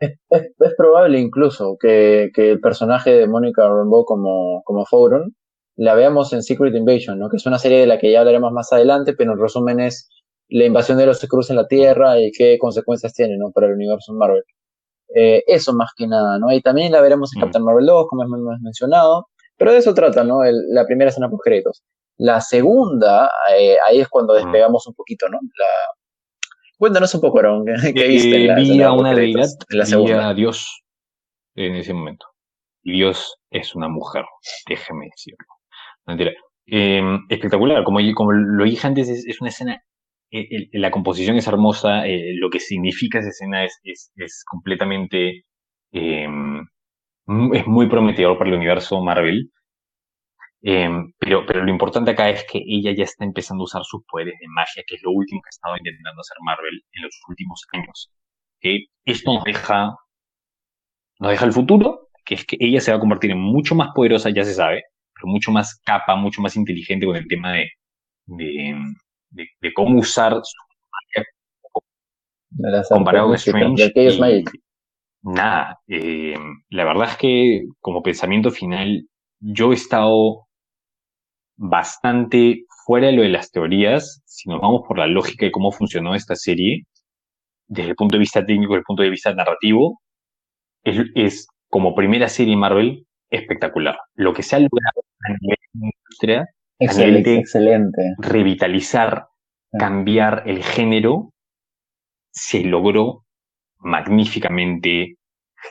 Es, 0.00 0.74
probable 0.76 1.18
incluso 1.18 1.76
que, 1.80 2.30
el 2.34 2.60
personaje 2.60 3.10
de 3.10 3.28
Mónica 3.28 3.66
Rambeau 3.68 4.04
como, 4.04 4.62
como 4.64 4.84
Fauron 4.86 5.34
la 5.76 5.94
veamos 5.94 6.32
en 6.32 6.42
Secret 6.42 6.74
Invasion, 6.74 7.18
¿no? 7.18 7.28
Que 7.28 7.36
es 7.36 7.46
una 7.46 7.58
serie 7.58 7.78
de 7.78 7.86
la 7.86 7.98
que 7.98 8.10
ya 8.10 8.20
hablaremos 8.20 8.52
más 8.52 8.72
adelante, 8.72 9.14
pero 9.14 9.32
en 9.32 9.38
resumen 9.38 9.78
es 9.78 10.10
la 10.48 10.64
invasión 10.64 10.98
de 10.98 11.06
los 11.06 11.20
Skrulls 11.20 11.50
en 11.50 11.56
la 11.56 11.68
Tierra 11.68 12.20
y 12.20 12.32
qué 12.32 12.58
consecuencias 12.58 13.14
tiene, 13.14 13.36
¿no? 13.36 13.52
Para 13.52 13.68
el 13.68 13.74
universo 13.74 14.12
Marvel. 14.12 14.42
Eh, 15.14 15.44
eso 15.46 15.72
más 15.72 15.92
que 15.96 16.08
nada, 16.08 16.38
¿no? 16.38 16.52
Y 16.52 16.60
también 16.60 16.90
la 16.90 17.00
veremos 17.00 17.32
en 17.34 17.40
mm. 17.40 17.42
Captain 17.44 17.64
Marvel 17.64 17.86
2, 17.86 18.06
como 18.08 18.24
hemos 18.24 18.60
mencionado, 18.60 19.28
pero 19.58 19.72
de 19.72 19.78
eso 19.78 19.92
trata, 19.92 20.24
¿no? 20.24 20.40
la 20.44 20.86
primera 20.86 21.10
escena 21.10 21.28
post 21.28 21.42
créditos. 21.44 21.82
La 22.16 22.40
segunda, 22.40 23.30
eh, 23.56 23.76
ahí 23.86 24.00
es 24.00 24.08
cuando 24.08 24.34
despegamos 24.34 24.86
un 24.86 24.94
poquito, 24.94 25.28
¿no? 25.28 25.38
La... 25.56 25.66
Cuéntanos 26.76 27.14
un 27.14 27.20
poco, 27.20 27.38
Aaron, 27.38 27.64
¿qué, 27.94 28.08
viste 28.08 28.44
en 28.44 28.78
la, 28.78 28.92
una 28.92 29.14
deidad, 29.14 29.48
la 29.70 29.84
segunda? 29.84 30.28
a 30.28 30.34
Dios 30.34 30.82
en 31.54 31.76
ese 31.76 31.92
momento. 31.92 32.26
Dios 32.82 33.36
es 33.50 33.74
una 33.74 33.88
mujer, 33.88 34.24
déjeme 34.68 35.06
decirlo. 35.06 35.46
Mentira. 36.06 36.32
Em, 36.66 37.24
espectacular, 37.28 37.82
como, 37.84 37.98
como 38.14 38.32
lo 38.32 38.64
dije 38.64 38.86
antes, 38.86 39.08
es, 39.08 39.40
una 39.40 39.50
escena, 39.50 39.82
eh, 40.30 40.68
la 40.72 40.90
composición 40.90 41.36
es 41.36 41.46
hermosa, 41.46 42.06
eh, 42.06 42.34
lo 42.34 42.50
que 42.50 42.60
significa 42.60 43.18
esa 43.18 43.30
escena 43.30 43.64
es, 43.64 43.80
es, 43.84 44.44
completamente, 44.46 45.44
em, 45.92 46.66
es 47.52 47.66
muy 47.66 47.88
prometedor 47.88 48.38
para 48.38 48.50
el 48.50 48.56
universo 48.56 49.00
Marvel. 49.02 49.50
Em, 50.60 51.12
pero, 51.18 51.46
pero 51.46 51.64
lo 51.64 51.70
importante 51.70 52.10
acá 52.10 52.28
es 52.30 52.44
que 52.50 52.60
ella 52.66 52.92
ya 52.92 53.04
está 53.04 53.24
empezando 53.24 53.62
a 53.62 53.66
usar 53.66 53.84
sus 53.84 54.02
poderes 54.10 54.34
de 54.40 54.48
magia, 54.48 54.82
que 54.86 54.96
es 54.96 55.02
lo 55.02 55.12
último 55.12 55.40
que 55.42 55.48
ha 55.48 55.54
estado 55.54 55.76
intentando 55.76 56.20
hacer 56.20 56.36
Marvel 56.42 56.82
en 56.92 57.02
los 57.02 57.20
últimos 57.28 57.64
años. 57.72 58.10
Esto 59.04 59.34
nos 59.34 59.44
deja, 59.44 59.96
nos 61.20 61.30
deja 61.30 61.44
el 61.44 61.52
futuro, 61.52 62.08
que 62.24 62.34
es 62.34 62.44
que 62.44 62.56
ella 62.58 62.80
se 62.80 62.90
va 62.90 62.96
a 62.96 63.00
convertir 63.00 63.30
en 63.30 63.38
mucho 63.38 63.74
más 63.74 63.90
poderosa, 63.94 64.30
ya 64.30 64.44
se 64.44 64.54
sabe, 64.54 64.82
mucho 65.22 65.52
más 65.52 65.80
capa, 65.84 66.16
mucho 66.16 66.40
más 66.42 66.56
inteligente 66.56 67.06
con 67.06 67.16
el 67.16 67.26
tema 67.28 67.52
de, 67.52 67.70
de, 68.26 69.72
cómo 69.74 69.98
usar 69.98 70.32
su 70.42 70.56
magia 71.14 71.26
comparado 72.88 73.28
con 73.28 73.36
Strange. 73.36 73.92
Nada, 75.34 75.78
eh, 75.88 76.36
la 76.70 76.84
verdad 76.84 77.10
es 77.10 77.16
que 77.16 77.62
como 77.80 78.02
pensamiento 78.02 78.50
final, 78.50 79.06
yo 79.40 79.72
he 79.72 79.74
estado 79.74 80.46
bastante 81.56 82.64
fuera 82.86 83.08
de 83.08 83.12
lo 83.12 83.22
de 83.22 83.28
las 83.28 83.50
teorías, 83.50 84.22
si 84.24 84.48
nos 84.48 84.60
vamos 84.60 84.82
por 84.86 84.98
la 84.98 85.06
lógica 85.06 85.44
de 85.46 85.52
cómo 85.52 85.72
funcionó 85.72 86.14
esta 86.14 86.34
serie, 86.36 86.84
desde 87.66 87.90
el 87.90 87.96
punto 87.96 88.14
de 88.14 88.20
vista 88.20 88.46
técnico, 88.46 88.72
desde 88.72 88.80
el 88.80 88.84
punto 88.84 89.02
de 89.02 89.10
vista 89.10 89.34
narrativo, 89.34 90.00
es, 90.84 91.04
es 91.14 91.48
como 91.68 91.94
primera 91.94 92.28
serie 92.28 92.56
Marvel 92.56 93.04
espectacular. 93.30 93.98
Lo 94.14 94.32
que 94.32 94.42
se 94.42 94.56
ha 94.56 94.60
logrado 94.60 95.02
a 95.20 95.32
nivel 95.40 95.56
de 95.74 95.90
industria, 95.90 96.46
excelente, 96.78 97.36
excelente. 97.36 98.02
revitalizar, 98.18 99.26
cambiar 99.78 100.44
el 100.46 100.62
género, 100.62 101.32
se 102.30 102.64
logró 102.64 103.24
magníficamente. 103.78 105.17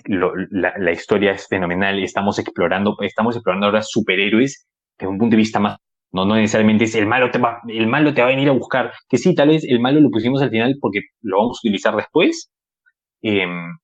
La, 0.06 0.92
historia 0.92 1.32
es 1.32 1.48
fenomenal. 1.48 2.02
Estamos 2.04 2.40
explorando, 2.40 2.98
estamos 3.02 3.36
explorando 3.36 3.68
ahora 3.68 3.82
superhéroes 3.82 4.68
desde 4.98 5.10
un 5.10 5.18
punto 5.18 5.36
de 5.36 5.38
vista 5.38 5.60
más. 5.60 5.78
No, 6.12 6.26
no 6.26 6.36
necesariamente 6.36 6.86
es 6.86 6.96
el 6.96 7.06
malo 7.06 7.30
te 7.32 7.38
va, 7.38 7.60
el 7.68 7.88
malo 7.88 8.14
te 8.14 8.22
va 8.22 8.28
a 8.28 8.32
venir 8.32 8.50
a 8.50 8.54
buscar. 8.54 8.94
Que 9.10 9.18
sí, 9.18 9.36
tal 9.36 9.50
vez 9.50 9.64
el 9.66 9.80
malo 9.80 10.00
lo 10.00 10.10
pusimos 10.10 10.42
al 10.42 10.50
final 10.50 10.76
porque 10.80 11.02
lo 11.22 11.38
vamos 11.38 11.58
a 11.58 11.68
utilizar 11.68 11.96
después. 11.96 12.50
Em, 13.22 13.78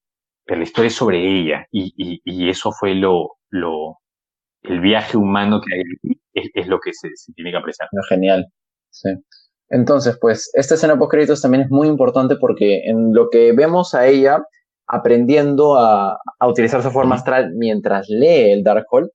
pero 0.44 0.58
la 0.58 0.64
historia 0.64 0.88
es 0.88 0.94
sobre 0.94 1.18
ella 1.18 1.66
y, 1.70 2.20
y 2.24 2.48
eso 2.48 2.70
fue 2.72 2.94
lo, 2.94 3.36
lo, 3.50 3.98
el 4.64 4.80
viaje 4.80 5.16
humano 5.16 5.60
que 5.60 5.74
hay 5.74 6.16
es, 6.32 6.50
es 6.54 6.66
lo 6.66 6.78
que 6.80 6.92
se, 6.92 7.08
tiene 7.34 7.50
que 7.50 7.56
apreciar. 7.56 7.88
Genial, 8.08 8.46
sí. 8.90 9.10
Entonces, 9.68 10.18
pues, 10.20 10.50
esta 10.54 10.74
escena 10.74 10.98
post 10.98 11.12
créditos 11.12 11.42
también 11.42 11.64
es 11.64 11.70
muy 11.70 11.88
importante 11.88 12.36
porque 12.36 12.82
en 12.84 13.14
lo 13.14 13.28
que 13.30 13.52
vemos 13.52 13.94
a 13.94 14.06
ella 14.06 14.42
aprendiendo 14.86 15.76
a, 15.78 16.18
a 16.38 16.48
utilizar 16.48 16.82
su 16.82 16.90
forma 16.90 17.16
astral 17.16 17.52
mientras 17.54 18.08
lee 18.08 18.52
el 18.52 18.62
Darkhold, 18.62 19.08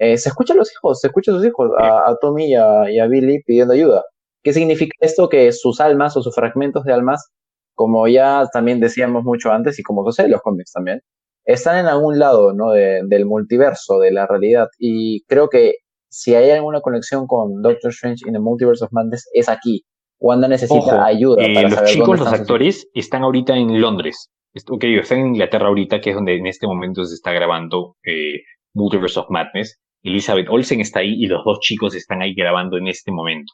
eh, 0.00 0.16
se 0.16 0.30
escuchan 0.30 0.56
los 0.56 0.72
hijos, 0.72 1.00
se 1.00 1.08
escuchan 1.08 1.34
sus 1.34 1.44
hijos, 1.44 1.70
a, 1.78 2.16
Tommy 2.22 2.46
y 2.46 2.54
a, 2.54 2.90
y 2.90 2.98
a, 2.98 3.06
Billy 3.06 3.42
pidiendo 3.42 3.74
ayuda. 3.74 4.02
¿Qué 4.42 4.54
significa 4.54 4.96
esto? 5.00 5.28
Que 5.28 5.52
sus 5.52 5.78
almas 5.78 6.16
o 6.16 6.22
sus 6.22 6.34
fragmentos 6.34 6.84
de 6.84 6.94
almas, 6.94 7.30
como 7.74 8.08
ya 8.08 8.48
también 8.50 8.80
decíamos 8.80 9.24
mucho 9.24 9.52
antes 9.52 9.78
y 9.78 9.82
como 9.82 10.02
sucede 10.06 10.26
en 10.26 10.32
los 10.32 10.40
cómics 10.40 10.72
también, 10.72 11.02
están 11.44 11.76
en 11.76 11.86
algún 11.86 12.18
lado 12.18 12.54
¿no? 12.54 12.70
del 12.70 13.26
multiverso, 13.26 13.98
de 13.98 14.10
la 14.10 14.26
realidad. 14.26 14.68
Y 14.78 15.22
creo 15.24 15.50
que 15.50 15.74
si 16.08 16.34
hay 16.34 16.50
alguna 16.50 16.80
conexión 16.80 17.26
con 17.26 17.60
Doctor 17.60 17.90
Strange 17.90 18.26
in 18.26 18.32
the 18.32 18.40
Multiverse 18.40 18.82
of 18.82 18.92
Madness, 18.92 19.28
es 19.34 19.50
aquí. 19.50 19.84
Wanda 20.18 20.48
necesita 20.48 21.04
ayuda. 21.04 21.42
Eh, 21.42 21.68
los 21.68 21.84
chicos, 21.84 22.20
los 22.20 22.32
actores, 22.32 22.88
están 22.94 23.22
ahorita 23.22 23.54
en 23.54 23.80
Londres. 23.80 24.30
Ok, 24.68 24.84
están 24.84 25.18
en 25.18 25.26
Inglaterra 25.28 25.68
ahorita, 25.68 26.00
que 26.00 26.10
es 26.10 26.16
donde 26.16 26.36
en 26.36 26.46
este 26.46 26.66
momento 26.66 27.04
se 27.04 27.14
está 27.14 27.32
grabando 27.32 27.96
eh, 28.04 28.42
Multiverse 28.74 29.20
of 29.20 29.30
Madness. 29.30 29.80
Elizabeth 30.02 30.48
Olsen 30.48 30.80
está 30.80 31.00
ahí 31.00 31.14
y 31.22 31.26
los 31.26 31.44
dos 31.44 31.60
chicos 31.60 31.94
están 31.94 32.22
ahí 32.22 32.34
grabando 32.34 32.76
en 32.78 32.88
este 32.88 33.12
momento. 33.12 33.52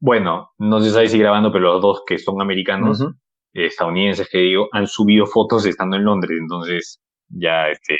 Bueno, 0.00 0.50
no 0.58 0.80
se 0.80 0.90
sabe 0.90 1.08
si 1.08 1.18
grabando, 1.18 1.52
pero 1.52 1.74
los 1.74 1.82
dos 1.82 2.02
que 2.06 2.18
son 2.18 2.40
americanos, 2.40 3.06
estadounidenses 3.52 4.28
que 4.28 4.38
digo, 4.38 4.68
han 4.72 4.86
subido 4.86 5.26
fotos 5.26 5.64
estando 5.66 5.96
en 5.96 6.04
Londres. 6.04 6.38
Entonces, 6.40 7.00
ya 7.28 7.68
este, 7.68 7.98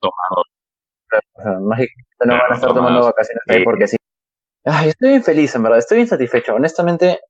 tomado. 0.00 0.42
no 2.24 2.32
van 2.32 2.52
a 2.52 2.54
estar 2.54 2.72
tomando 2.72 3.04
vacaciones 3.04 3.42
ahí 3.48 3.64
porque 3.64 3.88
sí. 3.88 3.96
Ay, 4.64 4.88
estoy 4.90 5.10
bien 5.10 5.22
feliz, 5.22 5.54
en 5.54 5.62
verdad, 5.62 5.78
estoy 5.78 5.96
bien 5.96 6.08
satisfecho. 6.08 6.54
Honestamente, 6.54 7.20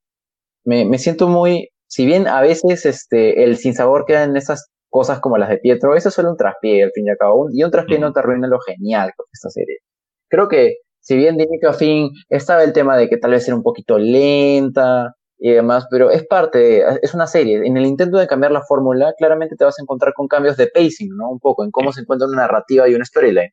me, 0.64 0.84
me 0.84 0.98
siento 0.98 1.26
muy. 1.26 1.68
Si 1.95 2.07
bien 2.07 2.26
a 2.26 2.40
veces 2.40 2.84
este, 2.86 3.45
el 3.45 3.57
sinsabor 3.57 4.05
queda 4.05 4.24
en 4.24 4.36
esas 4.36 4.68
cosas 4.88 5.20
como 5.20 5.38
las 5.38 5.49
de 5.49 5.59
Pietro, 5.59 5.95
eso 5.95 6.09
es 6.09 6.14
solo 6.16 6.32
un 6.32 6.36
traspié 6.36 6.82
al 6.82 6.90
fin 6.90 7.07
y 7.07 7.11
al 7.11 7.16
cabo. 7.16 7.47
Y 7.53 7.62
un 7.62 7.70
traspié 7.70 8.01
no 8.01 8.12
te 8.12 8.18
arruina 8.18 8.49
lo 8.49 8.59
genial 8.59 9.12
con 9.16 9.26
esta 9.32 9.49
serie. 9.49 9.76
Creo 10.28 10.49
que, 10.49 10.78
si 10.99 11.16
bien 11.16 11.38
a 11.40 11.72
fin 11.72 12.11
estaba 12.28 12.64
el 12.64 12.72
tema 12.72 12.97
de 12.97 13.09
que 13.09 13.16
tal 13.16 13.30
vez 13.30 13.47
era 13.47 13.57
un 13.57 13.62
poquito 13.62 13.97
lenta, 13.97 15.14
y 15.38 15.53
demás, 15.53 15.86
pero 15.88 16.11
es 16.11 16.26
parte, 16.26 16.82
es 17.01 17.14
una 17.14 17.28
serie. 17.28 17.64
En 17.64 17.76
el 17.76 17.86
intento 17.86 18.18
de 18.18 18.26
cambiar 18.26 18.51
la 18.51 18.62
fórmula, 18.62 19.14
claramente 19.16 19.55
te 19.55 19.64
vas 19.64 19.78
a 19.78 19.82
encontrar 19.82 20.14
con 20.14 20.26
cambios 20.26 20.57
de 20.57 20.66
pacing, 20.66 21.11
¿no? 21.16 21.30
Un 21.30 21.38
poco, 21.38 21.62
en 21.62 21.70
cómo 21.70 21.92
se 21.92 22.01
encuentra 22.01 22.26
una 22.26 22.38
narrativa 22.38 22.88
y 22.88 22.95
una 22.97 23.05
storyline. 23.05 23.53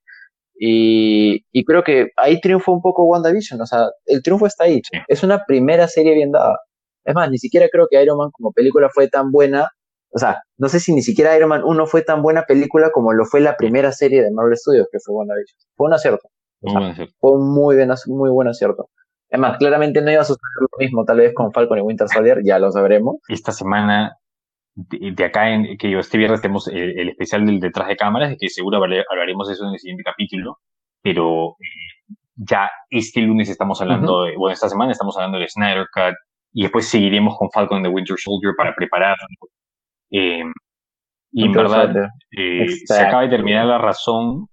Y, 0.55 1.45
y 1.51 1.63
creo 1.63 1.83
que 1.83 2.07
ahí 2.17 2.41
triunfó 2.41 2.71
un 2.71 2.81
poco 2.81 3.03
WandaVision, 3.03 3.61
o 3.61 3.67
sea, 3.67 3.91
el 4.07 4.23
triunfo 4.23 4.47
está 4.47 4.63
ahí. 4.63 4.81
Es 5.07 5.21
una 5.21 5.43
primera 5.45 5.87
serie 5.87 6.15
bien 6.15 6.31
dada. 6.31 6.57
Es 7.03 7.15
más, 7.15 7.29
ni 7.29 7.37
siquiera 7.37 7.67
creo 7.71 7.87
que 7.89 8.01
Iron 8.01 8.17
Man 8.17 8.29
como 8.31 8.51
película 8.51 8.89
fue 8.93 9.07
tan 9.07 9.31
buena, 9.31 9.69
o 10.13 10.19
sea, 10.19 10.41
no 10.57 10.67
sé 10.67 10.79
si 10.79 10.93
ni 10.93 11.01
siquiera 11.01 11.35
Iron 11.35 11.49
Man 11.49 11.63
1 11.63 11.85
fue 11.87 12.03
tan 12.03 12.21
buena 12.21 12.43
película 12.43 12.91
como 12.91 13.13
lo 13.13 13.25
fue 13.25 13.41
la 13.41 13.55
primera 13.55 13.91
serie 13.91 14.21
de 14.21 14.31
Marvel 14.31 14.57
Studios, 14.57 14.87
que 14.91 14.99
fue 14.99 15.15
WandaVision. 15.15 15.57
Fue 15.75 15.87
un 15.87 15.93
acierto. 15.93 16.29
fue 16.61 17.31
un 17.31 17.53
muy, 17.53 17.75
bien, 17.75 17.89
muy 18.07 18.29
buen 18.29 18.47
acierto. 18.47 18.89
Además, 19.31 19.57
claramente 19.57 20.01
no 20.01 20.11
iba 20.11 20.21
a 20.21 20.25
suceder 20.25 20.41
lo 20.59 20.77
mismo, 20.77 21.05
tal 21.05 21.17
vez 21.17 21.33
con 21.33 21.53
Falcon 21.53 21.77
y 21.77 21.81
Winter 21.81 22.07
Soldier, 22.09 22.39
ya 22.43 22.59
lo 22.59 22.69
sabremos. 22.69 23.15
Esta 23.29 23.53
semana, 23.53 24.17
de, 24.75 25.23
acá, 25.23 25.53
en, 25.53 25.77
que 25.77 25.89
yo 25.89 25.99
este 25.99 26.17
viernes 26.17 26.41
tenemos 26.41 26.67
el, 26.67 27.09
especial 27.09 27.45
del 27.45 27.61
detrás 27.61 27.87
de 27.87 27.95
cámaras, 27.95 28.35
que 28.37 28.49
seguro 28.49 28.77
hablaremos 28.77 29.47
de 29.47 29.53
eso 29.53 29.65
en 29.65 29.73
el 29.73 29.79
siguiente 29.79 30.03
capítulo, 30.03 30.57
pero 31.01 31.51
eh, 31.51 32.15
ya 32.35 32.69
este 32.89 33.21
lunes 33.21 33.49
estamos 33.49 33.81
hablando, 33.81 34.23
de, 34.23 34.35
bueno, 34.35 34.53
esta 34.53 34.67
semana 34.67 34.91
estamos 34.91 35.15
hablando 35.15 35.39
de 35.39 35.47
Snyder 35.47 35.87
Cut, 35.93 36.15
y 36.53 36.63
después 36.63 36.87
seguiremos 36.87 37.37
con 37.37 37.49
Falcon 37.51 37.79
y 37.79 37.83
the 37.83 37.89
Winter 37.89 38.17
Soldier 38.17 38.53
para 38.57 38.75
preparar. 38.75 39.17
Eh, 40.11 40.43
y 41.31 41.45
en 41.45 41.51
verdad, 41.53 42.09
eh, 42.37 42.67
se 42.85 43.01
acaba 43.01 43.23
de 43.23 43.29
terminar 43.29 43.65
la 43.65 43.77
razón 43.77 44.47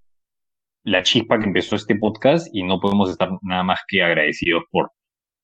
la 0.89 1.03
chispa 1.03 1.39
que 1.39 1.47
empezó 1.47 1.77
este 1.77 1.97
podcast 1.97 2.49
y 2.53 2.63
no 2.63 2.81
podemos 2.81 3.11
estar 3.11 3.29
nada 3.43 3.63
más 3.63 3.81
que 3.87 4.03
agradecidos 4.03 4.65
por, 4.71 4.91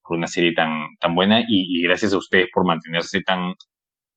por 0.03 0.17
una 0.17 0.27
serie 0.27 0.55
tan, 0.55 0.89
tan 1.01 1.15
buena 1.15 1.43
y, 1.47 1.83
gracias 1.83 2.13
a 2.13 2.19
ustedes 2.19 2.49
por 2.53 2.65
mantenerse 2.65 3.21
tan, 3.23 3.53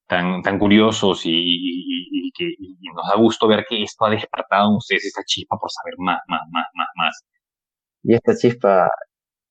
tan, 0.08 0.42
tan 0.42 0.58
curiosos 0.60 1.22
y, 1.26 2.32
que 2.36 2.54
nos 2.94 3.08
da 3.08 3.16
gusto 3.16 3.48
ver 3.48 3.66
que 3.68 3.82
esto 3.82 4.06
ha 4.06 4.12
despertado 4.12 4.70
en 4.70 4.78
ustedes 4.78 5.06
esta 5.06 5.24
chispa 5.26 5.58
por 5.60 5.72
saber 5.72 5.96
más, 5.98 6.20
más, 6.28 6.42
más, 6.52 6.66
más, 6.76 6.88
más. 6.96 7.26
Y 8.04 8.14
esta 8.14 8.36
chispa, 8.36 8.90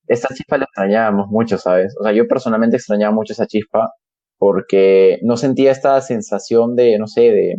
esta 0.08 0.28
chispa 0.34 0.58
la 0.58 0.64
extrañábamos 0.64 1.28
mucho, 1.28 1.58
¿sabes? 1.58 1.94
O 2.00 2.04
sea, 2.04 2.12
yo 2.12 2.26
personalmente 2.28 2.76
extrañaba 2.76 3.14
mucho 3.14 3.32
esa 3.32 3.46
chispa 3.46 3.90
porque 4.38 5.18
no 5.22 5.36
sentía 5.36 5.72
esta 5.72 6.00
sensación 6.00 6.76
de, 6.76 6.98
no 6.98 7.06
sé, 7.06 7.22
de, 7.22 7.56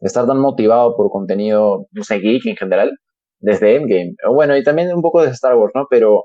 estar 0.00 0.26
tan 0.26 0.38
motivado 0.38 0.96
por 0.96 1.10
contenido, 1.10 1.86
no 1.92 2.04
sé, 2.04 2.18
geek 2.20 2.46
en 2.46 2.56
general, 2.56 2.90
desde 3.38 3.76
Endgame. 3.76 4.14
Bueno, 4.32 4.56
y 4.56 4.64
también 4.64 4.94
un 4.94 5.02
poco 5.02 5.22
de 5.22 5.30
Star 5.30 5.56
Wars, 5.56 5.72
¿no? 5.74 5.86
Pero, 5.90 6.24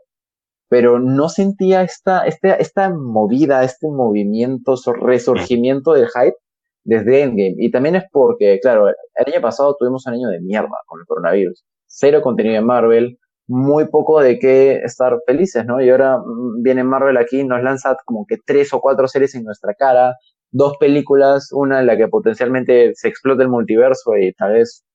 pero 0.70 1.00
no 1.00 1.30
sentía 1.30 1.82
esta, 1.84 2.26
esta, 2.26 2.56
esta 2.56 2.90
movida, 2.90 3.64
este 3.64 3.88
movimiento, 3.90 4.76
resurgimiento 5.02 5.94
del 5.94 6.08
hype 6.08 6.38
desde 6.84 7.24
Endgame. 7.24 7.56
Y 7.58 7.72
también 7.72 7.96
es 7.96 8.04
porque, 8.12 8.60
claro, 8.62 8.88
el 8.88 9.34
año 9.34 9.42
pasado 9.42 9.76
tuvimos 9.78 10.06
un 10.08 10.14
año 10.14 10.30
de 10.30 10.40
mierda 10.42 10.78
con 10.86 11.00
el 11.02 11.06
coronavirus. 11.06 11.66
Cero 11.88 12.22
contenido 12.22 12.56
de 12.56 12.62
Marvel, 12.62 13.18
muy 13.48 13.88
poco 13.88 14.20
de 14.22 14.40
qué 14.40 14.78
estar 14.84 15.18
felices, 15.26 15.66
¿no? 15.66 15.82
Y 15.82 15.90
ahora 15.90 16.18
mm, 16.18 16.64
viene 16.64 16.84
Marvel 16.84 17.18
aquí, 17.18 17.44
nos 17.44 17.62
lanza 17.62 17.96
como 18.06 18.26
que 18.28 18.38
tres 18.44 18.74
o 18.74 18.82
cuatro 18.82 19.08
series 19.08 19.36
en 19.36 19.44
nuestra 19.44 19.74
cara, 19.76 20.16
dos 20.52 20.78
películas, 20.78 21.50
una 21.52 21.80
en 21.80 21.88
la 21.88 21.98
que 21.98 22.08
potencialmente 22.08 22.92
se 22.96 23.08
explota 23.08 23.44
el 23.44 23.50
multiverso 23.50 24.16
y 24.18 24.34
tal 24.34 24.54
vez 24.54 24.86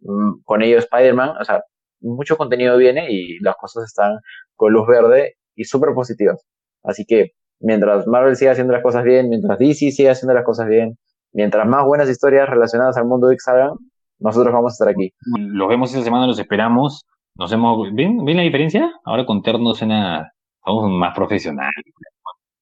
mm, 0.00 0.42
con 0.44 0.62
ello 0.62 0.78
Spider-Man, 0.78 1.36
o 1.40 1.44
sea, 1.44 1.62
mucho 2.00 2.36
contenido 2.36 2.76
viene 2.76 3.10
y 3.10 3.38
las 3.40 3.56
cosas 3.56 3.84
están 3.84 4.18
con 4.56 4.72
luz 4.72 4.86
verde 4.88 5.34
y 5.54 5.64
súper 5.64 5.94
positivas. 5.94 6.44
Así 6.82 7.04
que 7.04 7.32
mientras 7.60 8.06
Marvel 8.06 8.36
siga 8.36 8.52
haciendo 8.52 8.72
las 8.72 8.82
cosas 8.82 9.04
bien, 9.04 9.28
mientras 9.28 9.58
DC 9.58 9.90
siga 9.92 10.12
haciendo 10.12 10.34
las 10.34 10.44
cosas 10.44 10.66
bien, 10.66 10.98
mientras 11.32 11.66
más 11.66 11.84
buenas 11.84 12.08
historias 12.08 12.48
relacionadas 12.48 12.96
al 12.96 13.04
mundo 13.04 13.30
X 13.30 13.44
salgan, 13.44 13.72
nosotros 14.18 14.52
vamos 14.52 14.72
a 14.72 14.74
estar 14.74 14.88
aquí. 14.88 15.12
Los 15.38 15.68
vemos 15.68 15.90
esta 15.90 16.04
semana, 16.04 16.26
los 16.26 16.38
esperamos 16.38 17.06
nos 17.40 17.50
hemos, 17.52 17.94
¿ven, 17.94 18.22
¿ven 18.22 18.36
la 18.36 18.42
diferencia? 18.42 18.92
Ahora 19.02 19.24
con 19.24 19.42
Terno 19.42 19.72
suena, 19.72 20.30
somos 20.62 20.90
más 20.90 21.14
profesional. 21.14 21.72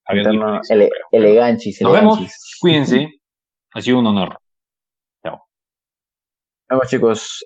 Ele. 0.06 0.88
Nos 1.80 1.92
vemos, 1.92 2.20
cuídense. 2.60 3.08
Ha 3.74 3.82
sido 3.82 3.98
un 3.98 4.06
honor. 4.06 4.38
Chao. 5.22 5.42
Chao, 6.70 6.80
chicos. 6.88 7.44